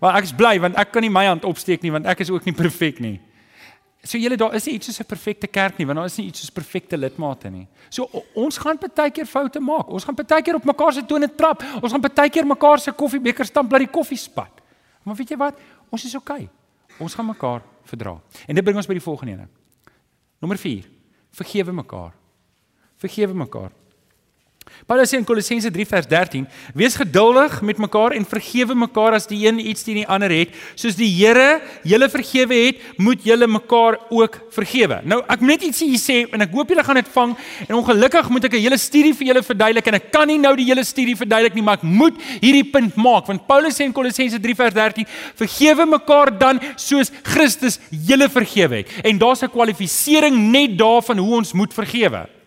Maar 0.00 0.18
ek 0.18 0.30
is 0.30 0.34
bly 0.34 0.56
want 0.60 0.78
ek 0.80 0.92
kan 0.94 1.04
nie 1.04 1.12
my 1.12 1.26
hand 1.28 1.44
opsteek 1.44 1.82
nie 1.82 1.92
want 1.94 2.06
ek 2.10 2.24
is 2.24 2.30
ook 2.30 2.48
nie 2.48 2.56
perfek 2.56 2.98
nie. 3.00 3.20
So 4.02 4.18
julle 4.18 4.36
daar 4.36 4.54
is 4.54 4.64
nie 4.66 4.74
iets 4.74 4.86
soos 4.86 5.00
'n 5.00 5.06
perfekte 5.06 5.46
kerk 5.46 5.78
nie 5.78 5.86
want 5.86 5.98
daar 5.98 6.06
is 6.06 6.16
nie 6.16 6.26
iets 6.26 6.40
soos 6.40 6.50
perfekte 6.50 6.96
lidmate 6.96 7.50
nie. 7.50 7.68
So 7.88 8.08
ons 8.34 8.58
gaan 8.58 8.78
baie 8.78 9.10
keer 9.10 9.26
foute 9.26 9.60
maak. 9.60 9.88
Ons 9.88 10.04
gaan 10.04 10.14
baie 10.14 10.42
keer 10.42 10.54
op 10.54 10.64
mekaar 10.64 10.92
se 10.92 11.04
tone 11.06 11.34
trap. 11.34 11.62
Ons 11.82 11.92
gaan 11.92 12.00
baie 12.00 12.30
keer 12.30 12.46
mekaar 12.46 12.78
se 12.78 12.92
koffiebeker 12.92 13.44
stamp 13.44 13.70
by 13.70 13.78
die 13.78 13.90
koffiespat. 13.90 14.50
Maar 15.04 15.14
weet 15.14 15.28
jy 15.30 15.36
wat? 15.36 15.54
Ons 15.90 16.04
is 16.04 16.14
oukei. 16.14 16.42
Okay. 16.42 16.50
Ons 16.98 17.14
gaan 17.14 17.26
mekaar 17.26 17.62
verdra. 17.84 18.20
En 18.46 18.54
dit 18.54 18.64
bring 18.64 18.76
ons 18.76 18.86
by 18.86 18.94
die 18.94 19.02
volgende 19.02 19.32
een. 19.32 19.48
Nommer 20.40 20.58
4. 20.58 20.88
Vergewe 21.30 21.72
mekaar. 21.72 22.12
Vergewe 22.96 23.34
mekaar. 23.34 23.70
Paulus 24.86 25.12
sê 25.12 25.16
in 25.16 25.24
Kolossense 25.24 25.70
3 25.70 25.86
vers 25.86 26.06
13: 26.10 26.46
Wees 26.74 26.96
geduldig 26.98 27.60
met 27.62 27.78
mekaar 27.78 28.12
en 28.16 28.26
vergewe 28.26 28.74
mekaar 28.74 29.14
as 29.16 29.28
die 29.30 29.44
een 29.46 29.60
iets 29.62 29.86
teen 29.86 30.00
die 30.02 30.08
ander 30.10 30.32
het, 30.34 30.50
soos 30.74 30.98
die 30.98 31.08
Here 31.12 31.60
julle 31.86 32.08
vergewe 32.10 32.58
het, 32.66 32.82
moet 32.98 33.22
julle 33.24 33.46
mekaar 33.46 33.98
ook 34.10 34.40
vergewe. 34.54 34.98
Nou, 35.06 35.20
ek 35.30 35.40
moet 35.40 35.54
net 35.54 35.68
iets 35.70 35.84
hier 35.84 36.02
sê 36.02 36.18
en 36.34 36.44
ek 36.44 36.52
hoop 36.56 36.74
julle 36.74 36.84
gaan 36.84 36.98
dit 36.98 37.12
vang 37.14 37.36
en 37.68 37.78
ongelukkig 37.78 38.28
moet 38.34 38.50
ek 38.50 38.58
'n 38.58 38.64
hele 38.66 38.78
studie 38.78 39.14
vir 39.14 39.26
julle 39.30 39.42
verduidelik 39.42 39.86
en 39.86 39.94
ek 39.94 40.10
kan 40.12 40.26
nie 40.26 40.38
nou 40.38 40.54
die 40.56 40.66
hele 40.66 40.84
studie 40.84 41.16
verduidelik 41.16 41.54
nie, 41.54 41.62
maar 41.62 41.78
ek 41.78 41.88
moet 41.88 42.14
hierdie 42.40 42.70
punt 42.70 42.96
maak 42.96 43.26
want 43.26 43.46
Paulus 43.46 43.78
sê 43.78 43.84
in 43.84 43.92
Kolossense 43.92 44.38
3 44.38 44.54
vers 44.54 44.74
13: 44.74 45.06
Vergewe 45.36 45.86
mekaar 45.86 46.38
dan 46.38 46.60
soos 46.76 47.12
Christus 47.22 47.78
julle 47.90 48.28
vergewe 48.28 48.82
het. 48.82 48.88
En 49.04 49.18
daar's 49.18 49.42
'n 49.42 49.48
kwalifisering 49.48 50.50
net 50.50 50.76
daarvan 50.78 51.18
hoe 51.18 51.36
ons 51.36 51.52
moet 51.52 51.72
vergewe. 51.72 52.41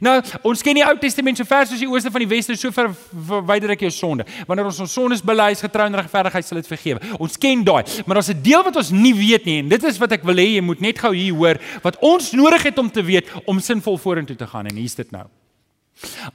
Nou, 0.00 0.16
ons 0.46 0.62
ken 0.62 0.78
die 0.78 0.84
Ou 0.86 0.94
Testament 1.02 1.40
so 1.40 1.48
ver 1.48 1.66
soos 1.66 1.82
die 1.82 1.88
ooste 1.90 2.12
van 2.12 2.22
die 2.24 2.30
weste, 2.30 2.56
so 2.56 2.70
ver 2.74 2.90
verwyder 3.10 3.74
ek 3.74 3.84
jou 3.86 3.90
sonde. 3.94 4.26
Wanneer 4.46 4.70
ons 4.70 4.80
ons 4.84 4.92
sondes 4.92 5.24
bely, 5.24 5.50
is 5.56 5.64
getrou 5.64 5.88
en 5.90 5.98
regverdigheid 5.98 6.46
sal 6.46 6.60
dit 6.60 6.70
vergewe. 6.70 7.02
Ons 7.18 7.38
ken 7.40 7.64
daai, 7.66 7.82
maar 8.06 8.20
daar's 8.20 8.30
'n 8.30 8.42
deel 8.42 8.62
wat 8.62 8.76
ons 8.76 8.90
nie 8.90 9.14
weet 9.14 9.44
nie 9.44 9.58
en 9.58 9.68
dit 9.68 9.84
is 9.84 9.98
wat 9.98 10.12
ek 10.12 10.24
wil 10.24 10.36
hê 10.36 10.56
jy 10.56 10.62
moet 10.62 10.80
net 10.80 10.98
gou 10.98 11.12
hier 11.12 11.34
hoor 11.34 11.58
wat 11.82 11.96
ons 12.00 12.32
nodig 12.32 12.62
het 12.62 12.78
om 12.78 12.90
te 12.90 13.02
weet 13.02 13.26
om 13.46 13.60
sinvol 13.60 13.98
vorentoe 13.98 14.36
te 14.36 14.46
gaan 14.46 14.66
en 14.66 14.76
hier's 14.76 14.94
dit 14.94 15.10
nou. 15.10 15.26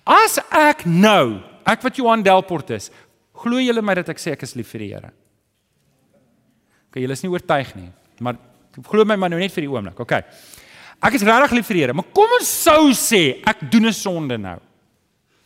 As 0.06 0.40
ek 0.52 0.86
nou, 0.86 1.42
ek 1.66 1.82
wat 1.82 1.96
Johan 1.96 2.24
Delport 2.24 2.70
is, 2.70 2.92
glo 3.34 3.58
julle 3.58 3.82
my 3.82 3.96
dat 3.96 4.10
ek 4.10 4.20
sê 4.20 4.32
ek 4.32 4.44
is 4.44 4.56
lief 4.56 4.70
vir 4.74 4.80
die 4.80 4.92
Here? 4.94 5.12
OK, 6.90 7.02
julle 7.02 7.14
is 7.14 7.24
nie 7.24 7.32
oortuig 7.32 7.76
nie, 7.76 7.90
maar 8.20 8.38
glo 8.84 9.06
my 9.06 9.16
maar 9.16 9.30
nou 9.30 9.40
net 9.40 9.52
vir 9.52 9.66
die 9.66 9.72
oomblik. 9.72 10.00
OK. 10.00 10.22
Ek 11.06 11.14
is 11.14 11.26
regtig 11.26 11.52
lief 11.54 11.68
vir 11.70 11.78
die 11.78 11.84
Here, 11.84 11.94
maar 11.94 12.08
kom 12.16 12.32
ons 12.40 12.50
sou 12.50 12.90
sê 12.98 13.42
ek 13.46 13.68
doen 13.70 13.86
'n 13.86 13.94
sonde 13.94 14.38
nou. 14.38 14.60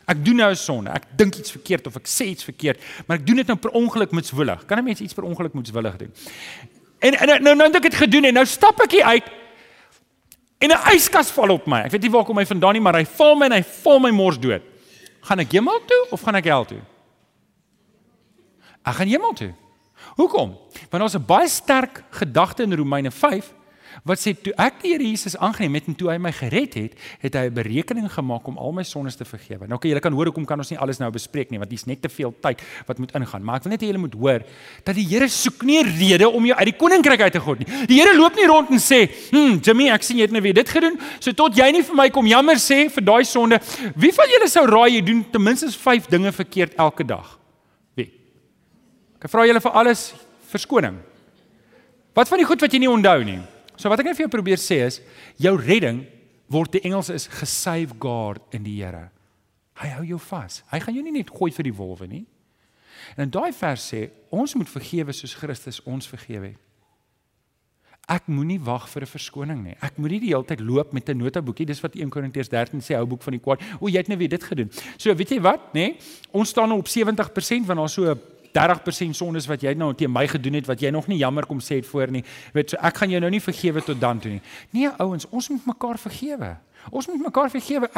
Ek 0.08 0.24
doen 0.24 0.38
nou 0.38 0.50
'n 0.50 0.56
sonde. 0.56 0.90
Ek 0.90 1.06
dink 1.18 1.36
iets 1.36 1.52
verkeerd 1.52 1.88
of 1.88 1.96
ek 1.98 2.08
sê 2.08 2.32
iets 2.32 2.44
verkeerd, 2.44 2.80
maar 3.06 3.18
ek 3.18 3.26
doen 3.26 3.36
dit 3.36 3.48
nou 3.48 3.58
per 3.58 3.72
ongeluk 3.72 4.12
moetswillig. 4.12 4.66
Kan 4.66 4.80
'n 4.80 4.84
mens 4.84 5.02
iets 5.02 5.14
per 5.14 5.24
ongeluk 5.24 5.54
moetswillig 5.54 5.98
doen? 5.98 6.14
En, 7.00 7.14
en 7.14 7.44
nou 7.44 7.56
nou 7.56 7.68
het 7.68 7.76
ek 7.76 7.92
dit 7.92 7.96
gedoen 7.96 8.26
en 8.26 8.34
nou 8.34 8.46
stap 8.46 8.80
ek 8.82 8.92
hier 8.92 9.04
uit 9.04 9.24
en 10.60 10.70
'n 10.72 10.96
yskas 10.96 11.32
val 11.32 11.50
op 11.50 11.68
my. 11.68 11.84
Ek 11.86 11.92
weet 11.92 12.02
nie 12.02 12.12
waar 12.12 12.26
kom 12.26 12.38
hy 12.38 12.46
vandaan 12.46 12.74
nie, 12.74 12.82
maar 12.82 12.96
hy 12.96 13.06
val 13.06 13.36
my 13.36 13.46
en 13.46 13.52
hy 13.52 13.64
val 13.64 14.00
my 14.00 14.12
mors 14.12 14.40
dood. 14.40 14.62
Gaan 15.22 15.40
ek 15.40 15.52
hemel 15.52 15.80
toe 15.86 16.08
of 16.12 16.22
gaan 16.22 16.36
ek 16.36 16.46
hel 16.46 16.66
toe? 16.66 16.82
Ek 18.86 18.96
gaan 18.96 19.08
hemel 19.08 19.34
toe. 19.34 19.54
Hoekom? 20.16 20.58
Want 20.90 21.04
ons 21.04 21.16
'n 21.16 21.26
baie 21.26 21.48
sterk 21.48 22.04
gedagte 22.12 22.64
in 22.64 22.74
Romeine 22.74 23.12
5 23.12 23.54
wat 24.04 24.22
sê 24.22 24.34
toe 24.34 24.54
ek 24.58 24.82
die 24.84 24.94
Here 24.94 25.06
Jesus 25.06 25.36
aangeneem 25.38 25.78
het 25.78 25.88
en 25.92 25.96
toe 25.96 26.10
hy 26.12 26.18
my 26.22 26.32
gered 26.36 26.76
het, 26.80 26.94
het 27.22 27.36
hy 27.36 27.46
'n 27.50 27.54
berekening 27.54 28.10
gemaak 28.12 28.48
om 28.48 28.58
al 28.58 28.72
my 28.72 28.84
sondes 28.84 29.16
te 29.16 29.26
vergewe. 29.26 29.68
Nou 29.68 29.80
kan 29.80 29.90
julle 29.90 30.02
kan 30.02 30.14
hoor 30.14 30.26
hoekom 30.26 30.46
kan 30.46 30.58
ons 30.58 30.70
nie 30.70 30.80
alles 30.80 31.00
nou 31.00 31.12
bespreek 31.12 31.52
nie 31.52 31.60
want 31.60 31.70
dis 31.70 31.86
net 31.86 32.02
te 32.02 32.10
veel 32.10 32.34
tyd 32.42 32.62
wat 32.88 32.98
moet 32.98 33.12
ingaan. 33.16 33.44
Maar 33.44 33.56
ek 33.56 33.64
wil 33.64 33.72
net 33.72 33.82
hê 33.82 33.88
julle 33.88 34.00
moet 34.00 34.14
hoor 34.14 34.44
dat 34.84 34.96
die 34.96 35.06
Here 35.10 35.28
soek 35.28 35.64
nie 35.64 35.82
rede 35.84 36.30
om 36.30 36.46
jou 36.46 36.56
uit 36.56 36.66
die 36.66 36.78
koninkryk 36.78 37.22
uit 37.22 37.34
te 37.34 37.40
gooi 37.40 37.58
nie. 37.60 37.88
Die 37.88 38.00
Here 38.00 38.16
loop 38.18 38.36
nie 38.36 38.46
rond 38.46 38.70
en 38.70 38.78
sê, 38.78 39.10
"Hm, 39.32 39.60
Jimmy, 39.62 39.90
ek 39.90 40.04
sien 40.04 40.18
jy 40.18 40.24
het 40.24 40.32
nou 40.32 40.42
weer 40.42 40.54
dit 40.54 40.70
gedoen, 40.70 41.00
so 41.20 41.32
tot 41.32 41.56
jy 41.56 41.72
nie 41.72 41.82
vir 41.84 41.96
my 41.96 42.10
kom 42.10 42.26
jammer 42.26 42.56
sê 42.56 42.90
vir 42.90 43.04
daai 43.04 43.24
sonde. 43.26 43.60
Wie 43.96 44.12
van 44.12 44.28
julle 44.28 44.48
sou 44.48 44.66
raai 44.66 44.92
jy 44.96 45.02
doen 45.02 45.26
ten 45.32 45.44
minste 45.44 45.72
5 45.72 46.08
dinge 46.08 46.32
verkeerd 46.32 46.76
elke 46.78 47.06
dag?" 47.06 47.38
Wie? 47.96 48.12
Ek 49.22 49.30
vra 49.30 49.46
julle 49.46 49.62
vir 49.62 49.72
alles 49.72 50.14
verskoning. 50.52 50.98
Wat 52.14 52.28
van 52.28 52.38
die 52.38 52.46
goed 52.46 52.62
wat 52.62 52.72
jy 52.72 52.80
nie 52.80 52.90
onthou 52.90 53.24
nie? 53.24 53.40
So 53.80 53.88
wat 53.88 54.02
ek 54.02 54.10
net 54.10 54.18
vir 54.18 54.26
jou 54.26 54.34
probeer 54.34 54.60
sê 54.60 54.82
is, 54.84 55.00
jou 55.40 55.54
redding 55.56 56.04
word 56.52 56.74
die 56.76 56.84
Engels 56.90 57.12
is 57.14 57.30
gesave 57.32 57.96
guard 58.02 58.44
in 58.56 58.66
die 58.66 58.76
Here. 58.82 59.08
Hy 59.80 59.94
hou 59.96 60.04
jou 60.04 60.20
vas. 60.28 60.60
Hy 60.68 60.82
gaan 60.84 60.98
jou 60.98 61.04
nie 61.06 61.16
net 61.16 61.32
gooi 61.32 61.54
vir 61.56 61.70
die 61.70 61.76
wolwe 61.76 62.10
nie. 62.12 62.26
En 63.16 63.24
in 63.24 63.32
daai 63.32 63.54
vers 63.56 63.86
sê, 63.94 64.10
ons 64.36 64.56
moet 64.60 64.68
vergewe 64.68 65.16
soos 65.16 65.38
Christus 65.40 65.80
ons 65.88 66.10
vergewe 66.12 66.52
het. 66.52 66.66
Ek 68.10 68.26
moenie 68.28 68.58
wag 68.66 68.88
vir 68.90 69.04
'n 69.04 69.14
verskoning 69.14 69.64
nie. 69.64 69.76
Ek 69.86 69.98
moenie 69.98 70.20
die 70.20 70.34
hele 70.34 70.44
tyd 70.44 70.60
loop 70.60 70.94
met 70.94 71.08
'n 71.08 71.18
notaboekie. 71.18 71.66
Dis 71.66 71.80
wat 71.82 71.96
1 71.96 72.10
Korintiërs 72.10 72.50
13 72.50 72.82
sê, 72.82 72.96
hou 72.96 73.06
boek 73.06 73.22
van 73.22 73.32
die 73.32 73.40
kwaad. 73.40 73.62
O, 73.80 73.88
jy 73.88 73.98
het 73.98 74.08
nou 74.08 74.18
weer 74.18 74.30
dit 74.30 74.44
gedoen. 74.44 74.70
So, 74.98 75.14
weet 75.14 75.30
jy 75.30 75.40
wat, 75.40 75.74
nê? 75.74 75.96
Ons 76.32 76.50
staan 76.50 76.70
nou 76.70 76.80
op 76.80 76.88
70% 76.88 77.66
van 77.66 77.78
ons 77.78 77.94
so 77.94 78.18
30% 78.54 79.18
sondes 79.18 79.48
wat 79.48 79.62
jy 79.62 79.74
nou 79.74 79.94
teen 79.94 80.12
my 80.12 80.28
gedoen 80.28 80.54
het 80.60 80.68
wat 80.70 80.82
jy 80.82 80.90
nog 80.90 81.08
nie 81.08 81.18
jammer 81.18 81.46
kom 81.46 81.60
sê 81.60 81.80
het 81.80 81.88
voor 81.88 82.12
nie. 82.12 82.24
Weet 82.54 82.70
so 82.70 82.78
ek 82.82 82.98
gaan 82.98 83.10
jou 83.10 83.22
nou 83.22 83.32
nie 83.32 83.44
vergewe 83.44 83.82
tot 83.86 84.00
dan 84.02 84.20
toe 84.20 84.32
nie. 84.32 84.42
Nee 84.72 84.90
ouens, 84.98 85.28
ons 85.30 85.50
moet 85.50 85.66
mekaar 85.66 86.00
vergewe. 86.00 86.58
Ons 86.90 87.08
moet 87.08 87.22
mekaar 87.22 87.50
vergewe. 87.52 87.90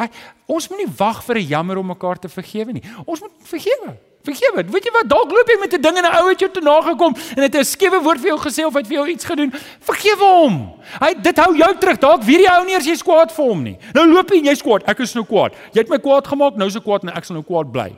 Ons 0.50 0.68
moet 0.68 0.84
nie 0.84 0.92
wag 0.96 1.22
vir 1.24 1.36
'n 1.38 1.46
jammer 1.46 1.76
om 1.78 1.86
mekaar 1.86 2.18
te 2.18 2.28
vergewe 2.28 2.72
nie. 2.72 2.82
Ons 3.06 3.20
moet 3.20 3.30
vergewe. 3.42 3.96
Vergewe. 4.22 4.62
Weet 4.70 4.84
jy 4.84 4.92
wat? 4.92 5.08
Dalk 5.08 5.30
loop 5.30 5.48
jy 5.48 5.58
met 5.58 5.72
'n 5.74 5.80
ding 5.80 5.96
en 5.96 6.04
'n 6.04 6.14
ou 6.14 6.28
het 6.28 6.38
jou 6.38 6.50
te 6.50 6.60
nagekom 6.60 7.14
en 7.36 7.42
het 7.42 7.54
'n 7.54 7.64
skewe 7.64 8.02
woord 8.02 8.20
vir 8.20 8.28
jou 8.28 8.38
gesê 8.38 8.64
of 8.64 8.74
het 8.74 8.86
vir 8.86 8.96
jou 8.96 9.08
iets 9.08 9.24
gedoen. 9.24 9.52
Vergewe 9.80 10.24
hom. 10.24 10.72
Hy 11.00 11.14
dit 11.14 11.36
hou 11.36 11.56
jou 11.56 11.78
terug. 11.78 11.98
Dalk 11.98 12.22
weet 12.22 12.40
jy 12.40 12.58
ou 12.58 12.64
nie 12.64 12.74
eers 12.74 12.86
jy's 12.86 13.02
kwaad 13.02 13.32
vir 13.32 13.44
hom 13.44 13.62
nie. 13.62 13.78
Nou 13.92 14.06
loop 14.06 14.30
jy 14.30 14.38
en 14.38 14.44
jy's 14.44 14.62
kwaad. 14.62 14.82
Ek 14.86 14.98
is 15.00 15.14
nou 15.14 15.24
kwaad. 15.24 15.54
Jy 15.72 15.80
het 15.80 15.88
my 15.88 15.98
kwaad 15.98 16.26
gemaak. 16.26 16.56
Nou 16.56 16.66
is 16.66 16.76
ek 16.76 16.84
kwaad 16.84 17.02
en 17.02 17.08
ek 17.08 17.24
sal 17.24 17.34
nou 17.34 17.44
kwaad 17.44 17.72
bly 17.72 17.96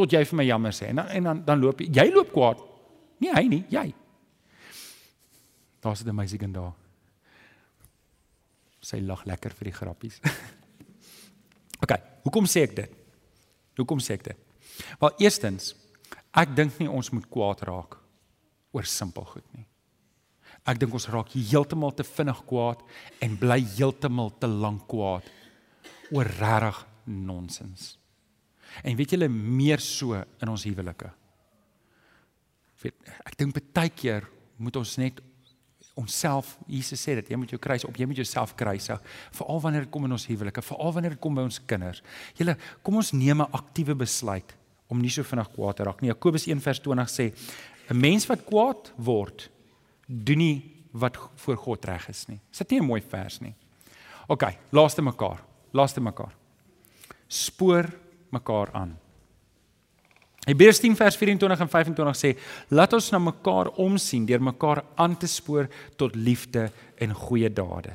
tot 0.00 0.12
jy 0.16 0.22
vir 0.30 0.40
my 0.40 0.46
jammer 0.48 0.76
sê. 0.76 0.90
En 0.90 1.02
dan 1.02 1.08
en 1.16 1.28
dan, 1.30 1.42
dan 1.46 1.62
loop 1.62 1.80
jy, 1.82 1.90
jy 2.00 2.06
loop 2.14 2.32
kwaad. 2.34 2.62
Nie 3.20 3.32
hy 3.36 3.44
nie, 3.48 3.64
jy. 3.72 3.88
Daar's 5.80 6.04
'n 6.04 6.14
meisie 6.14 6.38
kind 6.38 6.54
daar. 6.54 6.72
Sy 8.80 9.00
lag 9.00 9.24
lekker 9.24 9.52
vir 9.52 9.64
die 9.64 9.76
grappies. 9.76 10.20
OK, 11.82 11.92
hoekom 12.24 12.46
sê 12.46 12.64
ek 12.64 12.76
dit? 12.76 12.90
Hoekom 13.76 14.00
sê 14.00 14.16
ek 14.16 14.24
dit? 14.24 14.38
Wel, 15.00 15.12
eerstens, 15.18 15.74
ek 16.32 16.54
dink 16.56 16.78
nie 16.78 16.88
ons 16.88 17.10
moet 17.10 17.28
kwaad 17.28 17.62
raak 17.68 17.96
oor 18.72 18.84
simpel 18.84 19.24
goed 19.24 19.46
nie. 19.56 19.66
Ek 20.68 20.78
dink 20.78 20.92
ons 20.92 21.08
raak 21.08 21.32
heeltemal 21.32 21.92
te 21.96 22.04
vinnig 22.04 22.44
kwaad 22.48 22.82
en 23.20 23.36
bly 23.40 23.60
heeltemal 23.76 24.30
te 24.38 24.46
lank 24.46 24.86
kwaad 24.88 25.24
oor 26.12 26.24
regtig 26.24 26.86
nonsens. 27.06 27.99
En 28.82 28.96
weet 28.96 29.10
julle 29.10 29.28
meer 29.28 29.80
so 29.80 30.14
in 30.14 30.48
ons 30.48 30.64
huwelike. 30.64 31.10
Ek 33.26 33.36
dink 33.36 33.58
baie 33.74 33.90
keer 33.92 34.24
moet 34.60 34.76
ons 34.76 34.96
net 35.00 35.20
onsself 36.00 36.54
Jesus 36.70 37.00
sê 37.02 37.16
dat 37.18 37.28
jy 37.28 37.36
moet 37.36 37.50
jou 37.52 37.60
kruis 37.60 37.84
op, 37.84 37.96
jy 37.98 38.06
moet 38.08 38.20
jouself 38.22 38.54
kruisig, 38.56 39.00
veral 39.36 39.60
wanneer 39.60 39.84
dit 39.84 39.92
kom 39.92 40.06
in 40.06 40.16
ons 40.16 40.26
huwelike, 40.30 40.62
veral 40.64 40.94
wanneer 40.96 41.16
dit 41.16 41.22
kom 41.22 41.36
by 41.36 41.44
ons 41.44 41.60
kinders. 41.68 42.00
Julle, 42.38 42.56
kom 42.86 42.96
ons 42.96 43.12
neem 43.12 43.42
'n 43.42 43.52
aktiewe 43.52 43.94
besluit 43.94 44.56
om 44.88 45.00
nie 45.00 45.10
so 45.10 45.22
vinnig 45.22 45.50
kwaad 45.52 45.76
te 45.76 45.84
raak 45.84 46.00
nie. 46.00 46.10
Jakobus 46.10 46.46
1:20 46.46 47.08
sê 47.08 47.32
'n 47.90 48.00
mens 48.00 48.26
wat 48.26 48.44
kwaad 48.44 48.92
word, 48.96 49.50
doen 50.06 50.38
nie 50.38 50.62
wat 50.92 51.16
voor 51.36 51.56
God 51.56 51.84
reg 51.84 52.08
is 52.08 52.28
nie. 52.28 52.40
Is 52.50 52.58
dit 52.58 52.70
nie 52.70 52.80
'n 52.80 52.86
mooi 52.86 53.00
vers 53.00 53.40
nie? 53.40 53.54
OK, 54.28 54.42
laaste 54.72 55.02
mekaar. 55.02 55.42
Laaste 55.72 56.00
mekaar. 56.00 56.34
Spoor 57.28 57.90
mekaar 58.30 58.72
aan. 58.72 58.98
Hebreërs 60.48 60.80
10 60.80 60.96
vers 60.96 61.16
24 61.20 61.60
en 61.60 61.68
25 61.68 62.16
sê: 62.16 62.38
"Laat 62.68 62.92
ons 62.92 63.10
na 63.10 63.18
mekaar 63.18 63.68
omsien 63.68 64.26
deur 64.26 64.42
mekaar 64.42 64.84
aan 64.94 65.16
te 65.16 65.26
spoor 65.26 65.68
tot 65.96 66.14
liefde 66.14 66.70
en 66.96 67.14
goeie 67.14 67.52
dade." 67.52 67.92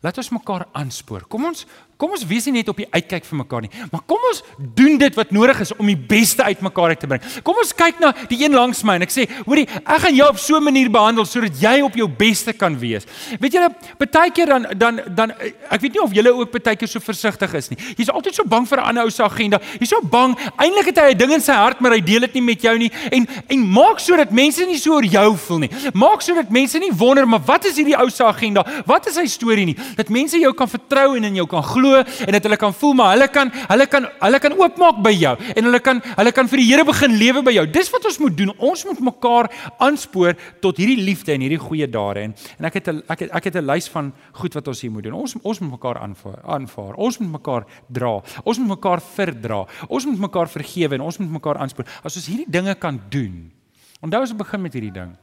Laat 0.00 0.18
ons 0.18 0.30
mekaar 0.30 0.66
aanspoor. 0.72 1.24
Kom 1.28 1.44
ons 1.44 1.66
Kom 2.04 2.12
ons 2.12 2.24
wees 2.28 2.44
nie 2.50 2.58
net 2.58 2.68
op 2.68 2.76
die 2.76 2.86
uitkyk 2.92 3.24
vir 3.24 3.38
mekaar 3.38 3.62
nie, 3.64 3.70
maar 3.88 4.02
kom 4.04 4.20
ons 4.28 4.42
doen 4.76 4.98
dit 5.00 5.14
wat 5.16 5.30
nodig 5.32 5.62
is 5.64 5.70
om 5.72 5.88
die 5.88 5.96
beste 5.96 6.44
uit 6.44 6.60
mekaar 6.60 6.92
uit 6.92 7.00
te 7.00 7.08
bring. 7.08 7.22
Kom 7.46 7.56
ons 7.62 7.70
kyk 7.72 8.02
na 8.02 8.10
die 8.28 8.42
een 8.42 8.52
langs 8.52 8.82
my 8.84 8.98
en 8.98 9.06
ek 9.06 9.14
sê, 9.14 9.24
hoorie, 9.46 9.64
ek 9.80 10.02
gaan 10.04 10.18
jou 10.18 10.26
op 10.28 10.40
so 10.42 10.58
'n 10.58 10.66
manier 10.66 10.90
behandel 10.92 11.24
sodat 11.24 11.56
jy 11.56 11.80
op 11.80 11.96
jou 11.96 12.06
beste 12.08 12.52
kan 12.52 12.76
wees. 12.78 13.06
Weet 13.40 13.56
julle, 13.56 13.70
baie 13.96 14.30
keer 14.30 14.46
dan 14.46 14.66
dan 14.76 15.00
dan 15.16 15.30
ek 15.70 15.80
weet 15.80 15.94
nie 15.94 16.02
of 16.02 16.12
julle 16.12 16.32
ook 16.34 16.52
baie 16.52 16.76
keer 16.76 16.88
so 16.88 17.00
versigtig 17.00 17.54
is 17.54 17.70
nie. 17.70 17.78
Jy's 17.96 18.10
altyd 18.10 18.34
so 18.34 18.44
bang 18.44 18.68
vir 18.68 18.78
'n 18.78 18.84
ander 18.84 19.04
ou 19.04 19.10
se 19.10 19.22
agenda. 19.22 19.58
Jy's 19.80 19.88
so 19.88 20.00
bang, 20.02 20.36
eintlik 20.58 20.86
het 20.86 20.98
hy 20.98 21.10
'n 21.14 21.16
ding 21.16 21.32
in 21.32 21.40
sy 21.40 21.52
hart, 21.52 21.80
maar 21.80 21.92
hy 21.92 22.00
deel 22.00 22.20
dit 22.20 22.34
nie 22.34 22.42
met 22.42 22.60
jou 22.60 22.76
nie 22.78 22.90
en 23.12 23.26
en 23.48 23.70
maak 23.72 23.98
sodat 23.98 24.30
mense 24.30 24.66
nie 24.66 24.78
so 24.78 24.92
oor 24.92 25.04
jou 25.04 25.36
voel 25.36 25.58
nie. 25.58 25.70
Maak 25.94 26.20
sodat 26.20 26.50
mense 26.50 26.78
nie 26.78 26.92
wonder, 26.92 27.26
maar 27.26 27.40
wat 27.46 27.64
is 27.64 27.76
hierdie 27.76 27.96
ou 27.96 28.10
se 28.10 28.22
agenda? 28.24 28.62
Wat 28.86 29.06
is 29.06 29.14
sy 29.14 29.26
storie 29.26 29.64
nie? 29.64 29.76
Dat 29.96 30.10
mense 30.10 30.38
jou 30.38 30.52
kan 30.52 30.68
vertrou 30.68 31.16
en 31.16 31.24
in 31.24 31.34
jou 31.36 31.46
kan 31.46 31.62
glo 31.62 31.93
glo 31.94 32.26
en 32.26 32.36
dat 32.36 32.46
hulle 32.46 32.58
kan 32.60 32.74
voel 32.74 32.94
maar 32.98 33.12
hulle 33.14 33.28
kan 33.32 33.50
hulle 33.54 33.86
kan 33.90 34.08
hulle 34.20 34.40
kan 34.42 34.56
oopmaak 34.58 35.00
by 35.04 35.12
jou 35.14 35.34
en 35.54 35.68
hulle 35.68 35.80
kan 35.84 36.00
hulle 36.18 36.32
kan 36.34 36.50
vir 36.50 36.62
die 36.62 36.66
Here 36.74 36.84
begin 36.86 37.12
lewe 37.20 37.42
by 37.44 37.52
jou. 37.54 37.64
Dis 37.70 37.90
wat 37.92 38.06
ons 38.08 38.18
moet 38.22 38.36
doen. 38.36 38.50
Ons 38.58 38.84
moet 38.88 39.00
mekaar 39.10 39.50
aanspoor 39.84 40.34
tot 40.64 40.78
hierdie 40.80 41.04
liefde 41.04 41.34
en 41.34 41.44
hierdie 41.44 41.60
goeie 41.60 41.86
dade 41.90 42.24
en 42.28 42.34
en 42.58 42.68
ek 42.70 42.80
het 42.80 42.88
'n 42.88 43.02
ek 43.08 43.20
het 43.20 43.30
ek 43.30 43.44
het 43.44 43.56
'n 43.56 43.66
lys 43.66 43.88
van 43.88 44.12
goed 44.32 44.54
wat 44.54 44.68
ons 44.68 44.80
hier 44.80 44.90
moet 44.90 45.04
doen. 45.04 45.12
Ons 45.12 45.34
ons 45.42 45.60
moet 45.60 45.70
mekaar 45.70 45.98
aanvaar, 45.98 46.40
aanvaar. 46.44 46.94
Ons 46.94 47.18
moet 47.18 47.30
mekaar 47.30 47.64
dra. 47.88 48.22
Ons 48.44 48.58
moet 48.58 48.68
mekaar 48.68 49.00
verdra. 49.00 49.66
Ons 49.88 50.06
moet 50.06 50.18
mekaar 50.18 50.48
vergewe 50.48 50.94
en 50.94 51.00
ons 51.00 51.18
moet 51.18 51.30
mekaar 51.30 51.58
aanspoor. 51.58 51.86
As 52.02 52.16
ons 52.16 52.26
hierdie 52.26 52.50
dinge 52.50 52.74
kan 52.74 53.00
doen. 53.10 53.52
Onthou 54.00 54.20
ons 54.20 54.36
begin 54.36 54.60
met 54.60 54.72
hierdie 54.72 54.92
ding. 54.92 55.16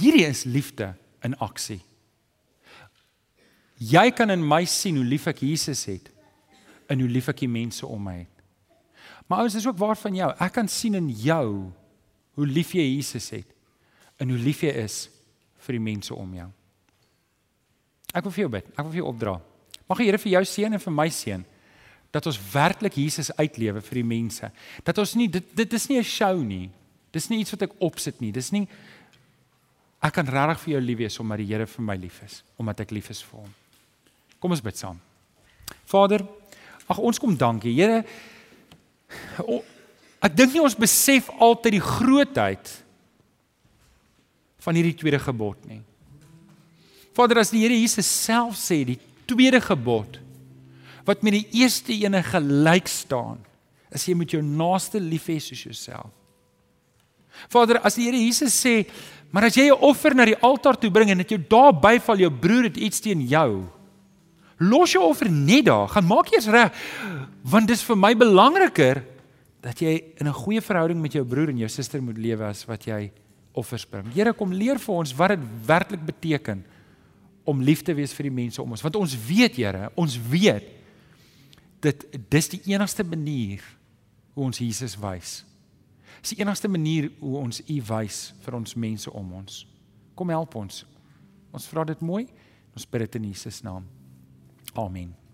Hierdie 0.00 0.26
is 0.26 0.44
liefde 0.44 0.94
in 1.22 1.36
aksie. 1.38 1.80
Jy 3.78 4.10
kan 4.16 4.30
in 4.32 4.44
my 4.44 4.64
sien 4.64 4.96
hoe 4.96 5.04
lief 5.04 5.26
ek 5.28 5.42
Jesus 5.44 5.84
het 5.84 6.08
en 6.88 7.00
hoe 7.02 7.10
lief 7.10 7.28
ek 7.28 7.42
die 7.44 7.50
mense 7.50 7.86
om 7.86 8.02
my 8.08 8.20
het. 8.22 8.32
Maar 9.26 9.42
ouens, 9.42 9.56
is 9.58 9.66
ook 9.66 9.78
waar 9.78 9.98
van 9.98 10.14
jou. 10.14 10.28
Ek 10.38 10.54
kan 10.54 10.68
sien 10.70 10.94
in 10.94 11.10
jou 11.10 11.72
hoe 12.36 12.46
lief 12.46 12.72
jy 12.76 12.84
Jesus 12.94 13.28
het 13.34 13.50
en 14.22 14.30
hoe 14.32 14.38
lief 14.38 14.62
jy 14.64 14.72
is 14.84 15.06
vir 15.66 15.76
die 15.76 15.82
mense 15.82 16.14
om 16.14 16.30
jou. 16.36 16.46
Ek 18.14 18.24
wil 18.24 18.32
vir 18.32 18.44
jou 18.46 18.52
bid. 18.54 18.70
Ek 18.72 18.84
wil 18.84 18.94
vir 18.94 19.02
jou 19.02 19.10
opdra. 19.10 19.36
Mag 19.90 20.00
die 20.00 20.08
Here 20.08 20.20
vir 20.22 20.32
jou 20.38 20.42
seën 20.48 20.72
en 20.72 20.82
vir 20.82 20.94
my 20.94 21.08
seën 21.12 21.44
dat 22.14 22.26
ons 22.30 22.38
werklik 22.52 22.94
Jesus 22.96 23.28
uitlewe 23.36 23.82
vir 23.84 23.98
die 24.00 24.08
mense. 24.08 24.48
Dat 24.86 24.98
ons 25.02 25.16
nie 25.18 25.26
dit 25.28 25.50
dit 25.58 25.72
is 25.72 25.88
nie 25.90 25.98
'n 25.98 26.04
show 26.04 26.36
nie. 26.40 26.70
Dis 27.12 27.28
nie 27.28 27.40
iets 27.40 27.50
wat 27.50 27.62
ek 27.62 27.76
opsit 27.80 28.20
nie. 28.20 28.32
Dis 28.32 28.52
nie 28.52 28.66
ek 30.00 30.14
kan 30.14 30.26
regtig 30.26 30.60
vir 30.60 30.72
jou 30.72 30.80
lief 30.80 30.98
wees 30.98 31.20
omdat 31.20 31.38
die 31.38 31.46
Here 31.46 31.66
vir 31.66 31.82
my 31.84 31.96
lief 31.96 32.22
is, 32.22 32.42
omdat 32.58 32.80
ek 32.80 32.90
lief 32.90 33.10
is 33.10 33.22
vir 33.22 33.40
hom. 33.40 33.54
Kom 34.46 34.54
ons 34.54 34.62
bid 34.62 34.76
saam. 34.78 34.98
Vader, 35.90 36.22
ag 36.86 36.98
ons 37.02 37.18
kom 37.18 37.32
dankie. 37.34 37.72
Here, 37.74 38.04
ek 40.22 40.36
dink 40.38 40.54
nie 40.54 40.62
ons 40.62 40.78
besef 40.78 41.26
altyd 41.42 41.74
die 41.74 41.82
grootheid 41.82 42.70
van 44.62 44.78
hierdie 44.78 44.94
tweede 44.94 45.18
gebod 45.18 45.58
nie. 45.66 45.80
Vader, 47.18 47.42
as 47.42 47.50
die 47.50 47.64
Here 47.64 47.74
Jesus 47.74 48.06
self 48.06 48.54
sê 48.54 48.84
die 48.86 49.00
tweede 49.26 49.58
gebod 49.66 50.22
wat 51.06 51.26
met 51.26 51.40
die 51.40 51.62
eerste 51.64 51.90
ene 51.98 52.22
gelyk 52.22 52.86
staan, 52.86 53.42
is 53.90 54.06
jy 54.06 54.14
moet 54.14 54.30
jou 54.30 54.46
naaste 54.46 55.02
lief 55.02 55.26
hê 55.26 55.40
soos 55.42 55.66
jouself. 55.66 56.14
Vader, 57.50 57.82
as 57.82 57.98
die 57.98 58.06
Here 58.06 58.22
Jesus 58.22 58.54
sê, 58.54 58.84
maar 59.34 59.50
as 59.50 59.58
jy 59.58 59.74
'n 59.74 59.82
offer 59.82 60.14
na 60.14 60.24
die 60.24 60.38
altaar 60.38 60.78
toe 60.78 60.90
bring 60.90 61.10
en 61.10 61.18
dit 61.18 61.34
jou 61.34 61.42
daar 61.50 61.74
byval 61.74 62.22
jou 62.22 62.30
broer 62.30 62.70
het 62.70 62.78
iets 62.78 63.02
teen 63.02 63.26
jou, 63.26 63.74
Los 64.58 64.94
jou 64.94 65.02
offer 65.04 65.28
net 65.30 65.66
daar, 65.68 65.88
gaan 65.92 66.06
maak 66.08 66.30
eers 66.32 66.48
reg. 66.48 66.72
Want 67.44 67.68
dis 67.68 67.84
vir 67.84 67.98
my 68.00 68.14
belangriker 68.16 69.02
dat 69.60 69.80
jy 69.82 69.98
in 70.20 70.28
'n 70.28 70.32
goeie 70.32 70.60
verhouding 70.60 71.00
met 71.00 71.12
jou 71.12 71.24
broer 71.24 71.48
en 71.48 71.58
jou 71.58 71.68
suster 71.68 72.02
moet 72.02 72.18
lewe 72.18 72.44
as 72.44 72.64
wat 72.64 72.84
jy 72.86 73.10
offers 73.52 73.84
bring. 73.84 74.12
Here 74.12 74.32
kom 74.32 74.52
leer 74.52 74.78
vir 74.78 74.94
ons 74.94 75.14
wat 75.14 75.28
dit 75.28 75.40
werklik 75.66 76.04
beteken 76.06 76.64
om 77.44 77.62
lief 77.62 77.82
te 77.82 77.94
wees 77.94 78.12
vir 78.12 78.22
die 78.22 78.36
mense 78.44 78.62
om 78.62 78.70
ons. 78.70 78.82
Want 78.82 78.96
ons 78.96 79.16
weet, 79.26 79.56
Here, 79.56 79.90
ons 79.94 80.18
weet 80.30 80.64
dit 81.80 82.06
dis 82.30 82.48
die 82.48 82.62
enigste 82.74 83.04
manier 83.04 83.62
hoe 84.34 84.44
ons 84.44 84.58
Jesus 84.58 84.96
wys. 84.96 85.44
Dis 86.20 86.34
die 86.34 86.42
enigste 86.42 86.68
manier 86.68 87.10
hoe 87.20 87.36
ons 87.38 87.60
U 87.60 87.82
wys 87.88 88.34
vir 88.42 88.54
ons 88.54 88.74
mense 88.74 89.10
om 89.10 89.32
ons. 89.32 89.66
Kom 90.14 90.28
help 90.28 90.56
ons. 90.58 90.84
Ons 91.52 91.68
vra 91.70 91.84
dit 91.84 92.00
mooi. 92.00 92.26
Ons 92.74 92.88
bid 92.88 93.06
dit 93.06 93.20
in 93.20 93.30
Jesus 93.30 93.62
naam. 93.62 93.84
Amen. 94.74 95.25